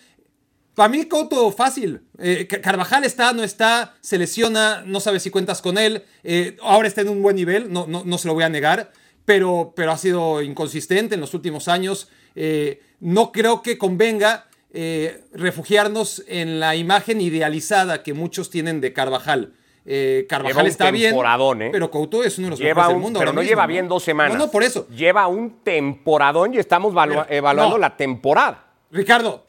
Para 0.74 0.88
mí 0.88 1.04
Couto 1.04 1.50
fácil. 1.52 2.06
Eh, 2.18 2.46
Ca- 2.48 2.62
Carvajal 2.62 3.04
está, 3.04 3.34
no 3.34 3.42
está, 3.42 3.96
se 4.00 4.16
lesiona, 4.16 4.82
no 4.86 4.98
sabes 5.00 5.22
si 5.24 5.30
cuentas 5.30 5.60
con 5.60 5.76
él. 5.76 6.02
eh, 6.24 6.56
ahora 6.62 6.88
está 6.88 7.02
en 7.02 7.10
un 7.10 7.20
buen 7.20 7.36
nivel, 7.36 7.70
no, 7.70 7.86
no, 7.86 8.02
no 8.02 8.16
se 8.16 8.28
lo 8.28 8.32
voy 8.34 8.44
a 8.44 8.48
negar. 8.48 8.92
Pero, 9.26 9.74
pero 9.76 9.92
ha 9.92 9.98
sido 9.98 10.40
inconsistente 10.40 11.16
en 11.16 11.20
los 11.20 11.34
últimos 11.34 11.68
años. 11.68 12.08
Eh, 12.34 12.80
no 13.00 13.30
creo 13.30 13.60
que 13.60 13.76
convenga 13.76 14.46
eh, 14.72 15.22
refugiarnos 15.34 16.24
en 16.28 16.60
la 16.60 16.76
imagen 16.76 17.20
idealizada 17.20 18.02
que 18.02 18.14
muchos 18.14 18.48
tienen 18.48 18.80
de 18.80 18.94
Carvajal. 18.94 19.52
Eh, 19.90 20.26
Carvajal 20.28 20.66
está 20.66 20.90
bien, 20.90 21.14
¿eh? 21.16 21.68
pero 21.72 21.90
Couto 21.90 22.22
es 22.22 22.36
uno 22.36 22.48
de 22.48 22.50
los 22.50 22.58
Lleva 22.58 22.74
mejores 22.82 22.88
del 22.88 22.96
un, 22.96 23.02
mundo. 23.02 23.18
pero 23.20 23.30
ahora 23.30 23.36
no 23.36 23.40
mismo, 23.40 23.50
lleva 23.50 23.66
bien 23.66 23.88
dos 23.88 24.02
semanas. 24.02 24.36
No, 24.36 24.44
no, 24.44 24.50
por 24.50 24.62
eso. 24.62 24.86
Lleva 24.88 25.26
un 25.28 25.60
temporadón 25.64 26.52
y 26.52 26.58
estamos 26.58 26.92
evaluando 27.30 27.76
no. 27.76 27.78
la 27.78 27.96
temporada. 27.96 28.66
Ricardo, 28.90 29.46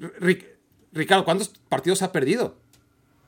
Ri- 0.00 0.46
Ricardo, 0.92 1.24
¿cuántos 1.26 1.48
partidos 1.68 2.00
ha 2.00 2.10
perdido? 2.10 2.54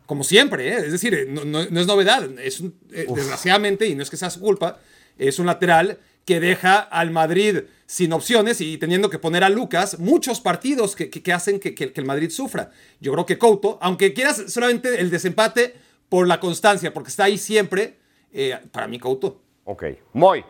Como 0.07 0.25
siempre, 0.25 0.69
¿eh? 0.69 0.77
es 0.87 0.93
decir, 0.93 1.27
no, 1.29 1.61
es 1.61 1.87
novedad. 1.87 2.27
Es 2.39 2.61
un- 2.61 2.75
eh, 2.93 3.07
desgraciadamente, 3.15 3.87
y 3.87 3.95
no 3.95 4.03
es 4.03 4.09
que 4.09 4.17
sea 4.17 4.31
su 4.31 4.41
culpa, 4.41 4.79
es 5.19 5.39
un 5.39 5.45
lateral 5.45 5.99
que 6.25 6.41
deja 6.41 6.79
al 6.79 7.11
Madrid 7.11 7.61
sin 7.85 8.13
opciones 8.15 8.63
y 8.63 8.79
teniendo 8.79 9.11
que 9.11 9.19
poner 9.19 9.45
a 9.45 9.51
Lucas 9.51 9.99
muchos 9.99 10.41
partidos 10.41 10.97
que, 10.97 11.11
que- 11.11 11.23
que 11.23 11.33
hacen 11.35 11.61
que, 11.61 11.75
que- 11.75 11.93
que 11.93 12.01
el 12.01 12.07
Madrid 12.07 12.31
sufra. 12.31 12.71
Yo 13.01 13.13
creo 13.13 13.27
que 13.27 13.37
Couto, 13.37 13.79
aunque 13.83 14.15
quieras 14.15 14.45
solamente 14.49 14.99
el 15.01 15.11
desempate 15.11 15.75
por 16.09 16.27
la 16.27 16.41
constancia, 16.41 16.93
porque 16.95 17.11
está 17.11 17.25
ahí 17.25 17.39
siempre, 17.39 17.99
eh, 18.33 18.59
para 18.73 18.87
mí 18.87 18.99
Couto. 18.99 19.41
Ok. 19.65 19.85
Moy, 20.15 20.45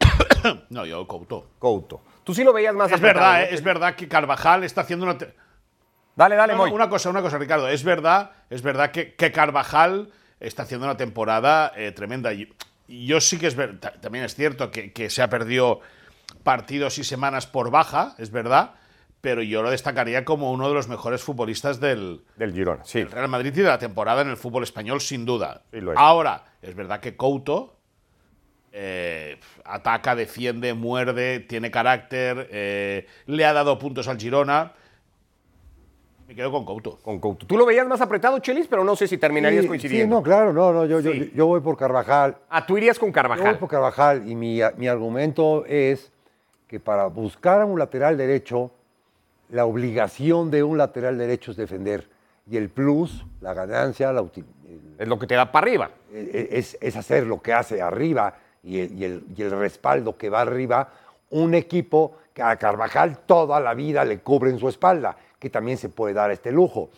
No, 0.70 0.84
yo 0.86 1.06
Couto. 1.06 1.50
Couto. 1.58 2.00
Tú 2.24 2.34
sí 2.34 2.44
lo 2.44 2.52
veías 2.52 2.74
más 2.74 2.90
Es 2.92 3.00
verdad. 3.00 3.42
¿eh? 3.42 3.48
es 3.52 3.62
verdad 3.62 3.94
que 3.94 4.08
Carvajal 4.08 4.64
está 4.64 4.82
haciendo 4.82 5.04
una... 5.06 5.16
Dale, 6.16 6.34
dale, 6.34 6.52
No, 6.54 6.58
Moy. 6.60 6.70
una 6.72 6.88
cosa, 6.88 7.10
una 7.10 7.22
cosa, 7.22 7.38
Ricardo. 7.38 7.68
Es 7.68 7.84
verdad, 7.84 8.32
es 8.50 8.62
verdad 8.62 8.90
que, 8.90 9.14
que 9.14 9.30
Carvajal 9.32 10.10
está 10.40 10.62
haciendo 10.64 10.86
una 10.86 10.96
temporada 10.96 11.72
eh, 11.76 11.92
tremenda. 11.92 12.32
Y, 12.32 12.52
yo 12.88 13.20
sí 13.20 13.38
que 13.38 13.46
es 13.48 13.56
ver- 13.56 13.78
ta- 13.80 13.92
también 14.00 14.24
es 14.24 14.34
cierto 14.34 14.70
que, 14.70 14.92
que 14.92 15.10
se 15.10 15.20
ha 15.22 15.28
perdido 15.28 15.80
partidos 16.42 16.98
y 16.98 17.04
semanas 17.04 17.46
por 17.46 17.70
baja, 17.70 18.14
es 18.18 18.30
verdad, 18.30 18.74
pero 19.26 19.42
yo 19.42 19.60
lo 19.60 19.72
destacaría 19.72 20.24
como 20.24 20.52
uno 20.52 20.68
de 20.68 20.74
los 20.74 20.86
mejores 20.86 21.20
futbolistas 21.20 21.80
del, 21.80 22.22
Del 22.36 22.52
Girona, 22.52 22.84
sí. 22.84 23.00
del 23.00 23.10
Real 23.10 23.26
Madrid 23.26 23.52
y 23.56 23.60
de 23.60 23.64
la 23.66 23.76
temporada 23.76 24.22
en 24.22 24.28
el 24.28 24.36
fútbol 24.36 24.62
español, 24.62 25.00
sin 25.00 25.24
duda. 25.26 25.62
Sí, 25.72 25.80
lo 25.80 25.90
es. 25.90 25.98
Ahora, 25.98 26.44
es 26.62 26.76
verdad 26.76 27.00
que 27.00 27.16
Couto 27.16 27.74
eh, 28.70 29.40
ataca, 29.64 30.14
defiende, 30.14 30.74
muerde, 30.74 31.40
tiene 31.40 31.72
carácter, 31.72 32.48
eh, 32.52 33.08
le 33.26 33.44
ha 33.44 33.52
dado 33.52 33.80
puntos 33.80 34.06
al 34.06 34.16
Girona. 34.16 34.74
Me 36.28 36.36
quedo 36.36 36.52
con 36.52 36.64
Couto. 36.64 37.00
Con 37.02 37.18
Couto. 37.18 37.46
Tú 37.48 37.58
lo 37.58 37.66
veías 37.66 37.88
más 37.88 38.00
apretado, 38.00 38.38
Chelis, 38.38 38.68
pero 38.68 38.84
no 38.84 38.94
sé 38.94 39.08
si 39.08 39.18
terminarías 39.18 39.62
Sí, 39.62 39.68
coincidiendo. 39.68 40.14
Sí, 40.14 40.18
no, 40.20 40.22
claro, 40.22 40.52
no, 40.52 40.72
no, 40.72 40.86
yo, 40.86 41.00
yo- 41.00 41.10
Sí. 41.10 41.32
yo 41.34 41.46
voy 41.48 41.60
por 41.62 41.76
Carvajal. 41.76 42.36
Ah, 42.48 42.64
tú 42.64 42.78
irías 42.78 42.96
con 42.96 43.08
Yo 43.08 43.12
voy 43.12 43.14
Carvajal. 43.22 43.58
por 43.58 43.68
Carvajal 43.68 44.30
y 44.30 44.36
mi, 44.36 44.60
mi 44.76 44.86
argumento 44.86 45.64
es 45.66 46.12
que 46.68 46.78
para 46.78 47.06
buscar 47.08 47.62
a 47.62 47.64
un 47.64 47.76
lateral 47.76 48.16
derecho, 48.16 48.70
la 49.50 49.64
obligación 49.64 50.50
de 50.50 50.62
un 50.62 50.78
lateral 50.78 51.18
derecho 51.18 51.50
es 51.52 51.56
defender. 51.56 52.08
Y 52.48 52.56
el 52.56 52.68
plus, 52.68 53.24
la 53.40 53.54
ganancia, 53.54 54.12
la 54.12 54.24
Es 54.98 55.08
lo 55.08 55.18
que 55.18 55.26
te 55.26 55.34
da 55.34 55.50
para 55.50 55.64
arriba. 55.66 55.90
e- 56.12 56.48
es, 56.52 56.76
es 56.80 56.96
hacer 56.96 57.26
lo 57.26 57.42
que 57.42 57.52
hace 57.52 57.82
arriba 57.82 58.34
y 58.62 58.80
el, 58.80 58.92
y 58.98 59.04
el- 59.04 59.24
y 59.36 59.42
el 59.42 59.50
respaldo 59.50 60.16
que 60.16 60.28
va 60.30 60.40
arriba, 60.42 60.90
un 61.30 61.54
equipo 61.54 62.16
que 62.32 62.42
a 62.42 62.56
Carvajal 62.56 63.18
toda 63.26 63.58
la 63.60 63.74
vida 63.74 64.04
le 64.04 64.20
cubre 64.20 64.50
en 64.50 64.58
su 64.58 64.68
espalda, 64.68 65.16
que 65.38 65.50
también 65.50 65.76
se 65.78 65.88
puede 65.88 66.14
dar 66.14 66.30
este 66.30 66.52
lujo. 66.52 66.90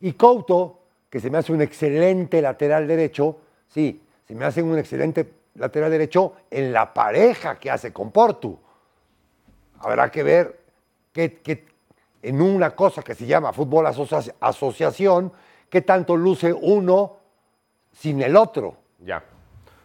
Y 0.00 0.12
Couto, 0.14 0.78
que 1.10 1.20
se 1.20 1.30
me 1.30 1.38
hace 1.38 1.52
un 1.52 1.60
excelente 1.62 2.40
lateral 2.40 2.86
derecho, 2.88 3.36
sí, 3.68 4.00
se 4.26 4.34
me 4.34 4.44
hace 4.46 4.62
un 4.62 4.78
excelente 4.78 5.28
lateral 5.56 5.90
derecho 5.90 6.32
en 6.50 6.72
la 6.72 6.92
pareja 6.94 7.56
que 7.58 7.70
hace 7.70 7.92
con 7.92 8.10
Portu. 8.10 8.58
Habrá 9.80 10.10
que 10.10 10.22
ver 10.22 10.60
qué, 11.12 11.40
qué- 11.42 11.66
en 12.24 12.40
una 12.42 12.70
cosa 12.74 13.02
que 13.02 13.14
se 13.14 13.26
llama 13.26 13.52
fútbol 13.52 13.86
asocia- 13.86 14.34
asociación, 14.40 15.32
qué 15.68 15.82
tanto 15.82 16.16
luce 16.16 16.52
uno 16.52 17.16
sin 17.92 18.22
el 18.22 18.36
otro. 18.36 18.76
Ya. 19.00 19.22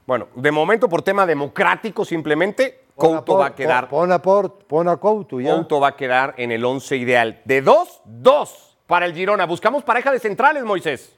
Bueno, 0.05 0.27
de 0.35 0.51
momento, 0.51 0.89
por 0.89 1.01
tema 1.01 1.25
democrático, 1.25 2.03
simplemente, 2.05 2.85
Couto 2.95 3.37
va 3.37 3.47
a 3.47 3.55
quedar. 3.55 3.87
Pon 3.87 4.11
a, 4.11 4.21
Port- 4.21 4.63
pon 4.65 4.87
a 4.89 4.97
Couto 4.97 5.39
ya. 5.39 5.53
Couto 5.55 5.79
va 5.79 5.89
a 5.89 5.95
quedar 5.95 6.33
en 6.37 6.51
el 6.51 6.65
11 6.65 6.97
ideal. 6.97 7.41
De 7.45 7.61
dos, 7.61 8.01
dos 8.05 8.77
para 8.87 9.05
el 9.05 9.13
Girona. 9.13 9.45
Buscamos 9.45 9.83
pareja 9.83 10.11
de 10.11 10.19
centrales, 10.19 10.63
Moisés. 10.63 11.15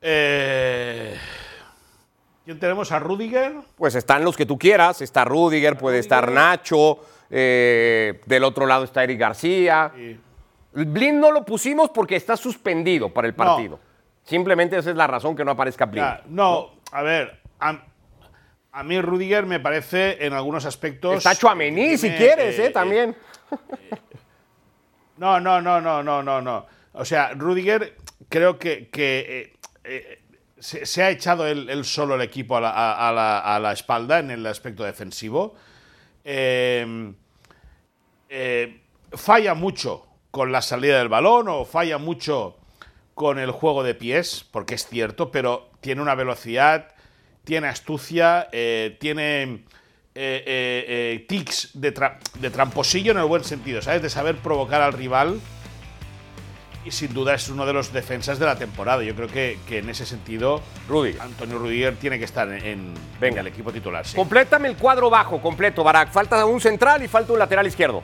Eh, 0.00 1.16
¿Quién 2.46 2.60
tenemos? 2.60 2.92
¿A 2.92 3.00
Rudiger? 3.00 3.54
Pues 3.74 3.96
están 3.96 4.24
los 4.24 4.36
que 4.36 4.46
tú 4.46 4.56
quieras. 4.56 5.02
Está 5.02 5.24
Rudiger, 5.24 5.76
puede 5.76 5.98
estar 5.98 6.30
Nacho. 6.30 7.00
eh, 7.28 8.20
del 8.24 8.44
otro 8.44 8.66
lado 8.66 8.84
está 8.84 9.02
Eric 9.02 9.18
García. 9.18 9.92
Blind 10.72 11.18
no 11.18 11.32
lo 11.32 11.44
pusimos 11.44 11.90
porque 11.90 12.14
está 12.14 12.36
suspendido 12.36 13.12
para 13.12 13.26
el 13.26 13.34
partido. 13.34 13.80
Simplemente 14.22 14.78
esa 14.78 14.90
es 14.90 14.96
la 14.96 15.08
razón 15.08 15.34
que 15.34 15.44
no 15.44 15.50
aparezca 15.50 15.86
Blind. 15.86 16.06
Ya, 16.06 16.22
no, 16.28 16.70
a 16.92 17.02
ver. 17.02 17.40
A, 17.58 17.82
a 18.70 18.82
mí 18.84 19.00
Rudiger 19.00 19.44
me 19.44 19.58
parece 19.58 20.24
en 20.24 20.32
algunos 20.32 20.66
aspectos. 20.66 21.16
Está 21.16 21.34
Chuamení, 21.34 21.98
si 21.98 22.10
quieres, 22.10 22.56
eh, 22.60 22.66
¿eh? 22.66 22.70
También. 22.70 23.16
No, 25.18 25.40
no, 25.40 25.62
no, 25.62 25.80
no, 25.80 26.02
no, 26.02 26.22
no, 26.22 26.42
no. 26.42 26.66
O 26.92 27.02
sea, 27.06 27.32
Rudiger 27.32 27.96
creo 28.28 28.58
que, 28.58 28.90
que, 28.90 29.56
eh, 29.82 30.22
se, 30.58 31.02
ha 31.02 31.10
echado 31.10 31.46
él, 31.46 31.84
solo 31.84 32.14
el 32.14 32.22
equipo 32.22 32.56
a 32.56 32.60
la, 33.60 33.72
espalda 33.72 34.18
en 34.18 34.30
el 34.30 34.46
aspecto 34.46 34.84
defensivo. 34.84 35.54
Eh, 36.24 37.12
eh, 38.28 38.80
falla 39.12 39.54
mucho 39.54 40.06
con 40.30 40.52
la 40.52 40.62
salida 40.62 40.98
del 40.98 41.08
balón 41.08 41.48
o 41.48 41.64
falla 41.64 41.98
mucho 41.98 42.56
con 43.14 43.38
el 43.38 43.50
juego 43.50 43.82
de 43.82 43.94
pies, 43.94 44.44
porque 44.50 44.74
es 44.74 44.86
cierto, 44.86 45.30
pero 45.30 45.70
tiene 45.80 46.02
una 46.02 46.14
velocidad, 46.14 46.94
tiene 47.44 47.68
astucia, 47.68 48.48
eh, 48.52 48.96
tiene 49.00 49.64
eh, 50.18 50.42
eh, 50.46 50.84
eh, 50.88 51.26
tics 51.28 51.72
de, 51.74 51.92
de 52.40 52.50
tramposillo 52.50 53.12
en 53.12 53.18
el 53.18 53.26
buen 53.26 53.44
sentido, 53.44 53.82
¿sabes? 53.82 54.00
De 54.00 54.08
saber 54.08 54.36
provocar 54.36 54.80
al 54.80 54.94
rival. 54.94 55.38
Y 56.86 56.90
sin 56.92 57.12
duda 57.12 57.34
es 57.34 57.48
uno 57.48 57.66
de 57.66 57.72
los 57.72 57.92
defensas 57.92 58.38
de 58.38 58.46
la 58.46 58.56
temporada. 58.56 59.02
Yo 59.02 59.14
creo 59.14 59.28
que, 59.28 59.58
que 59.68 59.78
en 59.78 59.90
ese 59.90 60.06
sentido, 60.06 60.62
Rudiger. 60.88 61.20
Antonio 61.20 61.58
Rudiger 61.58 61.96
tiene 61.96 62.18
que 62.18 62.24
estar 62.24 62.48
en, 62.48 62.64
en 62.64 62.94
Venga. 63.20 63.40
el 63.40 63.48
equipo 63.48 63.72
titular. 63.72 64.06
sí. 64.06 64.14
Complétame 64.16 64.68
el 64.68 64.76
cuadro 64.76 65.10
bajo, 65.10 65.40
completo, 65.42 65.82
Barak. 65.82 66.12
Falta 66.12 66.44
un 66.46 66.60
central 66.60 67.02
y 67.02 67.08
falta 67.08 67.32
un 67.32 67.38
lateral 67.40 67.66
izquierdo. 67.66 68.02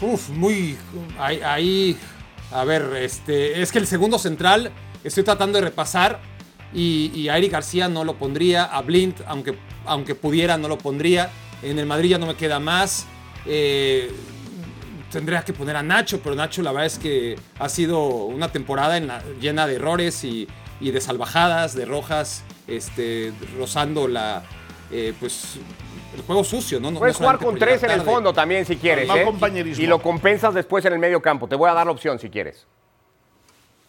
Uf, 0.00 0.30
muy. 0.30 0.76
Ahí, 1.18 1.40
ahí- 1.44 1.96
a 2.52 2.64
ver, 2.64 2.96
este. 2.96 3.60
Es 3.62 3.70
que 3.70 3.78
el 3.78 3.86
segundo 3.86 4.18
central 4.18 4.72
estoy 5.04 5.22
tratando 5.24 5.58
de 5.58 5.64
repasar. 5.66 6.18
Y, 6.72 7.10
y 7.14 7.28
a 7.28 7.36
Eric 7.36 7.52
García 7.52 7.88
no 7.88 8.04
lo 8.04 8.14
pondría. 8.14 8.64
A 8.64 8.80
Blind, 8.82 9.22
aunque, 9.26 9.56
aunque 9.84 10.14
pudiera, 10.14 10.56
no 10.56 10.68
lo 10.68 10.78
pondría. 10.78 11.30
En 11.62 11.78
el 11.78 11.86
Madrid 11.86 12.10
ya 12.10 12.18
no 12.18 12.26
me 12.26 12.34
queda 12.36 12.58
más. 12.60 13.06
Eh, 13.44 14.10
tendría 15.10 15.42
que 15.42 15.52
poner 15.52 15.76
a 15.76 15.82
Nacho, 15.82 16.20
pero 16.22 16.34
Nacho 16.34 16.62
la 16.62 16.72
verdad 16.72 16.86
es 16.86 16.98
que 16.98 17.38
ha 17.58 17.68
sido 17.68 18.06
una 18.06 18.50
temporada 18.52 18.96
en 18.96 19.06
la- 19.08 19.22
llena 19.40 19.66
de 19.66 19.74
errores 19.76 20.24
y, 20.24 20.48
y 20.80 20.90
de 20.90 21.00
salvajadas, 21.00 21.74
de 21.74 21.84
rojas, 21.84 22.42
este, 22.66 23.32
rozando 23.58 24.08
la. 24.08 24.42
eh, 24.90 25.12
pues 25.20 25.56
el 26.16 26.22
juego 26.22 26.42
sucio, 26.42 26.80
¿no? 26.80 26.90
No- 26.90 26.98
Puedes 26.98 27.20
no 27.20 27.26
jugar 27.26 27.38
con 27.38 27.56
tres 27.58 27.82
en 27.84 27.90
el 27.92 28.02
fondo 28.02 28.32
también 28.32 28.64
si 28.66 28.76
quieres. 28.76 29.06
Mal 29.06 29.18
¿eh? 29.20 29.24
compañerismo. 29.24 29.82
Y 29.82 29.86
lo 29.86 30.00
compensas 30.02 30.52
después 30.54 30.84
en 30.84 30.92
el 30.92 30.98
medio 30.98 31.22
campo. 31.22 31.46
Te 31.48 31.54
voy 31.54 31.70
a 31.70 31.74
dar 31.74 31.86
la 31.86 31.92
opción 31.92 32.18
si 32.18 32.28
quieres. 32.30 32.66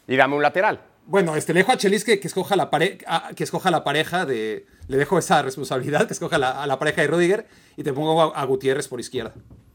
Y 0.07 0.15
dame 0.15 0.35
un 0.35 0.41
lateral. 0.43 0.81
Bueno, 1.07 1.35
este, 1.35 1.53
le 1.53 1.61
dejo 1.61 1.71
a 1.71 1.77
Chelis 1.77 2.03
que, 2.03 2.19
que 2.19 2.27
escoja 2.27 2.55
la 2.55 2.69
pare- 2.69 2.99
a- 3.07 3.31
que 3.35 3.43
escoja 3.43 3.71
la 3.71 3.83
pareja 3.83 4.25
de. 4.25 4.67
Le 4.87 4.97
dejo 4.97 5.17
esa 5.17 5.41
responsabilidad, 5.41 6.05
que 6.05 6.13
escoja 6.13 6.37
la, 6.37 6.61
a 6.61 6.67
la 6.67 6.77
pareja 6.77 7.01
de 7.01 7.07
Rudiger 7.07 7.47
y 7.77 7.83
te 7.83 7.91
pongo 7.93 8.21
a, 8.35 8.39
a 8.39 8.45
Gutiérrez 8.45 8.87
por 8.87 8.99
izquierda. 8.99 9.33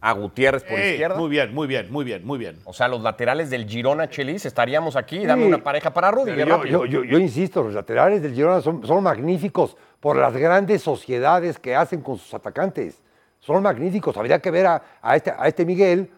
A 0.08 0.12
Gutiérrez 0.12 0.62
por 0.62 0.78
izquierda. 0.78 1.16
Muy 1.16 1.28
bien, 1.28 1.52
muy 1.52 1.66
bien, 1.66 1.90
muy 1.90 2.04
bien, 2.04 2.24
muy 2.24 2.38
bien. 2.38 2.56
O 2.64 2.72
sea, 2.72 2.86
los 2.86 3.02
laterales 3.02 3.50
del 3.50 3.66
Girona 3.68 4.08
Chelis 4.08 4.46
estaríamos 4.46 4.94
aquí. 4.94 5.26
Dame 5.26 5.42
Sí. 5.42 5.48
una 5.48 5.62
pareja 5.64 5.92
para 5.92 6.10
Rudiger. 6.12 6.36
Pero 6.36 6.48
yo, 6.48 6.56
rápido. 6.56 6.84
yo- 6.86 7.02
yo- 7.02 7.10
yo 7.10 7.18
insisto, 7.18 7.62
los 7.64 7.74
laterales 7.74 8.22
del 8.22 8.32
Girona 8.34 8.60
son, 8.60 8.86
son 8.86 9.02
magníficos 9.02 9.76
por 9.98 10.16
las 10.16 10.32
grandes 10.36 10.82
sociedades 10.82 11.58
que 11.58 11.74
hacen 11.74 12.02
con 12.02 12.18
sus 12.18 12.32
atacantes. 12.34 13.02
Son 13.40 13.60
magníficos. 13.62 14.16
Habría 14.16 14.38
que 14.40 14.50
ver 14.52 14.66
a, 14.66 14.82
a 15.02 15.16
este, 15.16 15.32
a 15.36 15.48
este 15.48 15.64
Miguel, 15.64 16.08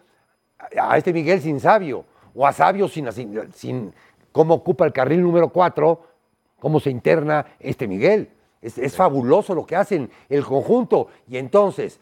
a 0.79 0.97
este 0.97 1.11
Miguel 1.11 1.41
sin 1.41 1.59
Sabio, 1.59 2.05
o 2.35 2.45
a 2.45 2.53
Sabio 2.53 2.87
sin, 2.87 3.11
sin, 3.11 3.51
sin 3.53 3.93
cómo 4.31 4.53
ocupa 4.53 4.85
el 4.85 4.93
carril 4.93 5.21
número 5.23 5.49
4, 5.49 5.99
cómo 6.59 6.79
se 6.79 6.91
interna 6.91 7.45
este 7.59 7.87
Miguel. 7.87 8.29
Es, 8.61 8.77
es 8.77 8.95
fabuloso 8.95 9.55
lo 9.55 9.65
que 9.65 9.75
hacen 9.75 10.11
el 10.27 10.43
conjunto. 10.43 11.07
Y 11.27 11.37
entonces, 11.37 11.99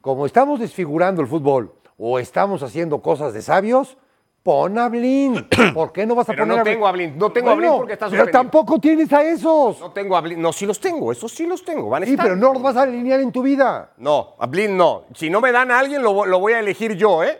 como 0.00 0.26
estamos 0.26 0.60
desfigurando 0.60 1.20
el 1.22 1.28
fútbol 1.28 1.72
o 1.98 2.18
estamos 2.18 2.62
haciendo 2.62 3.00
cosas 3.02 3.32
de 3.34 3.42
sabios, 3.42 3.96
pon 4.42 4.78
a 4.78 4.88
Blin. 4.88 5.46
¿Por 5.74 5.92
qué 5.92 6.06
no 6.06 6.14
vas 6.14 6.28
a 6.28 6.32
Pero 6.32 6.44
poner 6.44 6.56
no 6.56 6.60
a 6.60 6.64
Blin? 6.64 6.74
tengo 6.74 6.86
a 6.86 6.92
Blin, 6.92 7.18
no 7.18 7.30
tengo 7.32 7.50
a 7.50 7.54
Blin 7.54 7.70
porque 7.76 7.92
está 7.92 8.08
Pero 8.08 8.26
tampoco 8.28 8.78
tienes 8.78 9.12
a 9.12 9.22
esos. 9.22 9.78
No 9.80 9.90
tengo 9.92 10.16
a 10.16 10.20
Blin. 10.22 10.40
No, 10.40 10.52
sí 10.52 10.64
los 10.66 10.80
tengo. 10.80 11.12
Esos 11.12 11.30
sí 11.32 11.46
los 11.46 11.62
tengo. 11.64 11.88
Van 11.90 12.02
a 12.02 12.06
sí, 12.06 12.12
estar. 12.12 12.24
pero 12.26 12.36
no 12.36 12.52
los 12.54 12.62
vas 12.62 12.76
a 12.76 12.82
alinear 12.82 13.20
en 13.20 13.30
tu 13.32 13.42
vida. 13.42 13.90
No, 13.98 14.34
a 14.38 14.46
Blin 14.46 14.76
no. 14.76 15.04
Si 15.14 15.28
no 15.28 15.40
me 15.42 15.52
dan 15.52 15.70
a 15.70 15.78
alguien, 15.78 16.02
lo, 16.02 16.24
lo 16.24 16.38
voy 16.40 16.54
a 16.54 16.60
elegir 16.60 16.94
yo, 16.96 17.22
¿eh? 17.22 17.38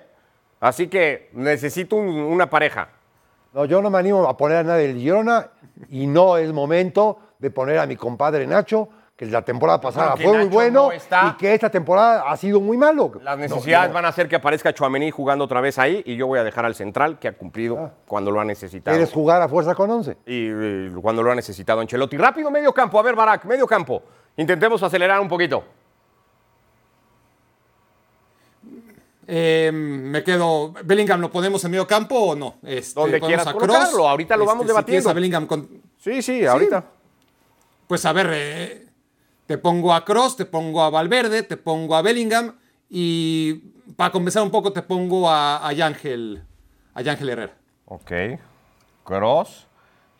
Así 0.61 0.89
que 0.89 1.31
necesito 1.33 1.97
un- 1.97 2.09
una 2.09 2.51
pareja. 2.51 2.91
No, 3.55 3.65
yo 3.65 3.81
no 3.81 3.89
me 3.91 3.99
animo 3.99 4.29
a 4.29 4.37
poner 4.37 4.59
a 4.59 4.63
nadie 4.63 4.89
del 4.89 4.99
Girona 4.99 5.49
y 5.89 6.07
no 6.07 6.37
es 6.37 6.53
momento 6.53 7.19
de 7.39 7.51
poner 7.51 7.79
a 7.79 7.87
mi 7.87 7.97
compadre 7.97 8.47
Nacho, 8.47 8.91
que 9.21 9.27
la 9.27 9.43
temporada 9.43 9.79
pasada 9.79 10.17
fue 10.17 10.33
muy 10.39 10.47
bueno 10.47 10.85
no 10.87 10.93
está. 10.93 11.35
y 11.35 11.37
que 11.39 11.53
esta 11.53 11.69
temporada 11.69 12.25
ha 12.27 12.35
sido 12.39 12.59
muy 12.59 12.79
malo. 12.79 13.13
Las 13.23 13.37
necesidades 13.37 13.91
no. 13.91 13.95
van 13.97 14.07
a 14.07 14.09
hacer 14.09 14.27
que 14.29 14.37
aparezca 14.37 14.73
Chuamení 14.73 15.11
jugando 15.11 15.45
otra 15.45 15.61
vez 15.61 15.79
ahí 15.79 16.03
y 16.07 16.17
yo 16.17 16.27
voy 16.27 16.39
a 16.39 16.43
dejar 16.43 16.65
al 16.65 16.75
central 16.75 17.19
que 17.19 17.29
ha 17.29 17.33
cumplido 17.37 17.77
Ah. 17.79 17.91
cuando 18.07 18.31
lo 18.31 18.41
ha 18.41 18.47
necesitado. 18.47 18.97
¿Quieres 18.97 19.13
jugar 19.13 19.43
a 19.43 19.49
fuerza 19.51 19.75
con 19.75 19.91
11? 19.91 20.17
Y 20.25 20.89
cuando 21.03 21.23
lo 21.23 21.31
ha 21.31 21.35
necesitado 21.35 21.81
Ancelotti. 21.83 22.17
Rápido, 22.17 22.51
medio 22.51 22.73
campo. 22.73 22.99
A 22.99 23.03
ver, 23.03 23.15
Barak, 23.15 23.45
medio 23.45 23.67
campo. 23.67 24.03
Intentemos 24.39 24.83
acelerar 24.83 25.21
un 25.21 25.29
poquito. 25.29 25.65
Eh, 29.27 29.71
me 29.73 30.25
quedo. 30.25 30.73
¿Bellingham 30.83 31.21
lo 31.21 31.31
ponemos 31.31 31.63
en 31.65 31.71
medio 31.73 31.87
campo 31.87 32.15
o 32.19 32.35
no? 32.35 32.55
Este, 32.63 32.99
Donde 32.99 33.21
quieras 33.21 33.47
a 33.47 33.53
colocarlo, 33.53 34.09
ahorita 34.09 34.35
lo 34.37 34.47
vamos 34.47 34.63
Este, 34.63 34.69
si 34.73 34.77
debatiendo. 34.77 34.87
quieres 35.03 35.07
a 35.07 35.13
Bellingham 35.13 35.47
con- 35.47 35.69
Sí, 35.99 36.23
sí, 36.23 36.47
ahorita. 36.47 36.85
Pues 37.87 38.05
a 38.07 38.13
ver, 38.15 38.31
eh, 38.33 38.87
te 39.51 39.59
pongo 39.59 39.93
a 39.93 40.05
Cross, 40.05 40.37
te 40.37 40.45
pongo 40.45 40.81
a 40.81 40.91
Valverde, 40.91 41.43
te 41.43 41.57
pongo 41.57 41.97
a 41.97 42.03
Bellingham 42.03 42.55
y 42.89 43.55
para 43.97 44.13
compensar 44.13 44.45
un 44.45 44.51
poco 44.53 44.73
te 44.73 44.81
pongo 44.81 45.29
a, 45.29 45.67
a 45.67 45.73
Yángel, 45.73 46.45
a 46.95 47.03
Yángel 47.03 47.31
Herrera. 47.31 47.55
Ok. 47.87 48.13
Cross. 49.03 49.67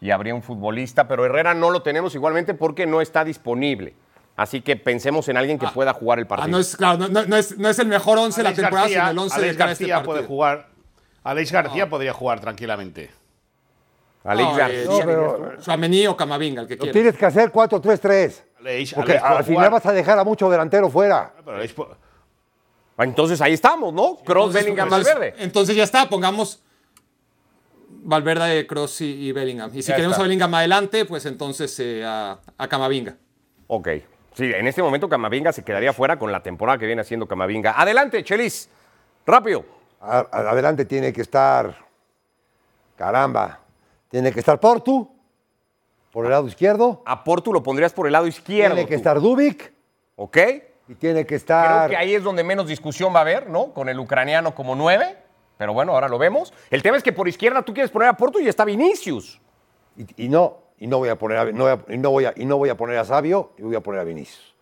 Y 0.01 0.11
habría 0.11 0.35
un 0.35 0.43
futbolista, 0.43 1.07
pero 1.07 1.25
Herrera 1.25 1.55
no 1.55 1.71
lo 1.71 1.81
tenemos 1.83 2.13
igualmente 2.17 2.55
porque 2.55 2.87
no 2.87 3.01
está 3.01 3.23
disponible. 3.25 3.95
Así 4.35 4.63
que 4.63 4.75
pensemos 4.75 5.29
en 5.29 5.37
alguien 5.37 5.61
que 5.61 5.69
pueda 5.69 5.93
jugar 5.93 6.19
el 6.19 6.25
Ah, 6.25 6.29
partido. 6.29 6.49
no 6.51 6.59
es, 6.59 6.77
claro, 6.77 6.99
no, 6.99 7.07
no- 7.09 7.25
no 7.27 7.37
es, 7.37 7.57
no 7.57 7.69
es 7.69 7.79
el 7.79 7.87
mejor 7.87 8.19
11 8.19 8.43
de 8.43 8.49
la 8.49 8.53
temporada, 8.57 8.81
García, 8.81 8.99
sino 9.03 9.11
el 9.13 9.19
11 9.21 9.41
de 9.43 9.49
este 9.51 9.59
García 9.65 9.95
partido. 9.99 10.13
puede 10.13 10.27
jugar. 10.27 10.69
Alex 11.23 11.53
García 11.53 11.89
podría 11.89 12.13
jugar 12.13 12.41
tranquilamente. 12.41 13.11
Alex 14.25 14.49
No, 14.49 14.57
García. 14.57 14.81
eh, 14.83 14.87
No, 14.89 14.99
pero 15.07 15.57
Tchouaméni 15.61 16.07
o 16.09 16.17
Camavinga, 16.17 16.63
el 16.63 16.67
que 16.67 16.75
lo 16.75 16.81
quiera. 16.81 16.93
tienes 16.93 17.17
que 17.17 17.27
hacer 17.27 17.53
4-3-3. 17.53 18.43
Alex, 18.61 18.95
Porque 18.95 19.13
al 19.17 19.45
final 19.45 19.57
jugar. 19.67 19.71
vas 19.73 19.87
a 19.87 19.93
dejar 19.93 20.19
a 20.19 20.25
mucho 20.25 20.49
delantero 20.51 20.89
fuera. 20.91 21.33
Pero 21.45 21.59
pu- 21.63 21.89
Ah, 22.97 23.05
Entonces 23.05 23.41
ahí 23.41 23.55
estamos, 23.55 23.95
¿no? 23.95 24.17
Cross, 24.17 24.49
Entonces, 24.49 24.63
Bellingham, 24.65 24.87
entonces- 24.89 25.15
Valverde. 25.15 25.35
Entonces 25.43 25.77
ya 25.77 25.85
está, 25.85 26.09
pongamos 26.09 26.63
Valverde, 28.03 28.67
Cross 28.67 29.01
y, 29.03 29.29
y 29.29 29.33
Bellingham. 29.33 29.71
Y 29.75 29.83
si 29.83 29.89
Ya 29.89 29.97
queremos 29.97 30.15
está. 30.15 30.23
a 30.23 30.27
Bellingham 30.27 30.55
adelante, 30.55 31.05
pues 31.07 31.27
entonces 31.27 31.79
eh, 31.81 32.05
a, 32.05 32.39
a 32.57 32.69
Camavinga. 32.69 33.17
Ok. 33.67 33.89
Sí, 34.35 34.45
en 34.55 34.67
este 34.67 34.83
momento 34.83 35.09
Camavinga 35.09 35.53
se 35.53 35.65
quedaría 35.65 35.93
fuera 35.93 36.19
con 36.19 36.31
la 36.31 36.43
temporada 36.43 36.79
que 36.79 36.87
viene 36.87 37.01
haciendo 37.03 37.27
Camavinga. 37.27 37.81
Adelante, 37.81 38.23
Chelis. 38.23 38.69
Rápido. 39.27 39.65
A- 40.01 40.27
adelante 40.33 40.85
tiene 40.85 41.13
que 41.13 41.21
estar. 41.23 41.77
Caramba. 42.97 43.61
Tiene 44.11 44.33
que 44.33 44.41
estar 44.41 44.59
Portu. 44.61 45.11
Por 46.13 46.25
el 46.25 46.31
lado 46.33 46.47
izquierdo. 46.49 47.03
A 47.07 47.23
Portu 47.25 47.53
lo 47.53 47.63
pondrías 47.63 47.93
por 47.93 48.07
el 48.07 48.13
lado 48.13 48.27
izquierdo. 48.27 48.75
Tiene 48.75 48.89
que 48.89 48.95
tú. 48.95 48.99
estar 48.99 49.21
Dubik. 49.21 49.73
¿Ok? 50.17 50.37
Y 50.89 50.95
tiene 50.97 51.21
que 51.21 51.27
Creo 51.27 51.37
estar. 51.37 51.91
que 51.91 51.97
ahí 51.97 52.15
es 52.15 52.23
donde 52.25 52.43
menos 52.43 52.67
discusión 52.67 53.15
va 53.15 53.19
a 53.19 53.23
haber, 53.23 53.49
¿no? 53.49 53.73
Con 53.73 53.89
el 53.89 53.99
ucraniano 53.99 54.55
como 54.55 54.75
nueve. 54.75 55.17
Pero 55.57 55.73
bueno, 55.73 55.93
ahora 55.93 56.09
lo 56.09 56.19
vemos. 56.19 56.53
El 56.71 56.83
tema 56.83 56.97
es 56.97 57.03
que 57.03 57.13
por 57.13 57.29
izquierda 57.29 57.63
tú 57.63 57.73
quieres 57.73 57.91
poner 57.91 58.09
a 58.09 58.15
Portu 58.17 58.41
y 58.41 58.49
está 58.49 58.65
Vinicius. 58.65 59.41
Y, 59.97 60.25
y 60.25 60.29
no, 60.29 60.59
y 60.79 60.87
no 60.87 60.99
voy 60.99 61.11
a 61.11 61.17
poner 61.17 61.39
a, 61.39 61.45
no 61.53 61.65
voy 61.65 61.73
a- 61.73 61.93
y 61.95 61.99
no 61.99 62.11
voy 62.11 62.25
a, 62.25 62.33
y 62.37 62.45
no 62.47 62.57
voy 62.57 62.71
a 62.71 62.77
poner 62.77 62.99
a 62.99 63.05
Sabio 63.05 63.53
y 63.59 63.63
voy 63.63 63.77
a 63.77 63.81
poner 63.81 64.01
a 64.01 64.05
Vinicius. 64.05 64.55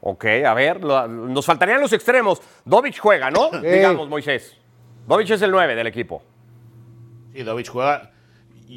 Ok, 0.00 0.24
a 0.44 0.52
ver, 0.52 0.82
lo- 0.82 1.06
nos 1.08 1.46
faltarían 1.46 1.80
los 1.80 1.92
extremos. 1.92 2.42
Dovic 2.64 2.98
juega, 2.98 3.30
¿no? 3.30 3.50
Digamos, 3.50 4.08
Moisés. 4.08 4.56
Dovic 5.06 5.30
es 5.30 5.42
el 5.42 5.50
9 5.52 5.74
del 5.76 5.86
equipo. 5.86 6.22
Sí, 7.32 7.42
Dovic 7.44 7.68
juega. 7.68 8.10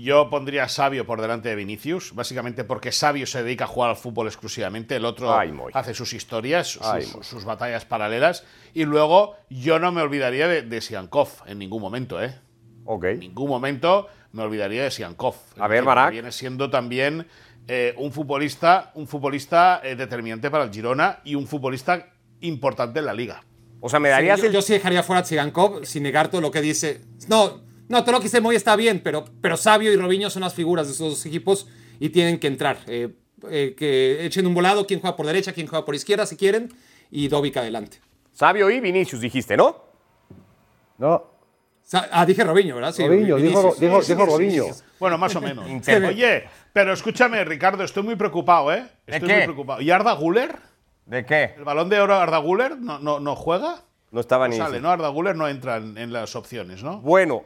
Yo 0.02 0.30
pondría 0.30 0.64
a 0.66 0.70
Sabio 0.70 1.06
por 1.06 1.22
delante 1.22 1.50
de 1.50 1.56
Vinicius, 1.56 2.14
básicamente 2.14 2.64
porque 2.64 2.92
Sabio 2.92 3.26
se 3.28 3.44
dedica 3.44 3.64
a 3.66 3.68
jugar 3.68 3.92
al 3.92 3.96
fútbol 3.96 4.28
exclusivamente, 4.28 4.96
el 4.98 5.06
otro 5.06 5.34
Ay, 5.38 5.54
hace 5.74 5.94
sus 5.94 6.14
historias, 6.14 6.68
sus, 6.68 6.82
Ay, 6.86 7.06
Moy. 7.14 7.24
sus 7.24 7.46
batallas 7.46 7.86
paralelas. 7.86 8.44
Y 8.74 8.86
luego 8.86 9.36
yo 9.50 9.80
no 9.80 9.92
me 9.92 10.02
olvidaría 10.02 10.48
de, 10.48 10.64
de 10.64 10.82
Siankov 10.82 11.30
en 11.46 11.60
ningún 11.60 11.82
momento, 11.82 12.22
¿eh? 12.22 12.36
Ok. 12.86 13.06
En 13.06 13.20
ningún 13.20 13.50
momento 13.50 14.08
me 14.32 14.44
olvidaría 14.44 14.84
de 14.84 14.92
Siankov. 14.92 15.36
A 15.58 15.68
ver, 15.68 15.82
que 15.82 15.86
Barak. 15.86 16.12
Viene 16.12 16.32
siendo 16.32 16.70
también 16.70 17.28
eh, 17.68 17.94
un 17.98 18.12
futbolista, 18.12 18.92
un 18.96 19.08
futbolista 19.08 19.80
eh, 19.84 19.96
determinante 19.96 20.52
para 20.52 20.66
el 20.66 20.72
Girona 20.74 21.20
y 21.24 21.36
un 21.36 21.48
futbolista 21.48 22.08
importante 22.42 23.00
en 23.00 23.06
la 23.06 23.14
liga. 23.14 23.44
O 23.80 23.90
sea, 23.90 24.00
me 24.00 24.10
Sí, 24.10 24.14
darías 24.14 24.40
yo, 24.42 24.48
el. 24.48 24.52
yo 24.54 24.62
sí 24.62 24.74
dejaría 24.74 25.04
fuera 25.04 25.20
a 25.22 25.24
Tsigankov 25.24 25.86
sin 25.86 26.04
negar 26.04 26.30
todo 26.30 26.42
lo 26.42 26.52
que 26.52 26.62
dice. 26.62 27.02
No, 27.28 27.62
no, 27.90 28.02
todo 28.04 28.14
lo 28.14 28.18
que 28.20 28.24
dice 28.26 28.42
Moy 28.42 28.56
está 28.56 28.76
bien, 28.76 29.02
pero, 29.04 29.26
pero 29.42 29.58
Sabio 29.58 29.92
y 29.92 29.96
Robinho 29.96 30.30
son 30.30 30.42
las 30.42 30.54
figuras 30.54 30.88
de 30.88 30.94
esos 30.94 31.10
dos 31.10 31.26
equipos 31.26 31.68
y 32.00 32.10
tienen 32.10 32.40
que 32.40 32.48
entrar. 32.48 32.80
Eh, 32.88 33.10
eh, 33.50 33.76
que 33.78 34.26
echen 34.26 34.48
un 34.48 34.54
volado, 34.54 34.88
quién 34.88 35.00
juega 35.00 35.16
por 35.16 35.26
derecha, 35.26 35.54
quién 35.54 35.68
juega 35.68 35.86
por 35.86 35.94
izquierda, 35.96 36.26
si 36.26 36.36
quieren, 36.36 36.74
y 37.12 37.28
Dovic 37.28 37.58
adelante. 37.58 38.00
Sabio 38.34 38.70
y 38.70 38.80
Vinicius, 38.80 39.22
dijiste, 39.22 39.56
¿no? 39.56 39.84
No, 40.98 41.32
Sa- 41.84 42.10
Ah, 42.12 42.26
dije 42.26 42.44
Robinho, 42.44 42.76
¿verdad? 42.76 42.92
Sí, 42.94 43.06
Robinho, 43.06 43.36
dijo, 43.38 43.76
dijo, 43.80 44.26
Robinho. 44.26 44.66
Bueno, 45.00 45.18
más 45.20 45.36
o 45.36 45.42
menos. 45.42 45.66
Oye, 46.08 46.46
pero 46.74 46.94
escúchame, 46.94 47.44
Ricardo, 47.46 47.84
estoy 47.84 48.02
muy 48.02 48.16
preocupado, 48.16 48.74
¿eh? 48.74 48.88
Estoy 49.06 49.28
qué? 49.30 49.36
muy 49.36 49.44
preocupado. 49.44 49.82
¿Y 49.82 49.92
Arda 49.92 50.14
Guller? 50.14 50.56
¿De 51.06 51.24
qué? 51.26 51.54
¿El 51.56 51.64
balón 51.64 51.90
de 51.90 52.00
oro 52.00 52.16
Arda 52.16 52.40
Guller 52.40 52.78
no, 52.80 52.98
no, 52.98 53.20
no 53.20 53.36
juega? 53.36 53.84
No 54.10 54.20
estaba 54.20 54.48
No 54.48 54.54
ni. 54.54 54.58
sale, 54.58 54.82
¿no? 54.82 54.90
Arda 54.90 55.10
Guller 55.10 55.36
no 55.36 55.48
entra 55.48 55.78
en, 55.78 55.98
en 56.00 56.12
las 56.12 56.36
opciones, 56.36 56.82
¿no? 56.82 57.02
Bueno, 57.02 57.44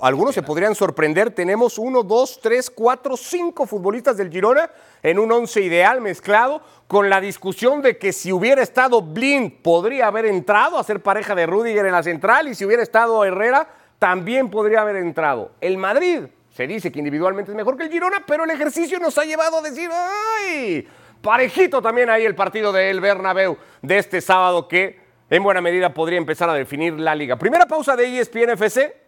algunos 0.00 0.34
se 0.34 0.42
podrían 0.42 0.74
sorprender. 0.74 1.30
Tenemos 1.30 1.78
uno, 1.78 2.02
dos, 2.02 2.40
tres, 2.42 2.70
cuatro, 2.70 3.16
cinco 3.16 3.66
futbolistas 3.66 4.16
del 4.16 4.30
Girona 4.30 4.70
en 5.02 5.18
un 5.18 5.30
once 5.30 5.60
ideal 5.60 6.00
mezclado, 6.00 6.60
con 6.86 7.08
la 7.08 7.20
discusión 7.20 7.82
de 7.82 7.96
que 7.96 8.12
si 8.12 8.32
hubiera 8.32 8.62
estado 8.62 9.00
Blind 9.00 9.62
podría 9.62 10.08
haber 10.08 10.26
entrado 10.26 10.78
a 10.78 10.84
ser 10.84 11.02
pareja 11.02 11.34
de 11.34 11.46
Rudiger 11.46 11.86
en 11.86 11.92
la 11.92 12.02
central 12.02 12.48
y 12.48 12.54
si 12.54 12.64
hubiera 12.64 12.82
estado 12.82 13.24
Herrera 13.24 13.68
también 13.98 14.50
podría 14.50 14.82
haber 14.82 14.96
entrado. 14.96 15.52
El 15.60 15.78
Madrid 15.78 16.24
se 16.50 16.66
dice 16.66 16.90
que 16.90 16.98
individualmente 16.98 17.52
es 17.52 17.56
mejor 17.56 17.76
que 17.76 17.84
el 17.84 17.90
Girona, 17.90 18.24
pero 18.26 18.44
el 18.44 18.50
ejercicio 18.50 18.98
nos 18.98 19.16
ha 19.18 19.24
llevado 19.24 19.58
a 19.58 19.62
decir, 19.62 19.90
¡ay! 19.92 20.86
Parejito 21.22 21.80
también 21.80 22.10
ahí 22.10 22.24
el 22.24 22.34
partido 22.34 22.72
del 22.72 23.00
Bernabéu 23.00 23.56
de 23.82 23.98
este 23.98 24.20
sábado 24.20 24.68
que 24.68 25.00
en 25.28 25.42
buena 25.42 25.60
medida 25.60 25.92
podría 25.92 26.18
empezar 26.18 26.48
a 26.48 26.54
definir 26.54 26.94
la 26.94 27.14
liga. 27.14 27.36
Primera 27.36 27.66
pausa 27.66 27.96
de 27.96 28.20
ESPN 28.20 28.50
FC. 28.50 29.05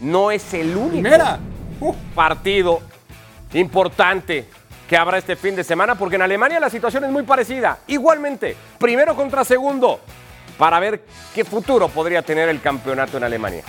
No 0.00 0.30
es 0.30 0.52
el 0.54 0.76
único 0.76 1.02
Primera. 1.02 1.38
partido 2.14 2.80
importante 3.54 4.46
que 4.88 4.96
habrá 4.96 5.18
este 5.18 5.36
fin 5.36 5.56
de 5.56 5.64
semana, 5.64 5.96
porque 5.96 6.16
en 6.16 6.22
Alemania 6.22 6.60
la 6.60 6.70
situación 6.70 7.04
es 7.04 7.10
muy 7.10 7.24
parecida. 7.24 7.78
Igualmente, 7.86 8.56
primero 8.78 9.16
contra 9.16 9.44
segundo, 9.44 10.00
para 10.58 10.78
ver 10.78 11.02
qué 11.34 11.44
futuro 11.44 11.88
podría 11.88 12.22
tener 12.22 12.48
el 12.48 12.60
campeonato 12.60 13.16
en 13.16 13.24
Alemania. 13.24 13.64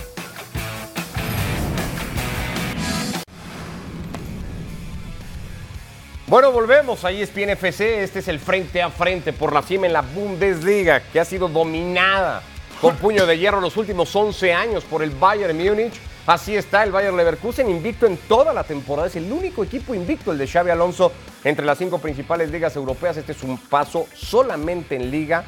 Bueno, 6.27 6.51
volvemos 6.51 7.05
a 7.05 7.11
ESPN 7.11 7.51
FC. 7.51 8.03
Este 8.03 8.19
es 8.19 8.27
el 8.27 8.39
frente 8.39 8.81
a 8.81 8.89
frente 8.89 9.31
por 9.31 9.53
la 9.53 9.61
cima 9.61 9.87
en 9.87 9.93
la 9.93 10.01
Bundesliga, 10.01 10.99
que 10.99 11.21
ha 11.21 11.25
sido 11.25 11.47
dominada 11.47 12.43
con 12.81 12.95
puño 12.97 13.25
de 13.25 13.37
hierro 13.37 13.61
los 13.61 13.77
últimos 13.77 14.13
11 14.13 14.53
años 14.53 14.83
por 14.83 15.01
el 15.01 15.11
Bayern 15.11 15.57
Múnich. 15.57 15.93
Así 16.27 16.57
está 16.57 16.83
el 16.83 16.91
Bayern 16.91 17.15
Leverkusen 17.15 17.69
invicto 17.69 18.05
en 18.05 18.17
toda 18.17 18.51
la 18.53 18.65
temporada. 18.65 19.07
Es 19.07 19.15
el 19.15 19.31
único 19.31 19.63
equipo 19.63 19.95
invicto, 19.95 20.33
el 20.33 20.37
de 20.37 20.45
Xavi 20.45 20.69
Alonso, 20.69 21.13
entre 21.45 21.65
las 21.65 21.77
cinco 21.77 21.99
principales 21.99 22.51
ligas 22.51 22.75
europeas. 22.75 23.15
Este 23.15 23.31
es 23.31 23.43
un 23.43 23.57
paso 23.57 24.07
solamente 24.13 24.97
en 24.97 25.09
liga 25.09 25.45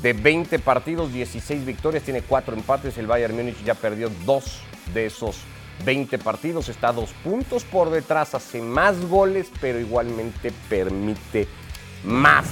de 0.00 0.14
20 0.14 0.60
partidos, 0.60 1.12
16 1.12 1.66
victorias, 1.66 2.02
tiene 2.04 2.22
cuatro 2.22 2.54
empates. 2.54 2.96
El 2.96 3.06
Bayern 3.06 3.36
Múnich 3.36 3.62
ya 3.62 3.74
perdió 3.74 4.10
dos 4.24 4.62
de 4.94 5.06
esos 5.06 5.40
20 5.84 6.18
partidos, 6.18 6.70
está 6.70 6.88
a 6.88 6.92
dos 6.92 7.10
puntos 7.22 7.64
por 7.64 7.90
detrás, 7.90 8.34
hace 8.34 8.62
más 8.62 9.08
goles, 9.10 9.50
pero 9.60 9.78
igualmente 9.78 10.52
permite 10.70 11.46
más. 12.04 12.46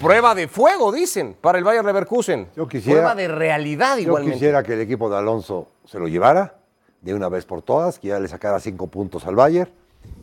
Prueba 0.00 0.34
de 0.34 0.48
fuego, 0.48 0.92
dicen, 0.92 1.36
para 1.40 1.58
el 1.58 1.64
Bayern 1.64 1.86
Leverkusen. 1.86 2.48
Yo 2.56 2.66
quisiera- 2.66 3.00
Prueba 3.00 3.14
de 3.14 3.28
realidad 3.28 3.96
Yo 3.96 4.02
igualmente. 4.02 4.34
quisiera 4.34 4.62
que 4.62 4.72
el 4.72 4.80
equipo 4.80 5.10
de 5.10 5.18
Alonso 5.18 5.68
se 5.84 5.98
lo 5.98 6.08
llevara 6.08 6.55
de 7.06 7.14
una 7.14 7.28
vez 7.28 7.44
por 7.46 7.62
todas, 7.62 7.98
que 7.98 8.08
ya 8.08 8.18
le 8.20 8.28
sacara 8.28 8.58
cinco 8.60 8.88
puntos 8.88 9.26
al 9.26 9.36
Bayern 9.36 9.70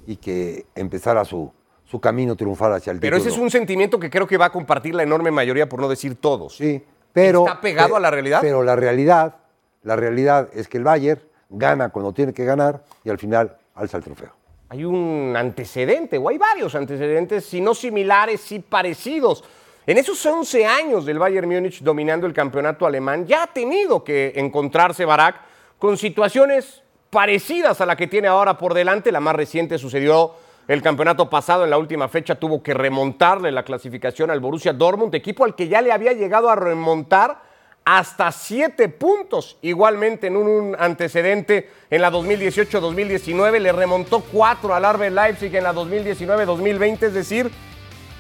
y 0.06 0.17
que 0.17 0.65
empezara 0.76 1.24
su, 1.26 1.52
su 1.86 2.00
camino 2.00 2.36
triunfal 2.36 2.74
hacia 2.74 2.91
el 2.91 3.00
Pero 3.00 3.15
ese 3.17 3.26
título. 3.28 3.38
es 3.39 3.43
un 3.46 3.52
sentimiento 3.52 4.00
que 4.00 4.10
creo 4.10 4.28
que 4.28 4.38
va 4.38 4.46
a 4.46 4.52
compartir 4.52 4.93
la 4.93 5.04
enorme 5.04 5.32
mayoría, 5.32 5.67
por 5.69 5.80
no 5.80 5.88
decir 5.88 6.15
todos. 6.15 6.58
Sí, 6.58 6.84
pero... 7.13 7.48
¿Está 7.48 7.62
pegado 7.62 7.91
pe- 7.91 7.96
a 7.96 8.00
la 8.02 8.12
realidad? 8.12 8.39
Pero 8.41 8.63
la 8.63 8.76
realidad, 8.76 9.36
la 9.84 9.96
realidad 9.96 10.50
es 10.54 10.67
que 10.67 10.78
el 10.78 10.84
Bayern 10.84 11.22
gana 11.50 11.89
cuando 11.89 12.12
tiene 12.13 12.34
que 12.34 12.43
ganar 12.43 12.84
y 13.04 13.10
al 13.10 13.17
final 13.17 13.56
alza 13.76 13.98
el 13.98 14.04
trofeo. 14.04 14.32
hay 14.69 14.84
un 14.84 15.34
antecedente, 15.38 16.17
o 16.17 16.28
hay 16.30 16.38
varios 16.38 16.76
antecedentes, 16.76 17.46
si 17.46 17.62
no 17.62 17.74
similares, 17.74 18.41
sí 18.41 18.60
parecidos. 18.60 19.43
En 19.86 19.98
esos 19.98 20.26
11 20.26 20.65
años 20.65 21.06
del 21.06 21.19
Bayern 21.19 21.48
Múnich 21.50 21.82
dominando 21.82 22.26
el 22.28 22.34
campeonato 22.34 22.86
alemán, 22.86 23.26
ya 23.26 23.43
ha 23.43 23.48
tenido 23.48 24.04
que 24.04 24.34
encontrarse 24.36 25.06
Barak 25.06 25.36
con 25.84 25.98
situaciones 25.98 26.82
parecidas 27.10 27.82
a 27.82 27.86
la 27.86 27.98
que 27.98 28.08
tiene 28.08 28.30
ahora 28.30 28.58
por 28.58 28.74
delante. 28.74 29.12
La 29.12 29.19
más 29.19 29.36
reciente 29.36 29.78
sucedió 29.78 30.32
el 30.69 30.82
campeonato 30.82 31.30
pasado, 31.30 31.65
en 31.65 31.72
la 31.72 31.78
última 31.78 32.08
fecha 32.08 32.36
tuvo 32.36 32.63
que 32.63 32.74
remontarle 32.74 33.52
la 33.52 33.63
clasificación 33.63 34.32
al 34.32 34.39
Borussia 34.39 34.72
Dortmund, 34.72 35.13
equipo 35.13 35.43
al 35.43 35.56
que 35.56 35.67
ya 35.67 35.82
le 35.82 35.91
había 35.91 36.13
llegado 36.13 36.50
a 36.50 36.56
remontar 36.56 37.41
hasta 37.84 38.32
siete 38.32 38.88
puntos. 38.88 39.58
Igualmente 39.62 40.28
en 40.28 40.38
un 40.38 40.74
antecedente 40.80 41.69
en 41.89 42.02
la 42.02 42.10
2018-2019 42.13 43.60
le 43.60 43.74
remontó 43.74 44.22
cuatro 44.22 44.74
al 44.74 44.86
RB 44.86 45.12
Leipzig 45.12 45.54
en 45.54 45.65
la 45.65 45.74
2019-2020, 45.74 47.04
es 47.08 47.13
decir, 47.13 47.52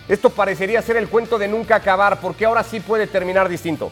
esto 0.09 0.29
parecería 0.31 0.81
ser 0.81 0.97
el 0.97 1.07
cuento 1.07 1.37
de 1.37 1.47
nunca 1.47 1.77
acabar, 1.77 2.19
porque 2.19 2.43
ahora 2.43 2.65
sí 2.65 2.81
puede 2.81 3.07
terminar 3.07 3.47
distinto. 3.47 3.89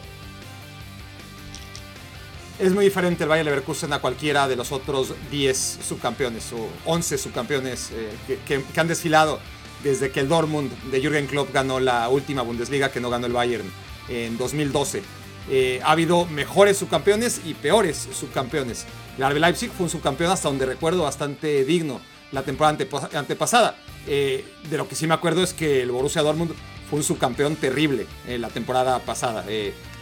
Es 2.58 2.72
muy 2.72 2.84
diferente 2.84 3.24
el 3.24 3.28
Bayer 3.28 3.44
Leverkusen 3.46 3.92
a 3.92 3.98
cualquiera 3.98 4.46
de 4.46 4.54
los 4.56 4.70
otros 4.72 5.14
10 5.30 5.78
subcampeones 5.88 6.52
o 6.52 6.68
11 6.84 7.18
subcampeones 7.18 7.90
eh, 7.92 8.38
que, 8.46 8.80
han 8.80 8.88
desfilado 8.88 9.40
desde 9.82 10.10
que 10.12 10.20
el 10.20 10.28
Dortmund 10.28 10.70
de 10.92 11.00
Jürgen 11.00 11.26
Klopp 11.26 11.52
ganó 11.52 11.80
la 11.80 12.08
última 12.08 12.42
Bundesliga 12.42 12.90
que 12.92 13.00
no 13.00 13.10
ganó 13.10 13.26
el 13.26 13.32
Bayern 13.32 13.68
en 14.08 14.38
2012. 14.38 15.02
Eh, 15.50 15.80
ha 15.82 15.90
habido 15.90 16.24
mejores 16.26 16.76
subcampeones 16.76 17.40
y 17.44 17.54
peores 17.54 18.08
subcampeones. 18.12 18.86
El 19.18 19.28
RB 19.28 19.38
Leipzig 19.40 19.70
fue 19.72 19.84
un 19.84 19.90
subcampeón 19.90 20.30
hasta 20.30 20.48
donde 20.48 20.66
recuerdo 20.66 21.02
bastante 21.02 21.64
digno 21.64 22.00
la 22.30 22.42
temporada 22.44 22.78
antepa- 22.78 23.10
antepasada. 23.14 23.76
Eh, 24.06 24.44
de 24.70 24.76
lo 24.76 24.88
que 24.88 24.94
sí 24.94 25.08
me 25.08 25.14
acuerdo 25.14 25.42
es 25.42 25.52
que 25.52 25.82
el 25.82 25.90
Borussia 25.90 26.22
Dortmund 26.22 26.52
fue 26.88 26.98
un 27.00 27.04
subcampeón 27.04 27.56
terrible 27.56 28.06
la 28.28 28.50
temporada 28.50 29.00
pasada. 29.00 29.44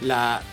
La, 0.01 0.43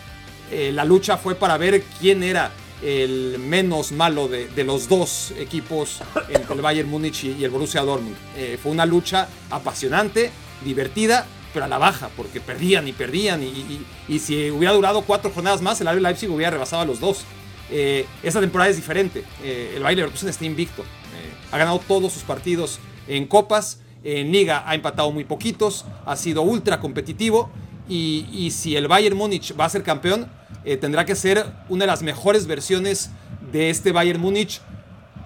eh, 0.51 0.71
la 0.73 0.85
lucha 0.85 1.17
fue 1.17 1.35
para 1.35 1.57
ver 1.57 1.83
quién 1.99 2.23
era 2.23 2.51
el 2.81 3.37
menos 3.39 3.91
malo 3.91 4.27
de, 4.27 4.63
los 4.63 4.87
dos 4.87 5.33
equipos 5.37 5.99
entre 6.29 6.55
el 6.55 6.61
Bayern 6.61 6.89
Múnich 6.89 7.25
y, 7.25 7.43
el 7.43 7.49
Borussia 7.49 7.81
Dortmund. 7.81 8.15
Eh, 8.35 8.57
fue 8.61 8.71
una 8.71 8.85
lucha 8.85 9.27
apasionante, 9.49 10.31
divertida, 10.63 11.25
pero 11.53 11.65
a 11.65 11.67
la 11.67 11.77
baja, 11.77 12.09
porque 12.15 12.39
perdían 12.39 12.87
y 12.87 12.93
perdían. 12.93 13.43
Y, 13.43 14.19
si 14.19 14.49
hubiera 14.51 14.73
durado 14.73 15.01
cuatro 15.01 15.31
jornadas 15.31 15.61
más, 15.61 15.81
el 15.81 15.87
RB 15.87 16.01
Leipzig 16.01 16.29
hubiera 16.29 16.51
rebasado 16.51 16.83
a 16.83 16.85
los 16.85 16.99
dos. 16.99 17.23
Eh, 17.71 18.05
esta 18.23 18.39
temporada 18.39 18.69
es 18.69 18.77
diferente. 18.77 19.23
Eh, 19.43 19.73
el 19.75 19.83
Bayern 19.83 20.01
Leverkusen 20.01 20.29
está 20.29 20.45
invicto. 20.45 20.83
Ha 21.51 21.57
ganado 21.57 21.79
todos 21.79 22.13
sus 22.13 22.23
partidos 22.23 22.79
en 23.07 23.25
copas. 23.25 23.81
En 24.03 24.31
liga 24.31 24.63
ha 24.67 24.75
empatado 24.75 25.11
muy 25.11 25.25
poquitos. 25.25 25.85
Ha 26.05 26.15
sido 26.15 26.43
ultra 26.43 26.79
competitivo. 26.79 27.49
Y, 27.89 28.27
y 28.31 28.51
si 28.51 28.75
el 28.75 28.87
Bayern 28.87 29.17
Múnich 29.17 29.59
va 29.59 29.65
a 29.65 29.69
ser 29.69 29.81
campeón, 29.81 30.29
eh, 30.65 30.77
tendrá 30.77 31.05
que 31.05 31.15
ser 31.15 31.45
una 31.69 31.83
de 31.83 31.87
las 31.87 32.01
mejores 32.01 32.47
versiones 32.47 33.09
de 33.51 33.69
este 33.69 33.91
Bayern 33.91 34.19
Múnich. 34.19 34.61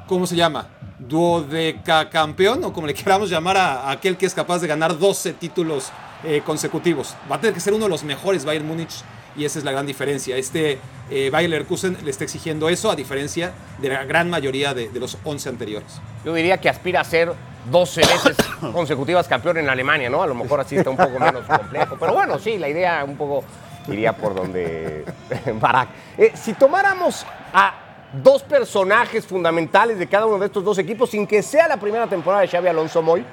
¿Cómo 0.07 0.27
se 0.27 0.35
llama? 0.35 0.67
Duodeca 0.99 2.09
campeón 2.09 2.63
o 2.63 2.73
como 2.73 2.87
le 2.87 2.93
queramos 2.95 3.29
llamar 3.29 3.57
a, 3.57 3.81
a 3.83 3.91
aquel 3.91 4.17
que 4.17 4.25
es 4.25 4.33
capaz 4.33 4.59
de 4.59 4.67
ganar 4.67 4.97
12 4.97 5.33
títulos 5.33 5.91
eh, 6.23 6.41
consecutivos. 6.45 7.15
Va 7.29 7.35
a 7.35 7.41
tener 7.41 7.53
que 7.53 7.59
ser 7.59 7.73
uno 7.73 7.85
de 7.85 7.89
los 7.89 8.03
mejores 8.03 8.45
Bayern 8.45 8.65
Múnich 8.65 9.03
y 9.35 9.45
esa 9.45 9.59
es 9.59 9.65
la 9.65 9.71
gran 9.71 9.85
diferencia. 9.85 10.37
Este 10.37 10.79
eh, 11.09 11.29
Bayern 11.29 11.51
Leverkusen 11.51 11.97
le 12.03 12.09
está 12.11 12.23
exigiendo 12.23 12.69
eso 12.69 12.89
a 12.89 12.95
diferencia 12.95 13.51
de 13.79 13.89
la 13.89 14.05
gran 14.05 14.29
mayoría 14.29 14.73
de, 14.73 14.89
de 14.89 14.99
los 14.99 15.17
11 15.23 15.49
anteriores. 15.49 15.99
Yo 16.23 16.33
diría 16.33 16.59
que 16.59 16.69
aspira 16.69 17.01
a 17.01 17.03
ser 17.03 17.33
12 17.69 18.01
veces 18.01 18.37
consecutivas 18.73 19.27
campeón 19.27 19.57
en 19.57 19.69
Alemania, 19.69 20.09
¿no? 20.09 20.23
A 20.23 20.27
lo 20.27 20.35
mejor 20.35 20.61
así 20.61 20.77
está 20.77 20.89
un 20.89 20.97
poco 20.97 21.19
menos 21.19 21.45
complejo. 21.45 21.97
Pero 21.99 22.13
bueno, 22.13 22.39
sí, 22.39 22.57
la 22.57 22.69
idea 22.69 23.03
un 23.03 23.17
poco 23.17 23.43
iría 23.87 24.13
por 24.13 24.33
donde 24.35 25.05
Barak. 25.59 25.89
Eh, 26.17 26.31
si 26.35 26.53
tomáramos 26.53 27.25
a 27.53 27.73
dos 28.13 28.43
personajes 28.43 29.25
fundamentales 29.25 29.97
de 29.97 30.07
cada 30.07 30.25
uno 30.25 30.37
de 30.37 30.45
estos 30.45 30.63
dos 30.63 30.77
equipos, 30.77 31.09
sin 31.09 31.25
que 31.25 31.41
sea 31.41 31.67
la 31.67 31.77
primera 31.77 32.07
temporada 32.07 32.41
de 32.41 32.47
Xavi 32.47 32.67
Alonso 32.67 33.01
Moy, 33.01 33.25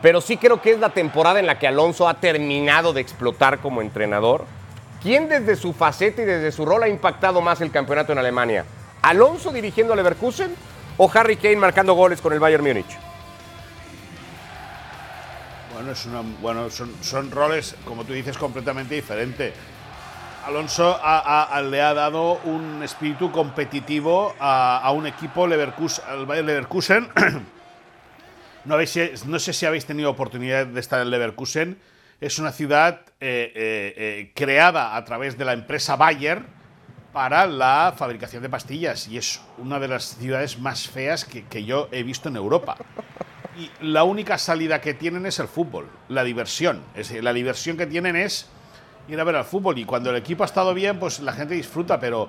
pero 0.00 0.20
sí 0.20 0.36
creo 0.36 0.60
que 0.60 0.72
es 0.72 0.78
la 0.78 0.90
temporada 0.90 1.40
en 1.40 1.46
la 1.46 1.58
que 1.58 1.66
Alonso 1.66 2.08
ha 2.08 2.14
terminado 2.14 2.92
de 2.92 3.00
explotar 3.00 3.58
como 3.58 3.82
entrenador. 3.82 4.44
¿Quién 5.02 5.28
desde 5.28 5.56
su 5.56 5.72
faceta 5.72 6.22
y 6.22 6.24
desde 6.24 6.52
su 6.52 6.64
rol 6.64 6.84
ha 6.84 6.88
impactado 6.88 7.40
más 7.40 7.60
el 7.60 7.70
campeonato 7.70 8.12
en 8.12 8.18
Alemania? 8.18 8.64
¿Alonso 9.02 9.52
dirigiendo 9.52 9.92
a 9.92 9.96
Leverkusen 9.96 10.54
o 10.96 11.10
Harry 11.12 11.36
Kane 11.36 11.56
marcando 11.56 11.94
goles 11.94 12.20
con 12.20 12.32
el 12.32 12.38
Bayern 12.38 12.64
Múnich? 12.64 12.98
Bueno, 15.74 15.92
es 15.92 16.06
una, 16.06 16.22
bueno 16.40 16.68
son 16.70 17.30
roles, 17.32 17.74
como 17.84 18.04
tú 18.04 18.12
dices, 18.12 18.38
completamente 18.38 18.94
diferentes. 18.94 19.52
Alonso 20.44 20.98
le 21.70 21.82
ha 21.82 21.94
dado 21.94 22.40
un 22.44 22.82
espíritu 22.82 23.30
competitivo 23.30 24.34
a, 24.40 24.78
a 24.78 24.90
un 24.90 25.06
equipo 25.06 25.46
Leverkusen, 25.46 26.04
al 26.08 26.26
Leverkusen. 26.46 27.08
no 28.64 29.38
sé 29.38 29.52
si 29.52 29.66
habéis 29.66 29.86
tenido 29.86 30.10
oportunidad 30.10 30.66
de 30.66 30.80
estar 30.80 31.00
en 31.00 31.10
Leverkusen. 31.10 31.78
Es 32.20 32.38
una 32.38 32.52
ciudad 32.52 33.02
eh, 33.20 33.52
eh, 33.54 33.94
eh, 33.96 34.32
creada 34.34 34.96
a 34.96 35.04
través 35.04 35.38
de 35.38 35.44
la 35.44 35.52
empresa 35.52 35.96
Bayer 35.96 36.42
para 37.12 37.46
la 37.46 37.94
fabricación 37.96 38.42
de 38.42 38.48
pastillas 38.48 39.06
y 39.06 39.18
es 39.18 39.40
una 39.58 39.78
de 39.78 39.88
las 39.88 40.16
ciudades 40.16 40.58
más 40.58 40.88
feas 40.88 41.24
que, 41.24 41.44
que 41.44 41.64
yo 41.64 41.88
he 41.92 42.02
visto 42.02 42.28
en 42.28 42.36
Europa. 42.36 42.76
Y 43.56 43.70
la 43.84 44.02
única 44.04 44.38
salida 44.38 44.80
que 44.80 44.94
tienen 44.94 45.26
es 45.26 45.38
el 45.38 45.46
fútbol, 45.46 45.88
la 46.08 46.24
diversión. 46.24 46.82
Es 46.94 47.08
decir, 47.08 47.22
la 47.22 47.32
diversión 47.32 47.76
que 47.76 47.86
tienen 47.86 48.16
es 48.16 48.48
ir 49.08 49.20
a 49.20 49.24
ver 49.24 49.36
al 49.36 49.44
fútbol. 49.44 49.78
Y 49.78 49.84
cuando 49.84 50.10
el 50.10 50.16
equipo 50.16 50.42
ha 50.42 50.46
estado 50.46 50.72
bien, 50.74 50.98
pues 50.98 51.20
la 51.20 51.32
gente 51.32 51.54
disfruta, 51.54 51.98
pero 52.00 52.28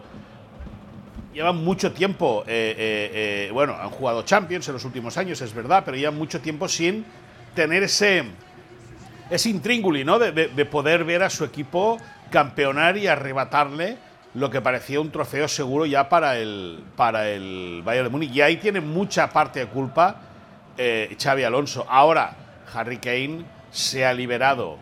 llevan 1.33 1.57
mucho 1.63 1.91
tiempo. 1.91 2.43
eh, 2.47 2.75
eh, 2.77 3.47
eh, 3.47 3.51
bueno, 3.51 3.75
han 3.79 3.89
jugado 3.89 4.23
Champions 4.23 4.67
en 4.67 4.73
los 4.73 4.85
últimos 4.85 5.17
años, 5.17 5.41
es 5.41 5.53
verdad, 5.53 5.83
pero 5.85 5.97
llevan 5.97 6.17
mucho 6.17 6.39
tiempo 6.41 6.67
sin 6.67 7.05
tener 7.55 7.83
ese, 7.83 8.23
ese 9.29 9.49
intríngulis, 9.49 10.05
¿no? 10.05 10.19
De, 10.19 10.31
de- 10.31 10.47
de 10.47 10.65
poder 10.65 11.03
ver 11.03 11.23
a 11.23 11.29
su 11.29 11.43
equipo 11.43 11.97
campeonar 12.31 12.97
y 12.97 13.07
arrebatarle 13.07 13.97
lo 14.33 14.49
que 14.49 14.61
parecía 14.61 14.99
un 14.99 15.11
trofeo 15.11 15.47
seguro 15.47 15.85
ya 15.85 16.09
para 16.09 16.37
el, 16.39 16.83
para 16.95 17.29
el 17.29 17.81
Bayern 17.85 18.05
de 18.07 18.09
Múnich. 18.09 18.31
Y 18.33 18.41
ahí 18.41 18.57
tiene 18.57 18.81
mucha 18.81 19.29
parte 19.29 19.59
de 19.59 19.67
culpa 19.67 20.21
eh, 20.75 21.15
Xavi 21.21 21.43
Alonso. 21.43 21.85
Ahora, 21.87 22.35
Harry 22.73 22.97
Kane 22.97 23.45
se 23.69 24.03
ha 24.03 24.11
liberado 24.13 24.79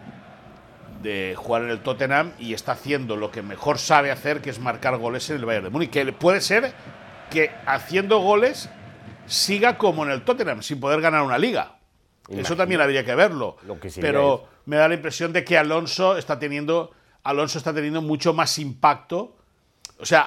de 1.01 1.35
jugar 1.37 1.63
en 1.63 1.69
el 1.69 1.81
Tottenham 1.81 2.33
y 2.39 2.53
está 2.53 2.73
haciendo 2.73 3.15
lo 3.15 3.31
que 3.31 3.41
mejor 3.41 3.77
sabe 3.77 4.11
hacer, 4.11 4.41
que 4.41 4.49
es 4.49 4.59
marcar 4.59 4.97
goles 4.97 5.29
en 5.29 5.37
el 5.37 5.45
Bayern 5.45 5.65
de 5.65 5.69
Múnich. 5.69 5.89
Que 5.89 6.05
puede 6.13 6.41
ser 6.41 6.73
que 7.29 7.51
haciendo 7.65 8.19
goles 8.19 8.69
siga 9.25 9.77
como 9.77 10.03
en 10.03 10.11
el 10.11 10.23
Tottenham, 10.23 10.61
sin 10.61 10.79
poder 10.79 11.01
ganar 11.01 11.23
una 11.23 11.37
liga. 11.37 11.77
Eso 12.29 12.55
también 12.55 12.81
habría 12.81 13.03
que 13.03 13.15
verlo. 13.15 13.57
Pero 13.99 14.47
me 14.65 14.77
da 14.77 14.87
la 14.87 14.95
impresión 14.95 15.33
de 15.33 15.43
que 15.43 15.57
Alonso 15.57 16.17
está 16.17 16.39
teniendo, 16.39 16.91
Alonso 17.23 17.57
está 17.57 17.73
teniendo 17.73 18.01
mucho 18.01 18.33
más 18.33 18.57
impacto. 18.59 19.37
O 19.99 20.05
sea, 20.05 20.23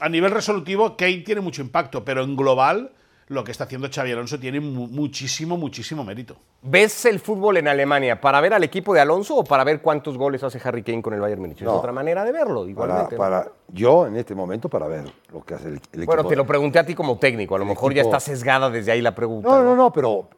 a, 0.00 0.08
nivel 0.08 0.30
resolutivo, 0.30 0.96
Kane 0.96 1.18
tiene 1.18 1.40
mucho 1.40 1.62
impacto, 1.62 2.04
pero 2.04 2.22
en 2.22 2.36
global, 2.36 2.92
lo 3.28 3.42
que 3.42 3.50
está 3.50 3.64
haciendo 3.64 3.88
Xavi 3.92 4.12
Alonso 4.12 4.38
tiene 4.38 4.60
muchísimo, 4.60 5.56
muchísimo 5.56 6.04
mérito. 6.04 6.36
¿Ves 6.62 7.06
el 7.06 7.18
fútbol 7.18 7.56
en 7.56 7.66
Alemania 7.66 8.20
para 8.20 8.40
ver 8.40 8.54
al 8.54 8.62
equipo 8.62 8.94
de 8.94 9.00
Alonso 9.00 9.36
o 9.36 9.44
para 9.44 9.64
ver 9.64 9.82
cuántos 9.82 10.16
goles 10.16 10.44
hace 10.44 10.60
Harry 10.62 10.82
Kane 10.84 11.02
con 11.02 11.12
el 11.12 11.20
Bayern 11.20 11.40
Múnich? 11.40 11.60
es 11.60 11.66
otra 11.66 11.90
manera 11.90 12.24
de 12.24 12.30
verlo, 12.30 12.68
igualmente. 12.68 13.16
Para, 13.16 13.50
yo, 13.68 14.06
en 14.06 14.16
este 14.16 14.34
momento, 14.34 14.68
para 14.68 14.86
ver 14.86 15.04
lo 15.32 15.44
que 15.44 15.54
hace 15.54 15.68
el, 15.68 15.76
equipo. 15.76 16.06
Bueno, 16.06 16.24
te 16.24 16.36
lo 16.36 16.46
pregunté 16.46 16.78
a 16.78 16.86
ti 16.86 16.94
como 16.94 17.18
técnico. 17.18 17.56
A 17.56 17.58
lo 17.58 17.64
mejor 17.64 17.92
ya 17.92 18.02
está 18.02 18.20
sesgada 18.20 18.70
desde 18.70 18.92
ahí 18.92 19.02
la 19.02 19.14
pregunta. 19.14 19.48
No, 19.48 19.62
no, 19.62 19.74
no, 19.74 19.92
pero, 19.92 20.28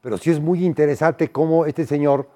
pero 0.00 0.18
sí 0.18 0.30
es 0.30 0.40
muy 0.40 0.64
interesante 0.64 1.30
cómo 1.30 1.64
este 1.64 1.86
señor, 1.86 2.28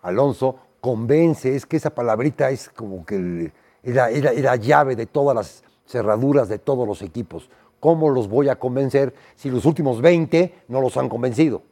Alonso, 0.00 0.56
convence. 0.80 1.54
Es 1.54 1.66
que 1.66 1.76
esa 1.76 1.90
palabrita 1.90 2.48
es 2.50 2.70
como 2.70 3.04
que 3.04 3.52
era, 3.82 4.08
la 4.10 4.56
llave 4.56 4.96
de 4.96 5.04
todas 5.04 5.36
las 5.36 5.64
cerraduras 5.86 6.48
de 6.48 6.58
todos 6.58 6.88
los 6.88 7.02
equipos. 7.02 7.50
¿Cómo 7.80 8.08
los 8.10 8.28
voy 8.28 8.48
a 8.48 8.56
convencer 8.56 9.14
si 9.34 9.50
los 9.50 9.64
últimos 9.64 10.00
20 10.00 10.62
no 10.68 10.80
los 10.80 10.96
han 10.96 11.08
convencido? 11.08 11.62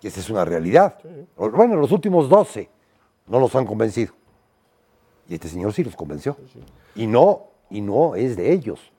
Y 0.00 0.06
esa 0.06 0.20
es 0.20 0.30
una 0.30 0.44
realidad. 0.44 0.98
Bueno, 1.36 1.76
los 1.76 1.90
últimos 1.90 2.28
12 2.28 2.68
no 3.26 3.40
los 3.40 3.54
han 3.56 3.66
convencido. 3.66 4.12
Y 5.28 5.34
este 5.34 5.48
señor 5.48 5.72
sí 5.72 5.82
los 5.84 5.96
convenció. 5.96 6.36
Y 6.94 7.06
no, 7.06 7.48
y 7.70 7.80
no 7.80 8.14
es 8.14 8.36
de 8.36 8.52
ellos. 8.52 8.92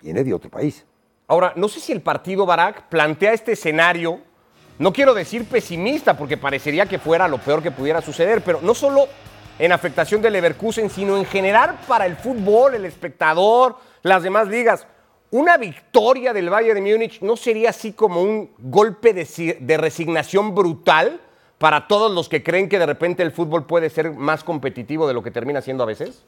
Viene 0.00 0.24
de 0.24 0.34
otro 0.34 0.50
país. 0.50 0.84
Ahora, 1.26 1.52
no 1.56 1.68
sé 1.68 1.80
si 1.80 1.92
el 1.92 2.00
partido 2.00 2.46
Barak 2.46 2.88
plantea 2.88 3.32
este 3.32 3.52
escenario, 3.52 4.20
no 4.78 4.92
quiero 4.92 5.12
decir 5.12 5.44
pesimista, 5.44 6.16
porque 6.16 6.36
parecería 6.36 6.86
que 6.86 6.98
fuera 6.98 7.28
lo 7.28 7.38
peor 7.38 7.62
que 7.62 7.70
pudiera 7.70 8.00
suceder, 8.00 8.42
pero 8.42 8.60
no 8.62 8.74
solo 8.74 9.08
en 9.58 9.72
afectación 9.72 10.22
del 10.22 10.34
Leverkusen, 10.34 10.88
sino 10.88 11.16
en 11.16 11.24
general 11.24 11.78
para 11.86 12.06
el 12.06 12.16
fútbol, 12.16 12.74
el 12.74 12.84
espectador, 12.84 13.76
las 14.02 14.22
demás 14.22 14.48
ligas. 14.48 14.86
Una 15.30 15.56
victoria 15.56 16.32
del 16.32 16.48
Bayern 16.48 16.82
de 16.82 16.92
Múnich 16.92 17.20
no 17.20 17.36
sería 17.36 17.70
así 17.70 17.92
como 17.92 18.22
un 18.22 18.50
golpe 18.58 19.12
de, 19.12 19.76
resignación 19.76 20.54
brutal 20.54 21.20
para 21.58 21.86
todos 21.86 22.10
los 22.12 22.28
que 22.28 22.42
creen 22.42 22.68
que 22.68 22.78
de 22.78 22.86
repente 22.86 23.22
el 23.22 23.32
fútbol 23.32 23.66
puede 23.66 23.90
ser 23.90 24.12
más 24.12 24.42
competitivo 24.42 25.06
de 25.06 25.14
lo 25.14 25.22
que 25.22 25.30
termina 25.30 25.60
siendo 25.60 25.82
a 25.82 25.86
veces? 25.86 26.24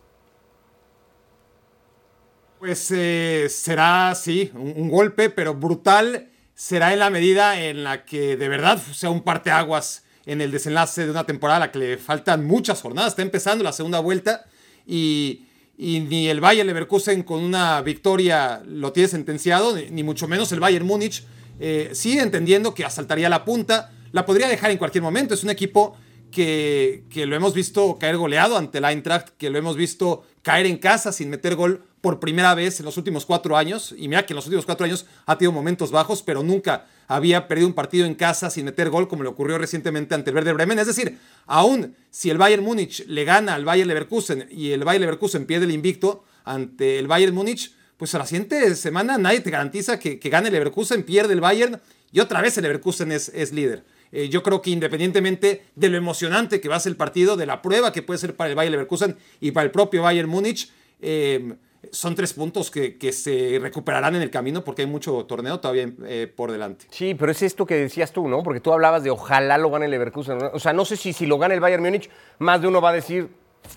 Pues 2.59 2.91
eh, 2.91 3.47
será, 3.49 4.15
sí, 4.15 4.51
un, 4.55 4.91
golpe, 4.91 5.31
pero 5.31 5.55
brutal 5.55 6.29
será 6.55 6.93
en 6.93 6.99
la 6.99 7.09
medida 7.09 7.59
en 7.59 7.85
la 7.85 8.05
que 8.05 8.37
de 8.37 8.49
verdad 8.51 8.77
sea 8.77 9.09
un 9.09 9.23
parteaguas 9.23 10.05
en 10.27 10.41
el 10.41 10.51
desenlace 10.51 11.05
de 11.05 11.11
una 11.11 11.25
temporada 11.25 11.57
a 11.57 11.61
la 11.61 11.73
que 11.73 11.79
le 11.79 11.99
faltan 11.99 12.45
muchas 12.45 12.81
jornadas. 12.81 13.13
Está 13.13 13.23
empezando 13.23 13.65
la 13.65 13.73
segunda 13.73 14.01
vuelta 14.01 14.45
y, 14.87 15.45
ni 15.79 16.29
el 16.29 16.41
Bayern 16.41 16.67
Leverkusen 16.67 17.23
con 17.23 17.43
una 17.43 17.81
victoria 17.81 18.63
lo 18.67 18.93
tiene 18.93 19.09
sentenciado, 19.09 19.75
ni, 19.75 20.03
mucho 20.03 20.29
menos 20.29 20.53
el 20.53 20.61
Bayern 20.61 20.87
Múnich. 20.87 21.25
Eh, 21.59 21.91
sigue 21.93 22.21
entendiendo 22.21 22.75
que 22.75 22.85
asaltaría 22.85 23.29
la 23.29 23.45
punta, 23.45 23.93
la 24.13 24.27
podría 24.27 24.49
dejar 24.49 24.71
en 24.71 24.79
cualquier 24.79 25.03
momento. 25.03 25.35
Es 25.35 25.45
un 25.45 25.51
equipo 25.51 25.97
que, 26.31 27.05
que 27.11 27.27
lo 27.27 27.35
hemos 27.35 27.55
visto 27.55 27.99
caer 27.99 28.17
goleado 28.17 28.57
ante 28.57 28.79
el 28.79 28.85
Eintracht, 28.85 29.31
que 29.39 29.51
lo 29.51 29.59
hemos 29.59 29.77
visto 29.77 30.25
caer 30.43 30.67
en 30.67 30.79
casa 30.79 31.13
sin 31.13 31.31
meter 31.31 31.55
gol 31.57 31.85
por 32.01 32.21
primera 32.21 32.55
vez 32.55 32.81
en 32.81 32.87
los 32.87 32.97
últimos 32.97 33.27
cuatro 33.27 33.57
años. 33.57 33.95
Y 33.97 34.09
mira 34.09 34.25
que 34.25 34.33
en 34.33 34.37
los 34.37 34.47
últimos 34.47 34.67
cuatro 34.67 34.85
años 34.85 35.07
ha 35.27 35.37
tenido 35.37 35.53
momentos 35.53 35.91
bajos, 35.91 36.23
pero 36.23 36.43
nunca 36.43 36.87
había 37.11 37.49
perdido 37.49 37.67
un 37.67 37.75
partido 37.75 38.07
en 38.07 38.15
casa 38.15 38.51
sin 38.51 38.67
meter 38.67 38.89
gol, 38.89 39.09
como 39.09 39.25
le 39.25 39.29
ocurrió 39.29 39.59
recientemente 39.59 40.15
ante 40.15 40.31
el 40.31 40.35
Verde 40.35 40.53
Bremen. 40.53 40.79
Es 40.79 40.87
decir, 40.87 41.19
aún 41.45 41.97
si 42.09 42.31
el 42.31 42.39
Bayern 42.39 42.63
Múnich 42.63 43.05
le 43.09 43.25
gana 43.25 43.55
al 43.55 43.65
Bayern 43.65 43.89
Leverkusen 43.89 44.47
y 44.49 44.71
el 44.71 44.85
Bayern 44.85 45.03
Leverkusen 45.03 45.45
pierde 45.45 45.65
el 45.67 45.73
invicto 45.73 46.23
ante 46.45 47.01
el 47.01 47.09
Bayern 47.09 47.35
Múnich, 47.35 47.75
pues 47.97 48.15
a 48.15 48.19
la 48.19 48.27
siguiente 48.27 48.77
semana 48.77 49.19
nadie 49.19 49.41
te 49.41 49.51
garantiza 49.51 49.99
que, 49.99 50.19
gane 50.19 50.51
el 50.51 50.53
Leverkusen, 50.53 51.03
pierde 51.03 51.35
el 51.35 51.41
Bayern 51.41 51.81
y 52.13 52.21
otra 52.21 52.41
vez 52.43 52.57
el 52.59 52.63
Leverkusen 52.63 53.11
es, 53.11 53.29
es 53.35 53.53
líder. 53.53 53.83
Eh, 54.13 54.29
yo 54.29 54.45
creo 54.45 54.63
que 54.63 54.71
independientemente 54.71 55.65
de 55.75 55.89
lo 55.89 55.97
emocionante 55.97 56.61
que 56.61 56.69
va 56.69 56.77
a 56.77 56.81
ser 56.81 56.91
el 56.91 56.97
partido, 56.97 57.37
de 57.37 57.47
la 57.47 57.61
prueba 57.61 57.93
que 57.93 58.03
puede 58.03 58.21
ser 58.21 58.37
para 58.37 58.51
el 58.51 58.55
Bayern 58.55 58.71
Leverkusen 58.71 59.17
y 59.41 59.51
para 59.51 59.65
el 59.65 59.73
propio 59.73 60.03
Bayern 60.03 60.29
Múnich, 60.29 60.71
eh, 61.01 61.55
son 61.93 62.15
tres 62.15 62.33
puntos 62.33 62.71
que, 62.71 63.13
se 63.13 63.59
recuperarán 63.61 64.15
en 64.17 64.23
el 64.23 64.31
camino 64.31 64.65
porque 64.65 64.83
hay 64.83 64.89
mucho 64.89 65.25
torneo 65.27 65.61
todavía 65.61 65.91
eh, 66.05 66.33
por 66.35 66.53
delante. 66.53 66.87
Sí, 66.91 67.15
pero 67.15 67.33
es 67.33 67.43
esto 67.43 67.67
que 67.67 67.75
decías 67.75 68.13
tú, 68.13 68.29
¿no? 68.29 68.43
Porque 68.43 68.61
tú 68.61 68.73
hablabas 68.73 69.03
de 69.03 69.11
ojalá 69.11 69.59
lo 69.59 69.71
gane 69.71 69.87
el 69.87 69.91
Leverkusen. 69.91 70.39
O 70.53 70.59
sea, 70.59 70.73
no 70.73 70.85
sé 70.85 70.97
si, 70.97 71.13
si 71.13 71.27
lo 71.27 71.39
gana 71.39 71.55
el 71.55 71.61
Bayern 71.61 71.83
Múnich, 71.83 72.11
más 72.39 72.61
de 72.61 72.69
uno 72.69 72.81
va 72.81 72.91
a 72.91 72.93
decir, 72.95 73.29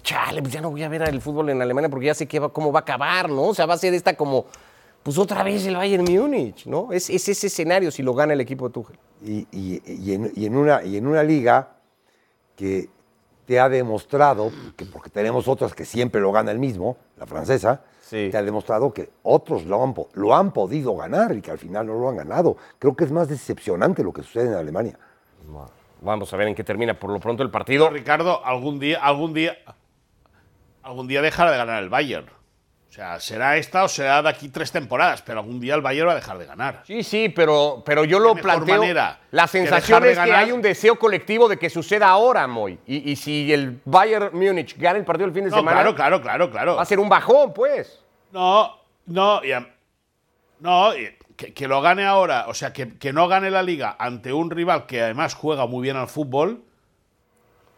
chale, 0.04 0.42
pues 0.42 0.54
ya 0.54 0.62
no 0.62 0.72
voy 0.72 0.84
a 0.84 0.90
ver 0.90 1.04
el 1.04 1.22
fútbol 1.22 1.50
en 1.50 1.62
Alemania 1.62 1.90
porque 1.90 2.08
ya 2.08 2.14
sé 2.14 2.28
que 2.28 2.40
cómo 2.52 2.72
va 2.72 2.80
a 2.80 2.82
acabar, 2.82 3.30
¿no? 3.30 3.44
O 3.48 3.54
sea, 3.54 3.66
va 3.66 3.74
a 3.74 3.78
ser 3.78 3.94
esta 3.94 4.16
como, 4.16 4.46
pues 5.04 5.18
otra 5.18 5.44
vez 5.44 5.66
el 5.66 5.76
Bayern 5.76 6.06
Múnich, 6.06 6.66
¿no? 6.66 6.92
Es, 6.92 7.10
ese 7.10 7.32
escenario 7.32 7.92
si 7.92 8.04
lo 8.04 8.14
gana 8.14 8.34
el 8.34 8.42
equipo 8.42 8.68
de 8.68 8.74
Tuchel. 8.74 8.98
Y, 9.26 9.48
en, 10.14 10.58
una, 10.58 10.84
y 10.84 10.98
en 10.98 11.08
una 11.08 11.24
liga 11.24 11.78
que 12.56 12.90
te 13.46 13.60
ha 13.60 13.70
demostrado, 13.70 14.52
que 14.76 14.86
porque 14.86 15.10
tenemos 15.10 15.48
otras 15.48 15.74
que 15.74 15.86
siempre 15.86 16.22
lo 16.22 16.32
gana 16.32 16.52
el 16.52 16.60
mismo, 16.60 16.98
la 17.18 17.26
francesa, 17.26 17.84
te 18.10 18.38
ha 18.38 18.44
demostrado 18.44 18.94
que 18.94 19.10
otros 19.24 19.66
lo 19.66 19.84
han, 19.84 19.96
lo 20.14 20.36
han 20.36 20.52
podido 20.52 20.96
ganar 20.96 21.36
y 21.36 21.42
que 21.42 21.52
al 21.52 21.58
final 21.58 21.88
no 21.88 21.94
lo 21.94 22.10
han 22.10 22.18
ganado. 22.18 22.58
Creo 22.80 22.96
que 22.96 23.06
es 23.06 23.12
más 23.12 23.28
decepcionante 23.28 24.04
lo 24.04 24.14
que 24.14 24.24
sucede 24.24 24.48
en 24.48 24.54
Alemania. 24.56 24.98
Vamos 26.02 26.34
a 26.34 26.38
ver 26.38 26.48
en 26.50 26.56
qué 26.56 26.64
termina 26.64 27.00
por 27.00 27.10
lo 27.10 27.20
pronto 27.20 27.44
el 27.44 27.50
partido. 27.50 27.90
Ricardo, 27.90 28.46
algún 28.46 28.80
día, 28.80 29.00
algún 29.02 29.34
día, 29.34 29.58
algún 30.82 31.08
día 31.08 31.22
dejará 31.22 31.52
de 31.52 31.58
ganar 31.58 31.82
el 31.82 31.90
Bayern. 31.90 32.28
O 32.94 32.96
sea, 32.96 33.20
será 33.20 33.58
esta 33.58 33.84
o 33.84 33.88
será 33.88 34.22
de 34.22 34.30
aquí 34.30 34.50
tres 34.50 34.72
temporadas, 34.72 35.24
pero 35.24 35.40
algún 35.40 35.60
día 35.60 35.74
el 35.74 35.82
Bayern 35.82 36.10
va 36.10 36.12
a 36.12 36.16
dejar 36.16 36.38
de 36.38 36.46
ganar. 36.46 36.84
Sí, 36.86 37.02
sí, 37.02 37.28
pero, 37.28 37.82
pero 37.84 38.06
yo 38.06 38.20
lo 38.20 38.36
planteo. 38.36 38.82
Manera 38.82 39.18
la 39.32 39.48
sensación 39.48 40.06
es 40.06 40.20
que 40.20 40.32
hay 40.32 40.52
un 40.52 40.62
deseo 40.62 41.00
colectivo 41.00 41.50
de 41.50 41.58
que 41.58 41.72
suceda 41.72 42.08
ahora, 42.08 42.46
Moy. 42.46 42.78
Y, 42.86 43.16
si 43.16 43.52
el 43.52 43.82
Bayern 43.84 44.30
Múnich 44.38 44.78
gana 44.78 45.00
el 45.00 45.06
partido 45.06 45.26
el 45.26 45.34
fin 45.34 45.46
de 45.46 45.50
semana. 45.50 45.72
Claro, 45.72 45.96
claro, 45.96 46.22
claro, 46.22 46.52
claro. 46.52 46.76
Va 46.76 46.84
a 46.84 46.86
ser 46.86 47.00
un 47.00 47.10
bajón, 47.10 47.52
pues. 47.52 48.00
No, 48.32 48.78
no, 49.08 49.42
no, 50.60 50.92
que, 51.36 51.68
lo 51.68 51.82
gane 51.82 52.06
ahora, 52.06 52.46
o 52.48 52.54
sea, 52.54 52.74
que, 52.74 53.00
que 53.00 53.12
no 53.12 53.28
gane 53.28 53.50
la 53.50 53.64
liga 53.64 53.96
ante 53.98 54.34
un 54.34 54.52
rival 54.52 54.86
que 54.86 55.02
además 55.02 55.34
juega 55.34 55.66
muy 55.66 55.82
bien 55.82 55.98
al 55.98 56.10
fútbol, 56.10 56.64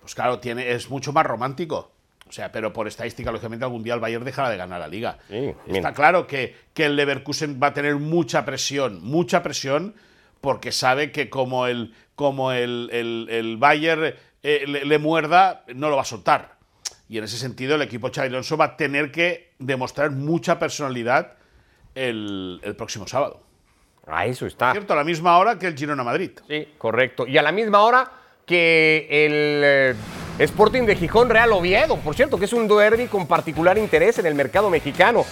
pues 0.01 0.13
claro, 0.13 0.39
tiene, 0.39 0.73
es 0.73 0.89
mucho 0.89 1.13
más 1.13 1.25
romántico. 1.25 1.94
O 2.27 2.31
sea, 2.31 2.51
pero 2.51 2.73
por 2.73 2.88
estadística, 2.88 3.31
lógicamente, 3.31 3.65
algún 3.65 3.83
día 3.83 3.93
el 3.93 3.99
Bayern 3.99 4.25
dejará 4.25 4.49
de 4.49 4.57
ganar 4.57 4.79
la 4.79 4.88
liga. 4.88 5.19
Está 5.67 5.93
claro 5.93 6.25
que, 6.25 6.55
que, 6.73 6.85
el 6.85 6.95
Leverkusen 6.95 7.59
va 7.61 7.67
a 7.67 7.73
tener 7.73 7.95
mucha 7.97 8.43
presión, 8.45 8.99
mucha 9.03 9.43
presión, 9.43 9.93
porque 10.41 10.71
sabe 10.71 11.11
que 11.11 11.29
como 11.29 11.67
el, 11.67 11.93
como 12.15 12.51
el, 12.51 12.89
el, 12.91 13.58
Bayern 13.58 14.15
eh, 14.41 14.65
le, 14.65 15.00
muerda, 15.00 15.63
no 15.75 15.89
lo 15.89 15.97
va 15.97 16.02
a 16.02 16.06
soltar. 16.06 16.56
Y 17.08 17.19
en 17.19 17.25
ese 17.25 17.37
sentido, 17.37 17.75
el 17.75 17.83
equipo 17.83 18.10
Xavi 18.13 18.29
Alonso 18.29 18.58
va 18.58 18.65
a 18.65 18.77
tener 18.77 19.12
que 19.12 19.54
demostrar 19.60 20.10
mucha 20.10 20.58
personalidad 20.58 21.33
el, 21.93 22.60
el 22.63 22.75
próximo 22.75 23.08
sábado. 23.08 23.43
A 24.08 24.25
eso 24.25 24.45
está. 24.45 24.71
Cierto, 24.71 24.93
a 24.93 24.95
la 24.95 25.04
misma 25.04 25.37
hora 25.37 25.58
que 25.58 25.67
el 25.67 25.75
Girona 25.75 26.04
Madrid. 26.04 26.31
Sí, 26.47 26.67
correcto. 26.77 27.27
Y 27.27 27.37
a 27.37 27.41
la 27.41 27.52
misma 27.52 27.81
hora 27.81 28.12
que 28.45 29.08
el 29.10 29.62
eh, 29.63 29.95
Sporting 30.38 30.83
de 30.83 30.98
Gijón 30.98 31.29
Real 31.29 31.54
Oviedo, 31.54 31.96
por 31.98 32.13
cierto, 32.13 32.38
que 32.38 32.44
es 32.44 32.52
un 32.52 32.67
derby 32.67 33.08
con 33.08 33.25
particular 33.25 33.77
interés 33.77 34.19
en 34.19 34.25
el 34.25 34.36
mercado 34.36 34.69
mexicano, 34.69 35.23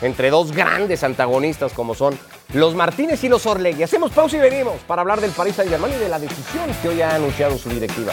entre 0.00 0.30
dos 0.30 0.52
grandes 0.52 1.02
antagonistas 1.02 1.72
como 1.72 1.94
son 1.96 2.16
los 2.52 2.74
Martínez 2.76 3.24
y 3.24 3.28
los 3.28 3.46
Orlegui. 3.46 3.82
Hacemos 3.82 4.12
pausa 4.12 4.36
y 4.36 4.40
venimos 4.40 4.76
para 4.86 5.02
hablar 5.02 5.20
del 5.20 5.32
Paris 5.32 5.56
Saint-Germain 5.56 5.94
y 5.94 5.98
de 5.98 6.08
la 6.08 6.20
decisión 6.20 6.70
que 6.80 6.88
hoy 6.88 7.02
ha 7.02 7.16
anunciado 7.16 7.58
su 7.58 7.68
directiva. 7.68 8.12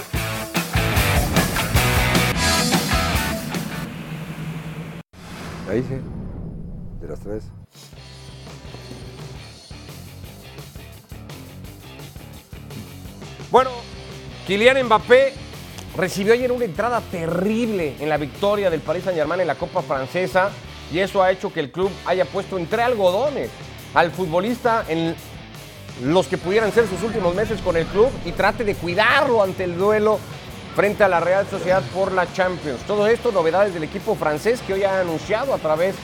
Ahí 5.70 5.84
sí, 5.88 5.96
de 7.02 7.08
las 7.08 7.20
tres. 7.20 7.44
Bueno, 13.52 13.70
Kylian 14.48 14.84
Mbappé 14.86 15.41
recibió 15.96 16.34
ayer 16.34 16.52
una 16.52 16.66
entrada 16.66 17.02
terrible 17.12 17.96
en 18.00 18.10
la 18.10 18.18
victoria 18.18 18.70
del 18.70 18.82
Paris 18.82 19.04
Saint-Germain 19.04 19.42
en 19.42 19.48
la 19.48 19.56
Copa 19.56 19.82
Francesa 19.82 20.50
y 20.92 21.00
eso 21.00 21.22
ha 21.22 21.32
hecho 21.32 21.52
que 21.52 21.60
el 21.60 21.72
club 21.72 21.92
haya 22.06 22.26
puesto 22.26 22.58
entre 22.58 22.84
algodones 22.84 23.50
al 23.94 24.12
futbolista 24.12 24.86
en 24.88 25.16
los 26.04 26.28
que 26.28 26.38
pudieran 26.38 26.72
ser 26.72 26.88
sus 26.88 27.04
últimos 27.04 27.36
meses 27.36 27.62
con 27.62 27.76
el 27.76 27.86
club 27.86 28.10
y 28.26 28.32
trate 28.32 28.64
de 28.64 28.76
cuidarlo 28.76 29.44
ante 29.44 29.64
el 29.64 29.78
duelo 29.78 30.20
frente 30.76 31.04
a 31.04 31.10
la 31.10 31.20
Real 31.20 31.46
Sociedad 31.50 31.84
por 31.94 32.12
la 32.14 32.32
Champions. 32.32 32.82
Todo 32.88 33.08
esto 33.08 33.32
novedades 33.32 33.74
del 33.74 33.84
equipo 33.84 34.16
francés 34.16 34.62
que 34.66 34.74
hoy 34.74 34.84
ha 34.84 35.02
anunciado 35.02 35.54
a 35.54 35.58
través 35.58 35.96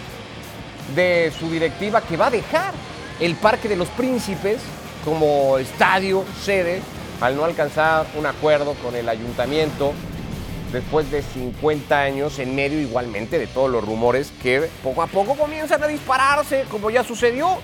de 0.95 1.31
su 1.37 1.49
directiva 1.49 2.01
que 2.01 2.17
va 2.17 2.27
a 2.27 2.31
dejar 2.31 2.73
el 3.19 3.35
Parque 3.35 3.69
de 3.69 3.77
los 3.77 3.87
Príncipes 3.89 4.59
como 5.03 5.57
estadio 5.57 6.25
sede 6.43 6.81
al 7.21 7.35
no 7.35 7.45
alcanzar 7.45 8.05
un 8.15 8.25
acuerdo 8.25 8.73
con 8.75 8.95
el 8.95 9.09
ayuntamiento 9.09 9.93
después 10.71 11.09
de 11.11 11.21
50 11.21 11.99
años 11.99 12.39
en 12.39 12.55
medio 12.55 12.79
igualmente 12.79 13.39
de 13.39 13.47
todos 13.47 13.69
los 13.69 13.83
rumores 13.83 14.31
que 14.41 14.69
poco 14.83 15.01
a 15.01 15.07
poco 15.07 15.35
comienzan 15.35 15.81
a 15.81 15.87
dispararse 15.87 16.65
como 16.69 16.89
ya 16.89 17.03
sucedió 17.03 17.57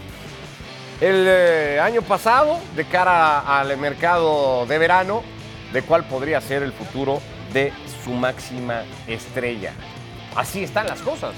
el 1.02 1.26
eh, 1.28 1.80
año 1.82 2.02
pasado 2.02 2.60
de 2.76 2.86
cara 2.86 3.40
al 3.60 3.76
mercado 3.78 4.66
de 4.66 4.78
verano 4.78 5.24
de 5.74 5.82
cuál 5.82 6.06
podría 6.06 6.40
ser 6.40 6.64
el 6.64 6.72
futuro 6.72 7.20
de 7.52 7.74
su 8.04 8.12
máxima 8.12 8.84
estrella. 9.08 9.74
Así 10.36 10.64
están 10.64 10.88
las 10.88 11.02
cosas 11.02 11.34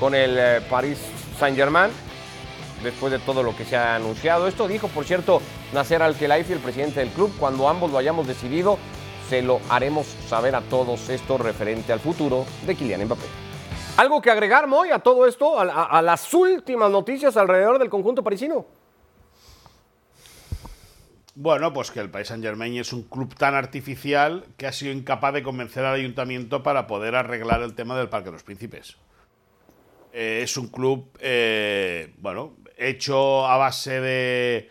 con 0.00 0.14
el 0.14 0.36
eh, 0.38 0.60
Paris 0.68 0.98
Saint-Germain 1.38 1.90
después 2.82 3.12
de 3.12 3.18
todo 3.18 3.42
lo 3.42 3.56
que 3.56 3.64
se 3.64 3.76
ha 3.76 3.96
anunciado. 3.96 4.46
Esto 4.46 4.68
dijo, 4.68 4.88
por 4.88 5.04
cierto, 5.04 5.40
Nasser 5.72 6.02
Al-Khelaifi, 6.02 6.52
el 6.52 6.58
presidente 6.60 7.00
del 7.00 7.10
club, 7.10 7.32
cuando 7.38 7.68
ambos 7.68 7.90
lo 7.90 7.98
hayamos 7.98 8.26
decidido, 8.26 8.78
se 9.28 9.42
lo 9.42 9.60
haremos 9.68 10.06
saber 10.28 10.54
a 10.54 10.60
todos 10.62 11.08
esto 11.08 11.38
referente 11.38 11.92
al 11.92 12.00
futuro 12.00 12.46
de 12.66 12.74
Kylian 12.74 13.04
Mbappé. 13.04 13.26
¿Algo 13.96 14.20
que 14.20 14.30
agregar, 14.30 14.66
Moy, 14.66 14.90
a 14.90 14.98
todo 14.98 15.26
esto, 15.26 15.58
a, 15.58 16.02
las 16.02 16.32
últimas 16.34 16.90
noticias 16.90 17.36
alrededor 17.36 17.78
del 17.78 17.88
conjunto 17.88 18.22
parisino? 18.22 18.66
Bueno, 21.34 21.72
pues 21.72 21.90
que 21.90 22.00
el 22.00 22.10
Paris 22.10 22.28
Saint 22.28 22.44
Germain 22.44 22.76
es 22.76 22.92
un 22.92 23.04
club 23.04 23.34
tan 23.34 23.54
artificial 23.54 24.46
que 24.56 24.66
ha 24.66 24.72
sido 24.72 24.92
incapaz 24.92 25.32
de 25.34 25.42
convencer 25.42 25.84
al 25.84 25.94
ayuntamiento 25.94 26.62
para 26.62 26.86
poder 26.86 27.14
arreglar 27.14 27.62
el 27.62 27.74
tema 27.74 27.96
del 27.96 28.08
Parque 28.08 28.26
de 28.26 28.32
los 28.32 28.42
Príncipes. 28.42 28.96
Eh, 30.12 30.40
es 30.42 30.56
un 30.56 30.68
club, 30.68 31.10
eh, 31.20 32.14
bueno, 32.18 32.56
hecho 32.76 33.46
a 33.46 33.56
base 33.56 34.00
de, 34.00 34.70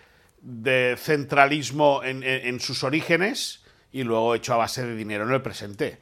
centralismo 0.97 2.01
en, 2.03 2.23
en- 2.23 2.47
en 2.47 2.59
sus 2.59 2.83
orígenes 2.83 3.63
y 3.91 4.03
luego 4.03 4.35
hecho 4.35 4.53
a 4.53 4.57
base 4.57 4.85
de 4.85 4.95
dinero 4.95 5.25
en 5.25 5.31
el 5.33 5.41
presente. 5.41 5.99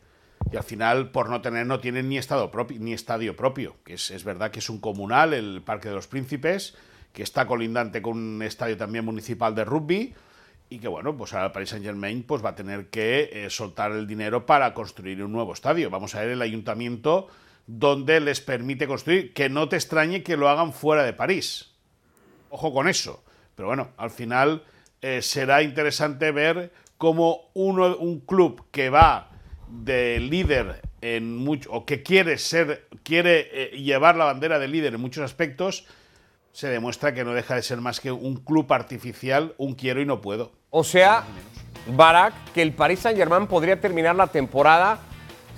Y 0.52 0.58
al 0.58 0.64
final, 0.64 1.12
por 1.12 1.30
no 1.30 1.42
tener, 1.42 1.66
no 1.66 1.80
tienen 1.80 2.10
ni, 2.10 2.18
estado 2.18 2.52
propio, 2.52 2.78
ni 2.80 2.94
estadio 2.94 3.36
propio, 3.36 3.78
que 3.86 3.94
es, 3.94 4.12
es 4.12 4.24
verdad 4.24 4.52
que 4.52 4.60
es 4.60 4.70
un 4.70 4.80
comunal, 4.80 5.34
el 5.34 5.62
Parque 5.64 5.90
de 5.90 5.96
los 5.96 6.08
Príncipes, 6.08 6.76
que 7.14 7.24
está 7.24 7.48
colindante 7.48 8.02
con 8.02 8.18
un 8.18 8.42
estadio 8.44 8.76
también 8.76 9.06
municipal 9.06 9.56
de 9.56 9.64
rugby, 9.64 10.14
y 10.70 10.80
que 10.80 10.88
bueno, 10.88 11.16
pues 11.16 11.34
ahora 11.34 11.46
el 11.48 11.52
Paris 11.52 11.70
Saint 11.70 11.86
Germain 11.86 12.24
pues 12.24 12.44
va 12.44 12.50
a 12.50 12.56
tener 12.56 12.90
que 12.90 13.30
eh, 13.32 13.50
soltar 13.50 13.92
el 13.92 14.08
dinero 14.08 14.46
para 14.46 14.74
construir 14.74 15.24
un 15.24 15.32
nuevo 15.32 15.54
estadio. 15.54 15.90
Vamos 15.92 16.16
a 16.16 16.22
ver 16.22 16.30
el 16.32 16.42
ayuntamiento 16.42 17.28
donde 17.68 18.20
les 18.20 18.42
permite 18.42 18.88
construir. 18.88 19.34
Que 19.34 19.50
no 19.50 19.70
te 19.70 19.76
extrañe 19.76 20.24
que 20.24 20.36
lo 20.36 20.50
hagan 20.50 20.74
fuera 20.74 21.04
de 21.04 21.14
París. 21.14 21.73
Ojo 22.54 22.72
con 22.72 22.88
eso. 22.88 23.24
Pero 23.56 23.68
bueno, 23.68 23.90
al 23.98 24.12
final 24.12 24.64
eh, 25.02 25.24
será 25.24 25.64
interesante 25.64 26.32
ver 26.32 26.72
cómo 27.00 27.50
uno, 27.56 27.98
un 27.98 28.20
club 28.20 28.66
que 28.70 28.92
va 28.92 29.32
de 29.68 30.20
líder 30.20 30.82
en 31.02 31.36
mucho, 31.36 31.72
o 31.72 31.84
que 31.84 32.04
quiere 32.04 32.38
ser, 32.38 32.88
quiere 33.02 33.50
eh, 33.52 33.78
llevar 33.80 34.16
la 34.18 34.26
bandera 34.26 34.60
de 34.60 34.68
líder 34.68 34.94
en 34.94 35.02
muchos 35.02 35.24
aspectos, 35.24 35.88
se 36.52 36.68
demuestra 36.68 37.16
que 37.16 37.24
no 37.24 37.34
deja 37.34 37.56
de 37.56 37.64
ser 37.64 37.82
más 37.82 38.00
que 38.00 38.12
un 38.12 38.36
club 38.36 38.72
artificial, 38.72 39.56
un 39.58 39.74
quiero 39.74 40.00
y 40.00 40.06
no 40.06 40.22
puedo. 40.22 40.52
O 40.70 40.84
sea, 40.84 41.24
Barak, 41.88 42.36
que 42.54 42.62
el 42.62 42.74
Paris 42.74 43.00
Saint-Germain 43.00 43.48
podría 43.48 43.82
terminar 43.82 44.16
la 44.16 44.28
temporada 44.28 45.00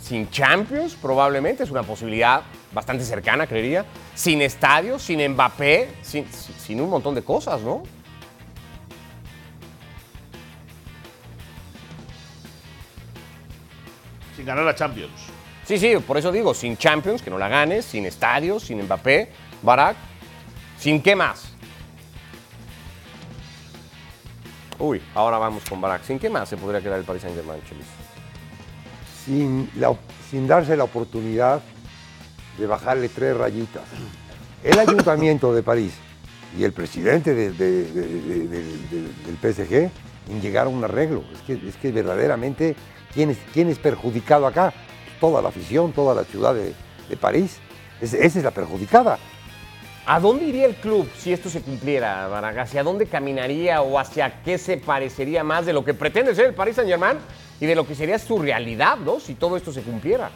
sin 0.05 0.29
Champions, 0.29 0.93
probablemente, 0.93 1.63
es 1.63 1.71
una 1.71 1.81
posibilidad 1.81 2.43
bastante 2.71 3.03
cercana, 3.03 3.47
creería. 3.47 3.83
Sin 4.13 4.39
estadio, 4.43 4.99
sin 4.99 5.27
Mbappé, 5.31 5.95
sin, 6.03 6.27
sin 6.31 6.79
un 6.79 6.91
montón 6.91 7.15
de 7.15 7.23
cosas, 7.23 7.59
¿no? 7.61 7.81
Sin 14.35 14.45
ganar 14.45 14.63
la 14.63 14.75
Champions. 14.75 15.11
Sí, 15.65 15.79
sí, 15.79 15.95
por 16.05 16.19
eso 16.19 16.31
digo, 16.31 16.53
sin 16.53 16.77
Champions, 16.77 17.23
que 17.23 17.31
no 17.31 17.39
la 17.39 17.47
ganes, 17.47 17.83
sin 17.85 18.05
estadio, 18.05 18.59
sin 18.59 18.83
Mbappé, 18.83 19.31
Barak, 19.63 19.97
sin 20.77 21.01
qué 21.01 21.15
más. 21.15 21.51
Uy, 24.77 25.01
ahora 25.15 25.39
vamos 25.39 25.63
con 25.67 25.81
Barak. 25.81 26.03
¿Sin 26.03 26.19
qué 26.19 26.29
más 26.29 26.47
se 26.47 26.57
podría 26.57 26.79
quedar 26.79 26.99
el 26.99 27.05
Paris 27.05 27.23
Saint-Germain, 27.23 27.63
Chelis? 27.67 28.04
Sin, 29.25 29.69
darse 30.47 30.75
la 30.77 30.83
oportunidad 30.83 31.61
de 32.57 32.67
bajarle 32.67 33.09
tres 33.09 33.35
rayitas. 33.35 33.83
El 34.63 34.79
ayuntamiento 34.79 35.53
de 35.53 35.63
París 35.63 35.93
y 36.57 36.63
el 36.63 36.71
presidente 36.73 37.33
de- 37.33 37.51
de- 37.51 37.83
de- 37.91 38.47
de- 38.47 38.47
del- 38.47 39.37
PSG 39.41 39.89
en 40.29 40.41
llegar 40.41 40.65
a 40.67 40.69
un 40.69 40.83
arreglo. 40.83 41.23
Es 41.33 41.41
que, 41.41 41.67
es 41.67 41.75
que 41.77 41.91
verdaderamente, 41.91 42.75
¿quién 43.13 43.29
es, 43.29 43.37
quién 43.53 43.69
es 43.69 43.77
perjudicado 43.77 44.47
acá? 44.47 44.73
Toda 45.19 45.41
la 45.41 45.49
afición, 45.49 45.91
toda 45.91 46.15
la 46.15 46.23
ciudad 46.23 46.53
de, 46.55 46.73
París. 47.17 47.57
Es- 48.01 48.13
esa 48.13 48.39
es 48.39 48.43
la 48.45 48.51
perjudicada. 48.51 49.17
¿A 50.07 50.19
dónde 50.19 50.45
iría 50.45 50.65
el 50.67 50.75
club 50.75 51.09
si 51.17 51.33
esto 51.33 51.49
se 51.49 51.61
cumpliera, 51.61 52.27
Barak? 52.27 52.57
¿Hacia 52.59 52.83
dónde 52.83 53.07
caminaría 53.07 53.81
o 53.81 53.97
hacia 53.97 54.41
qué 54.43 54.57
se 54.57 54.77
parecería 54.77 55.43
más 55.43 55.65
de 55.65 55.73
lo 55.73 55.83
que 55.83 55.93
pretende 55.95 56.35
ser 56.35 56.45
el 56.47 56.53
Paris 56.53 56.75
Saint-Germain 56.75 57.17
y 57.59 57.65
de 57.65 57.75
lo 57.75 57.87
que 57.87 57.95
sería 57.95 58.19
su 58.19 58.37
realidad, 58.39 58.97
¿no? 58.97 59.19
Si 59.19 59.35
todo 59.35 59.57
esto 59.57 59.71
se 59.73 59.81
cumpliera. 59.81 60.29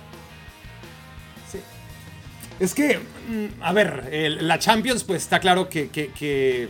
Es 2.59 2.73
que, 2.73 2.97
mm, 2.97 3.61
a 3.61 3.71
ver, 3.71 4.37
la 4.41 4.59
Champions, 4.59 5.03
pues 5.05 5.23
está 5.23 5.39
claro 5.39 5.69
que, 5.69 5.89
que- 5.89 6.09
que- 6.11 6.67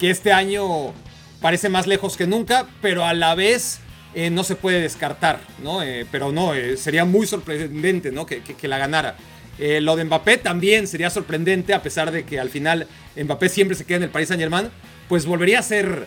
este 0.00 0.32
año 0.32 0.92
parece 1.40 1.68
más 1.68 1.86
lejos 1.86 2.16
que 2.16 2.26
nunca, 2.26 2.66
pero 2.82 3.04
a 3.04 3.14
la 3.14 3.34
vez 3.34 3.80
eh, 4.14 4.30
no 4.30 4.42
se 4.42 4.56
puede 4.56 4.80
descartar, 4.80 5.38
¿no? 5.62 5.82
Eh, 5.82 6.06
pero 6.10 6.32
no, 6.32 6.54
eh, 6.54 6.76
sería 6.76 7.04
muy 7.04 7.26
sorprendente, 7.26 8.10
¿no? 8.10 8.26
Que, 8.26 8.42
la 8.62 8.78
ganara. 8.78 9.16
Lo 9.58 9.96
de 9.96 10.04
Mbappé 10.04 10.38
también 10.38 10.86
sería 10.86 11.10
sorprendente, 11.10 11.74
a 11.74 11.82
pesar 11.82 12.12
de 12.12 12.24
que 12.24 12.38
al 12.38 12.48
final 12.48 12.86
Mbappé 13.16 13.48
siempre 13.48 13.76
se 13.76 13.84
queda 13.84 13.96
en 13.98 14.02
el 14.04 14.10
Paris 14.10 14.28
Saint 14.28 14.40
Germain, 14.40 14.70
pues 15.08 15.26
volvería 15.26 15.58
a 15.58 15.62
ser 15.62 16.06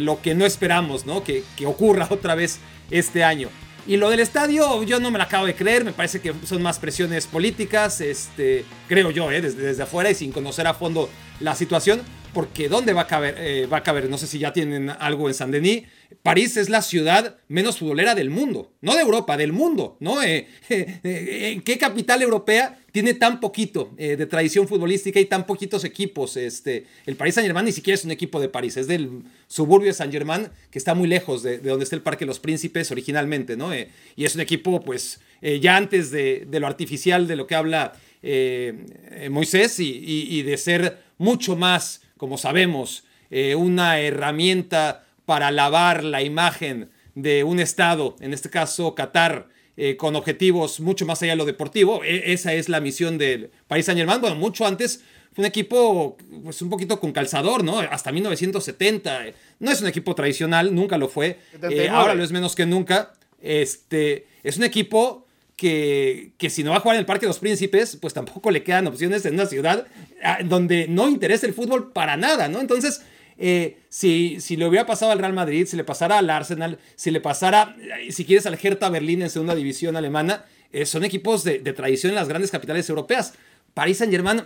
lo 0.00 0.20
que 0.20 0.34
no 0.34 0.44
esperamos, 0.44 1.06
¿no? 1.06 1.22
Que, 1.24 1.44
que 1.56 1.66
ocurra 1.66 2.06
otra 2.10 2.34
vez 2.34 2.58
este 2.90 3.24
año. 3.24 3.48
Y 3.86 3.96
lo 3.96 4.10
del 4.10 4.20
estadio, 4.20 4.82
yo 4.82 5.00
no 5.00 5.10
me 5.10 5.18
la 5.18 5.24
acabo 5.24 5.46
de 5.46 5.54
creer, 5.54 5.84
me 5.84 5.92
parece 5.92 6.20
que 6.20 6.34
son 6.44 6.62
más 6.62 6.78
presiones 6.78 7.26
políticas, 7.26 8.00
este, 8.00 8.64
creo 8.88 9.10
yo, 9.10 9.32
eh, 9.32 9.40
desde, 9.40 9.62
desde 9.62 9.82
afuera 9.82 10.10
y 10.10 10.14
sin 10.14 10.32
conocer 10.32 10.66
a 10.66 10.74
fondo 10.74 11.08
la 11.40 11.54
situación, 11.54 12.02
porque 12.34 12.68
¿dónde 12.68 12.92
va 12.92 13.02
a 13.02 13.06
caber? 13.06 13.34
eh, 13.38 13.66
va 13.66 13.78
a 13.78 13.82
caber? 13.82 14.08
No 14.08 14.18
sé 14.18 14.26
si 14.26 14.38
ya 14.38 14.52
tienen 14.52 14.90
algo 14.90 15.28
en 15.28 15.34
Saint-Denis. 15.34 15.84
París 16.22 16.56
es 16.56 16.68
la 16.68 16.82
ciudad 16.82 17.36
menos 17.48 17.78
futbolera 17.78 18.14
del 18.14 18.30
mundo, 18.30 18.72
no 18.82 18.94
de 18.94 19.00
Europa, 19.00 19.36
del 19.36 19.52
mundo, 19.52 19.96
¿no? 20.00 20.22
Eh, 20.22 20.48
eh, 20.68 21.60
¿Qué 21.64 21.78
capital 21.78 22.20
europea 22.20 22.78
tiene 22.92 23.14
tan 23.14 23.40
poquito 23.40 23.92
eh, 23.96 24.16
de 24.16 24.26
tradición 24.26 24.68
futbolística 24.68 25.18
y 25.18 25.24
tan 25.24 25.46
poquitos 25.46 25.84
equipos? 25.84 26.36
Este, 26.36 26.86
el 27.06 27.16
Paris 27.16 27.36
Saint-Germain 27.36 27.64
ni 27.64 27.72
siquiera 27.72 27.94
es 27.94 28.04
un 28.04 28.10
equipo 28.10 28.38
de 28.38 28.48
París, 28.48 28.76
es 28.76 28.86
del 28.86 29.22
suburbio 29.46 29.86
de 29.86 29.94
Saint-Germain, 29.94 30.48
que 30.70 30.78
está 30.78 30.94
muy 30.94 31.08
lejos 31.08 31.42
de, 31.42 31.58
de 31.58 31.70
donde 31.70 31.84
está 31.84 31.96
el 31.96 32.02
Parque 32.02 32.26
los 32.26 32.40
Príncipes 32.40 32.90
originalmente, 32.90 33.56
¿no? 33.56 33.70
Y 33.74 34.24
es 34.24 34.34
un 34.34 34.42
equipo, 34.42 34.80
pues, 34.82 35.20
ya 35.60 35.76
antes 35.76 36.10
de, 36.10 36.46
lo 36.50 36.66
artificial 36.66 37.26
de 37.28 37.36
lo 37.36 37.46
que 37.46 37.54
habla 37.54 37.94
Moisés 39.30 39.80
y, 39.80 40.42
de 40.42 40.56
ser 40.58 40.98
mucho 41.16 41.56
más, 41.56 42.02
como 42.18 42.36
sabemos, 42.36 43.04
una 43.56 44.00
herramienta 44.00 45.06
para 45.30 45.52
lavar 45.52 46.02
la 46.02 46.24
imagen 46.24 46.90
de 47.14 47.44
un 47.44 47.60
Estado, 47.60 48.16
en 48.18 48.32
este 48.34 48.50
caso 48.50 48.96
Qatar, 48.96 49.46
eh, 49.76 49.96
con 49.96 50.16
objetivos 50.16 50.80
mucho 50.80 51.06
más 51.06 51.22
allá 51.22 51.34
de 51.34 51.36
lo 51.36 51.44
deportivo. 51.44 52.02
E- 52.02 52.32
esa 52.32 52.52
es 52.52 52.68
la 52.68 52.80
misión 52.80 53.16
del 53.16 53.52
Paris 53.68 53.86
Saint 53.86 53.96
Germain. 53.96 54.20
Bueno, 54.20 54.34
mucho 54.34 54.66
antes 54.66 55.04
fue 55.32 55.42
un 55.42 55.46
equipo 55.46 56.16
pues 56.42 56.60
un 56.62 56.68
poquito 56.68 56.98
con 56.98 57.12
calzador, 57.12 57.62
¿no? 57.62 57.78
Hasta 57.78 58.10
1970. 58.10 59.26
No 59.60 59.70
es 59.70 59.80
un 59.80 59.86
equipo 59.86 60.16
tradicional, 60.16 60.74
nunca 60.74 60.98
lo 60.98 61.08
fue. 61.08 61.28
Eh, 61.28 61.38
79. 61.52 61.88
ahora 61.90 62.14
lo 62.16 62.24
es 62.24 62.32
menos 62.32 62.56
que 62.56 62.66
nunca. 62.66 63.12
Este, 63.40 64.26
es 64.42 64.56
un 64.56 64.64
equipo 64.64 65.28
que, 65.54 66.32
que 66.38 66.50
si 66.50 66.64
no 66.64 66.72
va 66.72 66.78
a 66.78 66.80
jugar 66.80 66.96
en 66.96 67.00
el 67.00 67.06
Parque 67.06 67.26
de 67.26 67.28
los 67.28 67.38
Príncipes, 67.38 67.96
pues 68.00 68.14
tampoco 68.14 68.50
le 68.50 68.64
quedan 68.64 68.88
opciones 68.88 69.24
en 69.26 69.34
una 69.34 69.46
ciudad 69.46 69.86
ah, 70.24 70.40
donde 70.44 70.88
no 70.88 71.08
interesa 71.08 71.46
el 71.46 71.54
fútbol 71.54 71.92
para 71.92 72.16
nada, 72.16 72.48
¿no? 72.48 72.60
Entonces, 72.60 73.02
eh, 73.42 73.78
si, 73.88 74.38
si 74.38 74.58
le 74.58 74.68
hubiera 74.68 74.84
pasado 74.84 75.12
al 75.12 75.18
Real 75.18 75.32
Madrid, 75.32 75.66
si 75.66 75.74
le 75.74 75.82
pasara 75.82 76.18
al 76.18 76.28
Arsenal, 76.28 76.78
si 76.94 77.10
le 77.10 77.22
pasara, 77.22 77.74
si 78.10 78.26
quieres, 78.26 78.44
al 78.44 78.58
Hertha 78.62 78.90
Berlín 78.90 79.22
en 79.22 79.30
segunda 79.30 79.54
división 79.54 79.96
alemana, 79.96 80.44
eh, 80.72 80.84
son 80.84 81.04
equipos 81.04 81.42
de, 81.42 81.58
tradición 81.72 82.10
en 82.10 82.16
las 82.16 82.28
grandes 82.28 82.50
capitales 82.50 82.86
europeas. 82.90 83.32
París 83.72 83.96
Saint-Germain, 83.96 84.42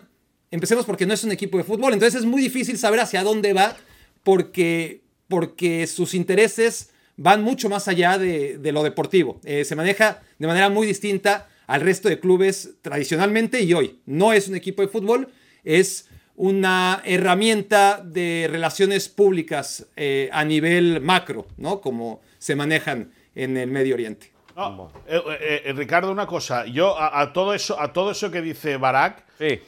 empecemos 0.53 0.87
porque 0.87 1.07
no 1.07 1.15
es 1.15 1.25
un 1.25 1.33
equipo 1.33 1.59
de 1.59 1.65
fútbol, 1.65 1.93
entonces 1.93 2.21
es 2.21 2.25
muy 2.25 2.41
difícil 2.41 2.79
saber 2.79 3.01
hacia 3.01 3.25
dónde 3.25 3.53
va 3.53 3.77
porque, 4.23 5.03
porque 5.27 5.89
sus 5.89 6.15
intereses 6.15 6.91
van 7.17 7.43
mucho 7.43 7.69
más 7.69 7.89
allá 7.89 8.17
de, 8.17 8.59
de 8.59 8.71
lo 8.71 8.85
deportivo. 8.85 9.41
Eh, 9.43 9.65
se 9.65 9.75
maneja 9.75 10.23
de 10.39 10.47
manera 10.47 10.69
muy 10.69 10.87
distinta 10.87 11.49
al 11.67 11.81
resto 11.81 12.09
de 12.09 12.21
clubes 12.21 12.75
tradicionalmente 12.81 13.61
y 13.61 13.75
hoy. 13.75 13.99
No 14.07 14.33
es 14.33 14.47
un 14.47 14.55
equipo 14.55 14.83
de 14.83 14.89
fútbol, 14.89 15.33
es 15.65 16.07
una 16.37 17.01
herramienta 17.05 18.01
de 18.05 18.49
relaciones 18.51 19.09
públicas 19.09 19.87
eh, 19.97 20.29
a 20.33 20.45
nivel 20.45 21.01
macro, 21.01 21.47
¿no? 21.57 21.81
Como 21.81 22.21
se 22.39 22.57
manejan 22.57 23.13
en 23.35 23.57
el 23.57 23.71
Medio 23.71 23.95
Oriente. 23.95 24.33
No, 24.57 24.91
eh, 25.07 25.63
eh, 25.65 25.73
Ricardo, 25.73 26.11
una 26.13 26.27
cosa. 26.27 26.65
Yo 26.67 26.99
a, 26.99 27.21
a 27.21 27.33
todo 27.33 27.55
eso, 27.55 27.81
a 27.81 27.93
todo 27.93 28.11
eso 28.13 28.31
que 28.31 28.41
dice 28.43 28.77
Barak, 28.77 29.25
Sí. 29.39 29.61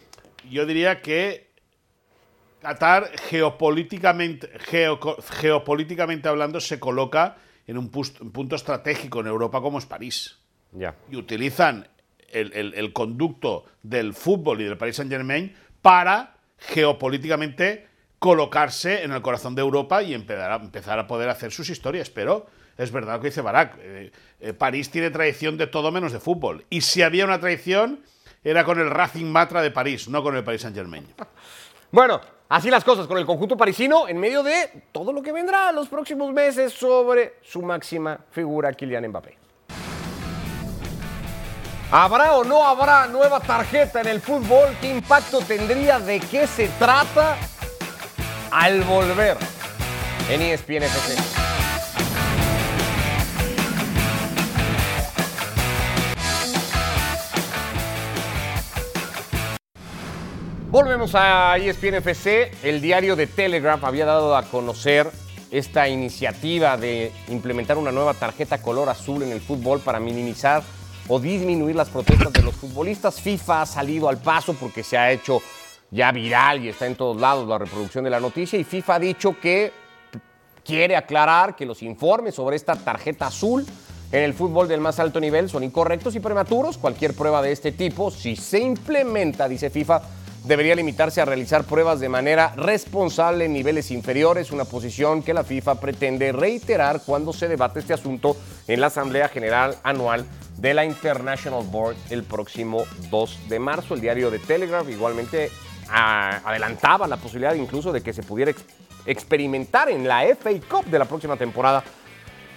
yo 0.50 0.64
diría 0.66 1.02
que 1.02 1.46
Qatar 2.60 3.10
geopolíticamente, 3.28 4.48
geo- 4.58 4.98
geopolíticamente 5.40 6.28
hablando 6.28 6.60
se 6.60 6.80
coloca 6.80 7.36
en 7.66 7.78
un, 7.78 7.90
punto 7.90 8.56
estratégico 8.56 9.20
en 9.20 9.26
Europa 9.26 9.60
como 9.60 9.78
es 9.78 9.86
París. 9.86 10.38
Ya. 10.72 10.94
Y 11.10 11.16
utilizan 11.16 11.88
el, 12.28 12.52
el- 12.52 12.74
el 12.74 12.92
conducto 12.92 13.64
del 13.82 14.14
fútbol 14.14 14.60
y 14.60 14.64
del 14.64 14.76
Paris 14.78 14.96
Saint 14.96 15.10
Germain 15.12 15.54
para 15.82 16.35
geopolíticamente 16.58 17.86
colocarse 18.18 19.02
en 19.04 19.12
el 19.12 19.22
corazón 19.22 19.54
de 19.54 19.62
Europa 19.62 20.02
y 20.02 20.14
empezar 20.14 20.50
a, 20.50 20.56
empezar 20.56 20.98
a 20.98 21.06
poder 21.06 21.28
hacer 21.28 21.52
sus 21.52 21.70
historias. 21.70 22.10
Pero 22.10 22.46
es 22.76 22.90
verdad 22.90 23.14
lo 23.14 23.20
que 23.20 23.28
dice 23.28 23.40
Barak. 23.40 23.76
eh, 23.78 24.12
eh, 24.40 24.52
París 24.52 24.90
tiene 24.90 25.10
tradición 25.10 25.56
de 25.56 25.66
todo 25.66 25.90
menos 25.90 26.12
de 26.12 26.20
fútbol. 26.20 26.64
Y 26.70 26.80
si 26.80 27.02
había 27.02 27.24
una 27.24 27.40
tradición, 27.40 28.00
era 28.42 28.64
con 28.64 28.78
el 28.78 28.90
Racing 28.90 29.26
Matra 29.26 29.62
de 29.62 29.70
París, 29.70 30.08
no 30.08 30.22
con 30.22 30.36
el 30.36 30.44
Paris 30.44 30.62
Saint 30.62 30.76
Germain. 30.76 31.06
Bueno, 31.90 32.20
así 32.48 32.70
las 32.70 32.84
cosas 32.84 33.06
con 33.06 33.18
el 33.18 33.24
conjunto 33.24 33.56
parisino 33.56 34.08
en 34.08 34.18
medio 34.18 34.42
de 34.42 34.84
todo 34.92 35.12
lo 35.12 35.22
que 35.22 35.32
vendrá 35.32 35.72
los 35.72 35.88
próximos 35.88 36.32
meses 36.32 36.72
sobre 36.72 37.34
su 37.42 37.62
máxima 37.62 38.18
figura, 38.30 38.72
Kylian 38.72 39.08
Mbappé. 39.08 39.45
¿Habrá 41.90 42.32
o 42.32 42.42
no 42.42 42.66
habrá 42.66 43.06
nueva 43.06 43.38
tarjeta 43.38 44.00
en 44.00 44.08
el 44.08 44.20
fútbol? 44.20 44.76
¿Qué 44.80 44.90
impacto 44.90 45.38
tendría? 45.40 46.00
¿De 46.00 46.18
qué 46.18 46.48
se 46.48 46.66
trata? 46.80 47.36
Al 48.50 48.82
volver 48.82 49.36
en 50.28 50.42
ESPN 50.42 50.82
FC. 50.82 51.14
Volvemos 60.70 61.14
a 61.14 61.56
ESPN 61.56 61.94
FC. 61.94 62.50
El 62.64 62.80
diario 62.80 63.14
de 63.14 63.28
Telegraph 63.28 63.84
había 63.84 64.06
dado 64.06 64.36
a 64.36 64.42
conocer 64.42 65.08
esta 65.52 65.86
iniciativa 65.86 66.76
de 66.76 67.12
implementar 67.28 67.78
una 67.78 67.92
nueva 67.92 68.14
tarjeta 68.14 68.60
color 68.60 68.88
azul 68.88 69.22
en 69.22 69.30
el 69.30 69.40
fútbol 69.40 69.78
para 69.78 70.00
minimizar 70.00 70.64
o 71.08 71.18
disminuir 71.20 71.76
las 71.76 71.88
protestas 71.88 72.32
de 72.32 72.42
los 72.42 72.54
futbolistas. 72.54 73.20
FIFA 73.20 73.62
ha 73.62 73.66
salido 73.66 74.08
al 74.08 74.18
paso 74.18 74.54
porque 74.54 74.82
se 74.82 74.98
ha 74.98 75.10
hecho 75.10 75.40
ya 75.90 76.10
viral 76.12 76.64
y 76.64 76.68
está 76.68 76.86
en 76.86 76.96
todos 76.96 77.20
lados 77.20 77.48
la 77.48 77.58
reproducción 77.58 78.04
de 78.04 78.10
la 78.10 78.20
noticia 78.20 78.58
y 78.58 78.64
FIFA 78.64 78.94
ha 78.94 78.98
dicho 78.98 79.38
que 79.40 79.72
quiere 80.64 80.96
aclarar 80.96 81.54
que 81.54 81.64
los 81.64 81.82
informes 81.82 82.34
sobre 82.34 82.56
esta 82.56 82.74
tarjeta 82.74 83.28
azul 83.28 83.64
en 84.10 84.22
el 84.22 84.34
fútbol 84.34 84.68
del 84.68 84.80
más 84.80 84.98
alto 84.98 85.20
nivel 85.20 85.48
son 85.48 85.62
incorrectos 85.62 86.14
y 86.16 86.20
prematuros. 86.20 86.78
Cualquier 86.78 87.14
prueba 87.14 87.42
de 87.42 87.52
este 87.52 87.72
tipo, 87.72 88.10
si 88.10 88.36
se 88.36 88.60
implementa, 88.60 89.48
dice 89.48 89.70
FIFA, 89.70 90.02
debería 90.46 90.74
limitarse 90.74 91.20
a 91.20 91.24
realizar 91.24 91.64
pruebas 91.64 91.98
de 92.00 92.08
manera 92.08 92.52
responsable 92.56 93.46
en 93.46 93.52
niveles 93.52 93.90
inferiores, 93.90 94.52
una 94.52 94.64
posición 94.64 95.22
que 95.22 95.34
la 95.34 95.44
FIFA 95.44 95.80
pretende 95.80 96.32
reiterar 96.32 97.00
cuando 97.04 97.32
se 97.32 97.48
debate 97.48 97.80
este 97.80 97.94
asunto 97.94 98.36
en 98.68 98.80
la 98.80 98.86
Asamblea 98.88 99.28
General 99.28 99.76
Anual 99.82 100.24
de 100.58 100.72
la 100.74 100.84
International 100.84 101.64
Board 101.64 101.96
el 102.10 102.22
próximo 102.22 102.84
2 103.10 103.48
de 103.48 103.58
marzo. 103.58 103.94
El 103.94 104.00
diario 104.00 104.30
de 104.30 104.38
Telegraph 104.38 104.88
igualmente 104.88 105.50
ah, 105.90 106.40
adelantaba 106.44 107.06
la 107.06 107.16
posibilidad 107.16 107.54
incluso 107.54 107.92
de 107.92 108.00
que 108.02 108.12
se 108.12 108.22
pudiera 108.22 108.52
ex- 108.52 108.64
experimentar 109.04 109.90
en 109.90 110.06
la 110.06 110.22
FA 110.34 110.50
Cup 110.68 110.84
de 110.86 110.98
la 110.98 111.04
próxima 111.06 111.36
temporada 111.36 111.82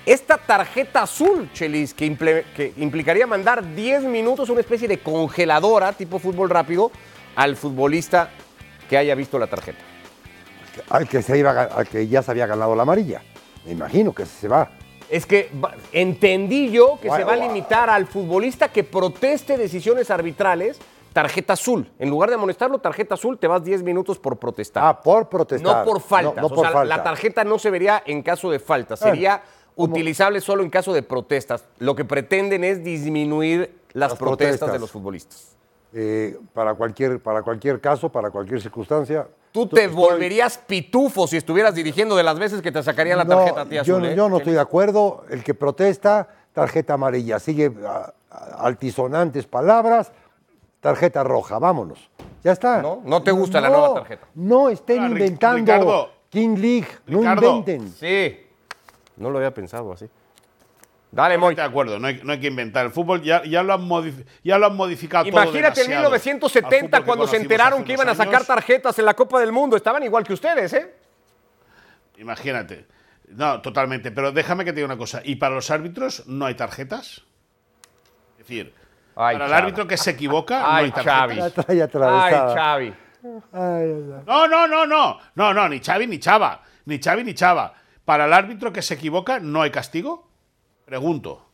esta 0.06 0.38
tarjeta 0.38 1.04
azul, 1.04 1.50
Chelis, 1.54 1.94
que, 1.94 2.16
que 2.56 2.74
implicaría 2.78 3.28
mandar 3.28 3.76
10 3.76 4.04
minutos, 4.06 4.50
una 4.50 4.62
especie 4.62 4.88
de 4.88 5.00
congeladora 5.00 5.94
tipo 5.94 6.18
fútbol 6.18 6.50
rápido, 6.50 6.90
al 7.40 7.56
futbolista 7.56 8.30
que 8.90 8.98
haya 8.98 9.16
visto 9.16 9.40
la 9.40 9.48
tarjeta. 9.48 9.80
Al 10.90 11.08
que, 11.08 11.22
se 11.22 11.38
iba, 11.38 11.52
al 11.52 11.88
que 11.88 12.06
ya 12.06 12.22
se 12.22 12.32
había 12.32 12.46
ganado 12.46 12.76
la 12.76 12.82
amarilla. 12.82 13.22
Me 13.66 13.72
imagino 13.72 14.14
que 14.14 14.26
se 14.26 14.50
va. 14.50 14.70
Es 15.10 15.26
que 15.26 15.50
entendí 15.94 16.70
yo 16.70 17.00
que 17.02 17.10
se 17.10 17.24
va 17.24 17.34
a 17.34 17.38
limitar 17.38 17.90
al 17.90 18.08
futbolista 18.08 18.68
que 18.68 18.84
proteste 18.84 19.58
decisiones 19.58 20.12
arbitrales, 20.12 20.80
tarjeta 21.14 21.54
azul. 21.54 21.90
En 21.98 22.10
lugar 22.10 22.28
de 22.28 22.36
amonestarlo, 22.36 22.80
tarjeta 22.80 23.14
azul, 23.14 23.38
te 23.40 23.48
vas 23.48 23.64
10 23.64 23.84
minutos 23.84 24.20
por 24.20 24.38
protestar. 24.38 24.84
Ah, 24.86 25.02
por 25.02 25.30
protestar. 25.30 25.78
No 25.78 25.86
por 25.90 26.02
faltas. 26.02 26.36
No, 26.36 26.42
no 26.42 26.48
o 26.48 26.50
por 26.50 26.60
sea, 26.66 26.72
falta. 26.72 26.98
la 26.98 27.04
tarjeta 27.04 27.46
no 27.46 27.58
se 27.58 27.70
vería 27.70 28.04
en 28.06 28.22
caso 28.22 28.52
de 28.52 28.60
falta, 28.60 28.98
sería 28.98 29.42
utilizable 29.78 30.42
solo 30.42 30.62
en 30.62 30.70
caso 30.70 30.92
de 30.92 31.04
protestas. 31.04 31.64
Lo 31.78 31.96
que 31.96 32.04
pretenden 32.04 32.66
es 32.66 32.84
disminuir 32.84 33.80
las, 33.94 34.12
Las 34.12 34.20
protestas, 34.20 34.58
protestas. 34.58 34.74
de 34.74 34.80
los 34.80 34.92
futbolistas. 34.92 35.59
Eh, 35.92 36.38
para, 36.54 36.76
cualquier, 36.76 37.20
para 37.20 37.42
cualquier 37.42 37.82
caso, 37.82 38.10
para 38.10 38.30
cualquier 38.30 38.62
circunstancia. 38.62 39.28
Tú 39.52 39.66
te 39.68 39.86
estoy- 39.86 39.96
volverías 39.96 40.58
pitufo 40.60 41.26
si 41.28 41.38
estuvieras 41.38 41.74
dirigiendo 41.74 42.16
de 42.16 42.22
las 42.22 42.38
veces 42.38 42.62
que 42.62 42.72
te 42.72 42.84
sacarían 42.84 43.18
la 43.18 43.26
tarjeta 43.26 43.62
a 43.62 43.66
ti 43.66 43.76
yo, 43.76 43.82
azul. 43.82 44.02
no- 44.02 44.06
¿eh? 44.08 44.16
yo 44.16 44.30
no 44.30 44.38
estoy 44.38 44.54
de 44.54 44.60
acuerdo. 44.60 45.26
El 45.32 45.44
que 45.44 45.56
protesta, 45.56 46.28
tarjeta 46.54 46.94
amarilla. 46.94 47.40
Sigue 47.40 47.72
a- 47.88 48.14
a- 48.30 48.66
altisonantes 48.68 49.48
palabras, 49.48 50.12
tarjeta 50.80 51.24
roja. 51.24 51.58
Vámonos. 51.58 52.10
Ya 52.44 52.52
está. 52.52 52.82
¿No? 52.84 53.02
¿No 53.04 53.24
te 53.24 53.32
gusta 53.32 53.60
la 53.60 53.70
nueva 53.70 53.96
tarjeta? 53.96 54.28
No 54.36 54.70
estén 54.70 55.04
Ah, 55.04 55.08
inventando 55.08 55.58
Ricardo. 55.74 56.10
King 56.30 56.56
League. 56.58 56.88
No 57.08 57.24
inventen. 57.24 57.92
Sí. 57.94 58.38
No 59.18 59.32
lo 59.32 59.40
había 59.40 59.54
pensado 59.56 59.92
así. 59.92 60.08
Dale, 61.12 61.36
Estoy 61.36 61.48
Moy. 61.48 61.56
de 61.56 61.62
acuerdo, 61.64 62.00
no 62.00 62.08
hay, 62.08 62.22
no 62.24 62.34
hay 62.34 62.40
que 62.40 62.48
inventar. 62.48 62.86
El 62.86 62.92
fútbol 62.92 63.22
ya, 63.24 63.44
ya, 63.44 63.64
lo, 63.64 63.74
han 63.74 63.88
ya 64.44 64.58
lo 64.60 64.68
han 64.68 64.76
modificado 64.76 65.24
todo 65.26 65.32
Imagínate 65.42 65.82
en 65.82 65.88
demasiado. 65.88 66.10
1970 66.12 66.76
Al 66.76 66.90
fútbol 66.90 67.00
que 67.02 67.06
cuando 67.08 67.28
se 67.28 67.38
enteraron 67.38 67.84
que 67.84 67.94
iban 67.94 68.10
a 68.10 68.16
sacar 68.16 68.36
años. 68.36 68.48
tarjetas 68.48 69.00
en 69.00 69.06
la 69.06 69.16
Copa 69.16 69.40
del 69.40 69.52
Mundo. 69.52 69.76
Estaban 69.76 70.04
igual 70.04 70.24
que 70.24 70.34
ustedes, 70.34 70.72
¿eh? 70.74 70.94
Imagínate. 72.18 72.86
No, 73.30 73.62
totalmente. 73.62 74.12
Pero 74.12 74.32
déjame 74.32 74.66
que 74.66 74.72
te 74.72 74.78
diga 74.78 74.86
una 74.86 74.98
cosa. 74.98 75.22
¿Y 75.24 75.36
para 75.36 75.56
los 75.56 75.70
árbitros 75.72 76.28
no 76.28 76.46
hay 76.46 76.56
tarjetas? 76.56 77.24
Es 78.34 78.48
decir, 78.48 78.74
Ay, 79.16 79.36
para 79.36 79.48
el 79.48 79.54
árbitro 79.54 79.88
que 79.88 79.98
se 79.98 80.12
equivoca 80.12 80.60
no 80.60 80.68
Ay, 80.68 80.86
hay 80.86 80.92
tarjetas. 80.92 81.54
Xavi. 81.54 82.86
Ay. 82.86 82.94
Xavi. 83.52 84.04
No, 84.28 84.48
no, 84.48 84.68
no, 84.68 84.86
no. 84.86 85.20
No, 85.36 85.54
no, 85.54 85.70
ni 85.70 85.80
Xavi 85.80 86.08
ni 86.08 86.20
Chava. 86.20 86.62
Ni 86.86 87.00
Xavi 87.00 87.24
ni 87.24 87.34
Chava. 87.34 87.74
Para 88.06 88.26
el 88.26 88.34
árbitro 88.34 88.72
que 88.72 88.82
se 88.82 88.94
equivoca 88.96 89.40
no 89.40 89.62
hay 89.62 89.72
castigo. 89.72 90.29
Pregunto. 90.90 91.46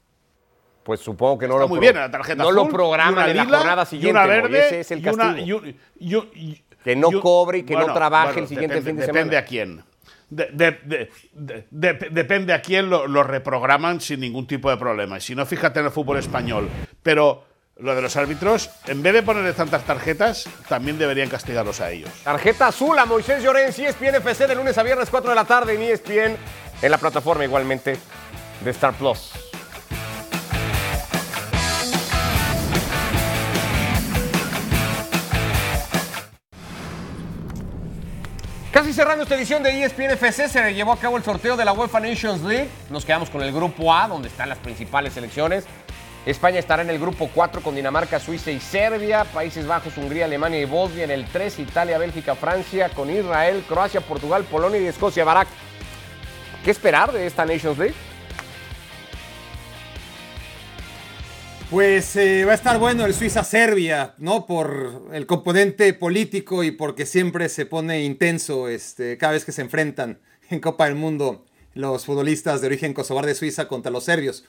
Pues 0.84 1.02
supongo 1.02 1.38
que 1.38 1.46
no 1.48 1.56
Está 1.56 1.64
lo 1.64 1.68
muy 1.68 1.80
bien 1.80 1.96
la 1.96 2.10
tarjeta 2.10 2.38
No 2.38 2.44
azul, 2.50 2.56
lo 2.56 2.66
y 2.66 2.72
programan 2.72 3.14
una 3.14 3.28
en 3.28 3.36
la 3.38 3.58
jornada 3.58 3.84
y 3.84 3.86
siguiente. 3.88 4.12
una 4.12 4.28
Moy. 4.28 4.42
verde 4.42 4.66
Ese 4.68 4.80
es 4.80 4.92
el 4.92 5.00
y 5.06 5.10
una- 5.10 5.26
castigo. 5.36 5.62
y 5.66 5.78
y 6.00 6.16
y- 6.36 6.64
Que 6.86 6.96
no 6.96 7.10
y 7.12 7.20
cobre 7.20 7.58
y 7.60 7.64
que 7.64 7.76
no 7.76 7.92
trabaje 7.94 8.40
el 8.40 8.48
siguiente 8.48 8.76
depende, 8.76 8.90
fin 8.92 8.96
de 9.02 9.06
Depende 9.08 9.36
semana. 9.36 9.40
a 9.40 9.46
quién. 9.46 9.84
De- 10.30 10.50
de- 10.54 10.72
de- 10.86 11.12
de- 11.34 11.66
de- 11.70 12.10
depende 12.12 12.54
a 12.54 12.62
quién 12.62 12.90
lo, 12.90 13.08
lo 13.08 13.24
reprograman 13.24 14.00
sin 14.00 14.22
ningún 14.22 14.48
tipo 14.48 14.70
de 14.70 14.78
problema. 14.78 15.18
Y 15.18 15.22
si 15.22 15.36
no, 15.36 15.46
fíjate 15.46 15.80
en 15.82 15.88
el 15.88 15.92
fútbol 15.92 16.18
español. 16.18 16.70
Pero 17.04 17.44
lo 17.78 17.94
de 17.94 18.02
los 18.02 18.16
árbitros, 18.16 18.70
en 18.88 19.04
vez 19.04 19.14
de 19.14 19.24
ponerles 19.24 19.56
tantas 19.56 19.84
tarjetas, 19.84 20.48
también 20.70 20.98
deberían 20.98 21.28
castigarlos 21.30 21.82
a 21.82 21.92
ellos. 21.92 22.10
Tarjeta 22.24 22.68
azul 22.68 22.98
a 22.98 23.06
Moisés 23.06 23.44
Llorens, 23.44 23.78
ESPN 23.80 24.16
FC 24.16 24.48
de 24.48 24.56
lunes 24.56 24.78
a 24.78 24.84
viernes 24.84 25.10
4 25.10 25.30
de 25.32 25.36
la 25.36 25.46
tarde 25.46 25.74
en 25.74 25.82
ESPN, 25.82 26.38
en 26.82 26.92
la 26.92 26.98
plataforma 27.00 27.44
igualmente 27.44 27.98
de 28.62 28.72
Star 28.72 28.94
Plus. 28.94 29.32
Casi 38.72 38.92
cerrando 38.92 39.24
esta 39.24 39.36
edición 39.36 39.64
de 39.64 39.84
ESPN 39.84 40.12
FC, 40.12 40.50
se 40.50 40.74
llevó 40.74 40.92
a 40.92 41.00
cabo 41.00 41.16
el 41.16 41.24
sorteo 41.24 41.56
de 41.56 41.64
la 41.64 41.72
UEFA 41.72 42.02
Nations 42.02 42.42
League. 42.42 42.68
Nos 42.90 43.06
quedamos 43.06 43.30
con 43.30 43.42
el 43.42 43.54
grupo 43.54 43.94
A, 43.94 44.06
donde 44.10 44.28
están 44.28 44.50
las 44.50 44.58
principales 44.58 45.14
selecciones. 45.14 45.64
España 46.26 46.60
estará 46.60 46.82
en 46.82 46.90
el 46.90 47.00
grupo 47.00 47.30
4 47.34 47.62
con 47.62 47.74
Dinamarca, 47.74 48.20
Suiza 48.20 48.52
y 48.52 48.60
Serbia. 48.60 49.24
Países 49.24 49.66
Bajos, 49.66 49.98
Hungría, 49.98 50.26
Alemania 50.26 50.60
y 50.60 50.66
Bosnia 50.66 51.06
en 51.06 51.12
el 51.12 51.24
3. 51.24 51.60
Italia, 51.60 51.98
Bélgica, 51.98 52.36
Francia 52.36 52.90
con 52.90 53.10
Israel, 53.10 53.64
Croacia, 53.66 54.02
Portugal, 54.02 54.44
Polonia 54.44 54.82
y 54.82 54.88
Escocia. 54.88 55.24
Barak, 55.24 55.48
¿qué 56.66 56.72
esperar 56.72 57.14
de 57.14 57.28
esta 57.28 57.46
Nations 57.46 57.78
League? 57.78 57.96
Pues 61.76 62.16
eh, 62.16 62.46
va 62.46 62.54
a 62.54 62.56
estar 62.56 62.80
bueno 62.80 63.06
el 63.06 63.14
Suiza-Serbia, 63.14 64.16
¿no? 64.20 64.46
Por 64.46 65.10
el 65.12 65.26
componente 65.26 65.94
político 65.94 66.64
y 66.64 66.72
porque 66.72 67.06
siempre 67.06 67.50
se 67.50 67.66
pone 67.66 68.06
intenso 68.06 68.70
este, 68.70 69.18
cada 69.18 69.34
vez 69.34 69.44
que 69.44 69.52
se 69.52 69.62
enfrentan 69.62 70.22
en 70.50 70.62
Copa 70.62 70.86
del 70.86 70.96
Mundo 70.96 71.44
los 71.74 72.06
futbolistas 72.06 72.62
de 72.62 72.68
origen 72.68 72.94
kosovar 72.94 73.26
de 73.26 73.36
Suiza 73.36 73.68
contra 73.68 73.92
los 73.92 74.06
serbios. 74.06 74.46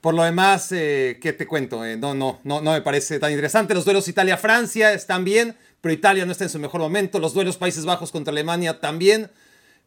Por 0.00 0.14
lo 0.14 0.22
demás, 0.22 0.70
eh, 0.70 1.18
¿qué 1.20 1.32
te 1.32 1.48
cuento? 1.48 1.84
Eh, 1.84 1.96
no, 1.96 2.14
no, 2.14 2.38
no, 2.44 2.60
no 2.60 2.70
me 2.70 2.80
parece 2.80 3.18
tan 3.18 3.32
interesante. 3.32 3.74
Los 3.74 3.84
duelos 3.84 4.06
Italia-Francia 4.06 4.92
están 4.92 5.24
bien, 5.24 5.56
pero 5.80 5.92
Italia 5.92 6.26
no 6.26 6.30
está 6.30 6.44
en 6.44 6.50
su 6.50 6.60
mejor 6.60 6.80
momento. 6.80 7.18
Los 7.18 7.34
duelos 7.34 7.56
Países 7.56 7.86
Bajos 7.86 8.12
contra 8.12 8.30
Alemania 8.30 8.78
también, 8.78 9.32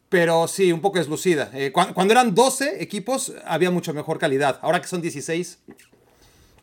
pero 0.09 0.45
sí, 0.49 0.73
un 0.73 0.81
poco 0.81 0.97
deslucida. 0.97 1.51
Cuando 1.71 2.11
eran 2.11 2.35
12 2.35 2.83
equipos 2.83 3.31
había 3.45 3.71
mucho 3.71 3.93
mejor 3.93 4.19
calidad. 4.19 4.59
Ahora 4.61 4.81
que 4.81 4.89
son 4.89 5.01
16, 5.01 5.57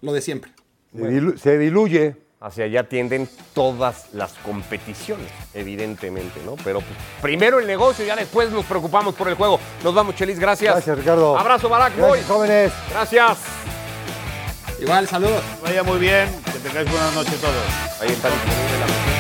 lo 0.03 0.12
de 0.12 0.20
siempre. 0.20 0.53
Se, 0.94 1.03
dilu- 1.03 1.36
se 1.38 1.59
diluye. 1.59 2.16
Hacia 2.40 2.66
allá 2.66 2.84
tienden 2.84 3.28
todas 3.53 4.14
las 4.14 4.32
competiciones, 4.34 5.26
evidentemente, 5.55 6.40
¿no? 6.46 6.55
Pero 6.62 6.80
primero 7.20 7.59
el 7.59 7.66
negocio, 7.66 8.05
ya 8.07 8.14
después 8.14 8.49
nos 8.53 8.64
preocupamos 8.64 9.16
por 9.16 9.26
el 9.26 9.34
juego. 9.34 9.59
Nos 9.82 9.92
vamos, 9.92 10.14
Chelis, 10.14 10.38
gracias. 10.38 10.72
Gracias, 10.72 10.96
Ricardo. 10.99 11.36
Abrazo, 11.36 11.68
Barak, 11.68 11.96
Gracias, 11.96 12.26
jóvenes. 12.28 12.72
Gracias. 12.90 13.38
Igual, 14.80 15.09
saludos. 15.09 15.42
Vaya 15.64 15.82
muy 15.82 15.99
bien, 15.99 16.28
que 16.44 16.61
tengáis 16.61 16.88
buenas 16.88 17.12
noches 17.12 17.34
todos. 17.40 17.55
Ahí 18.01 18.11
está 18.11 18.28
disponible 18.30 18.78
la 18.78 19.17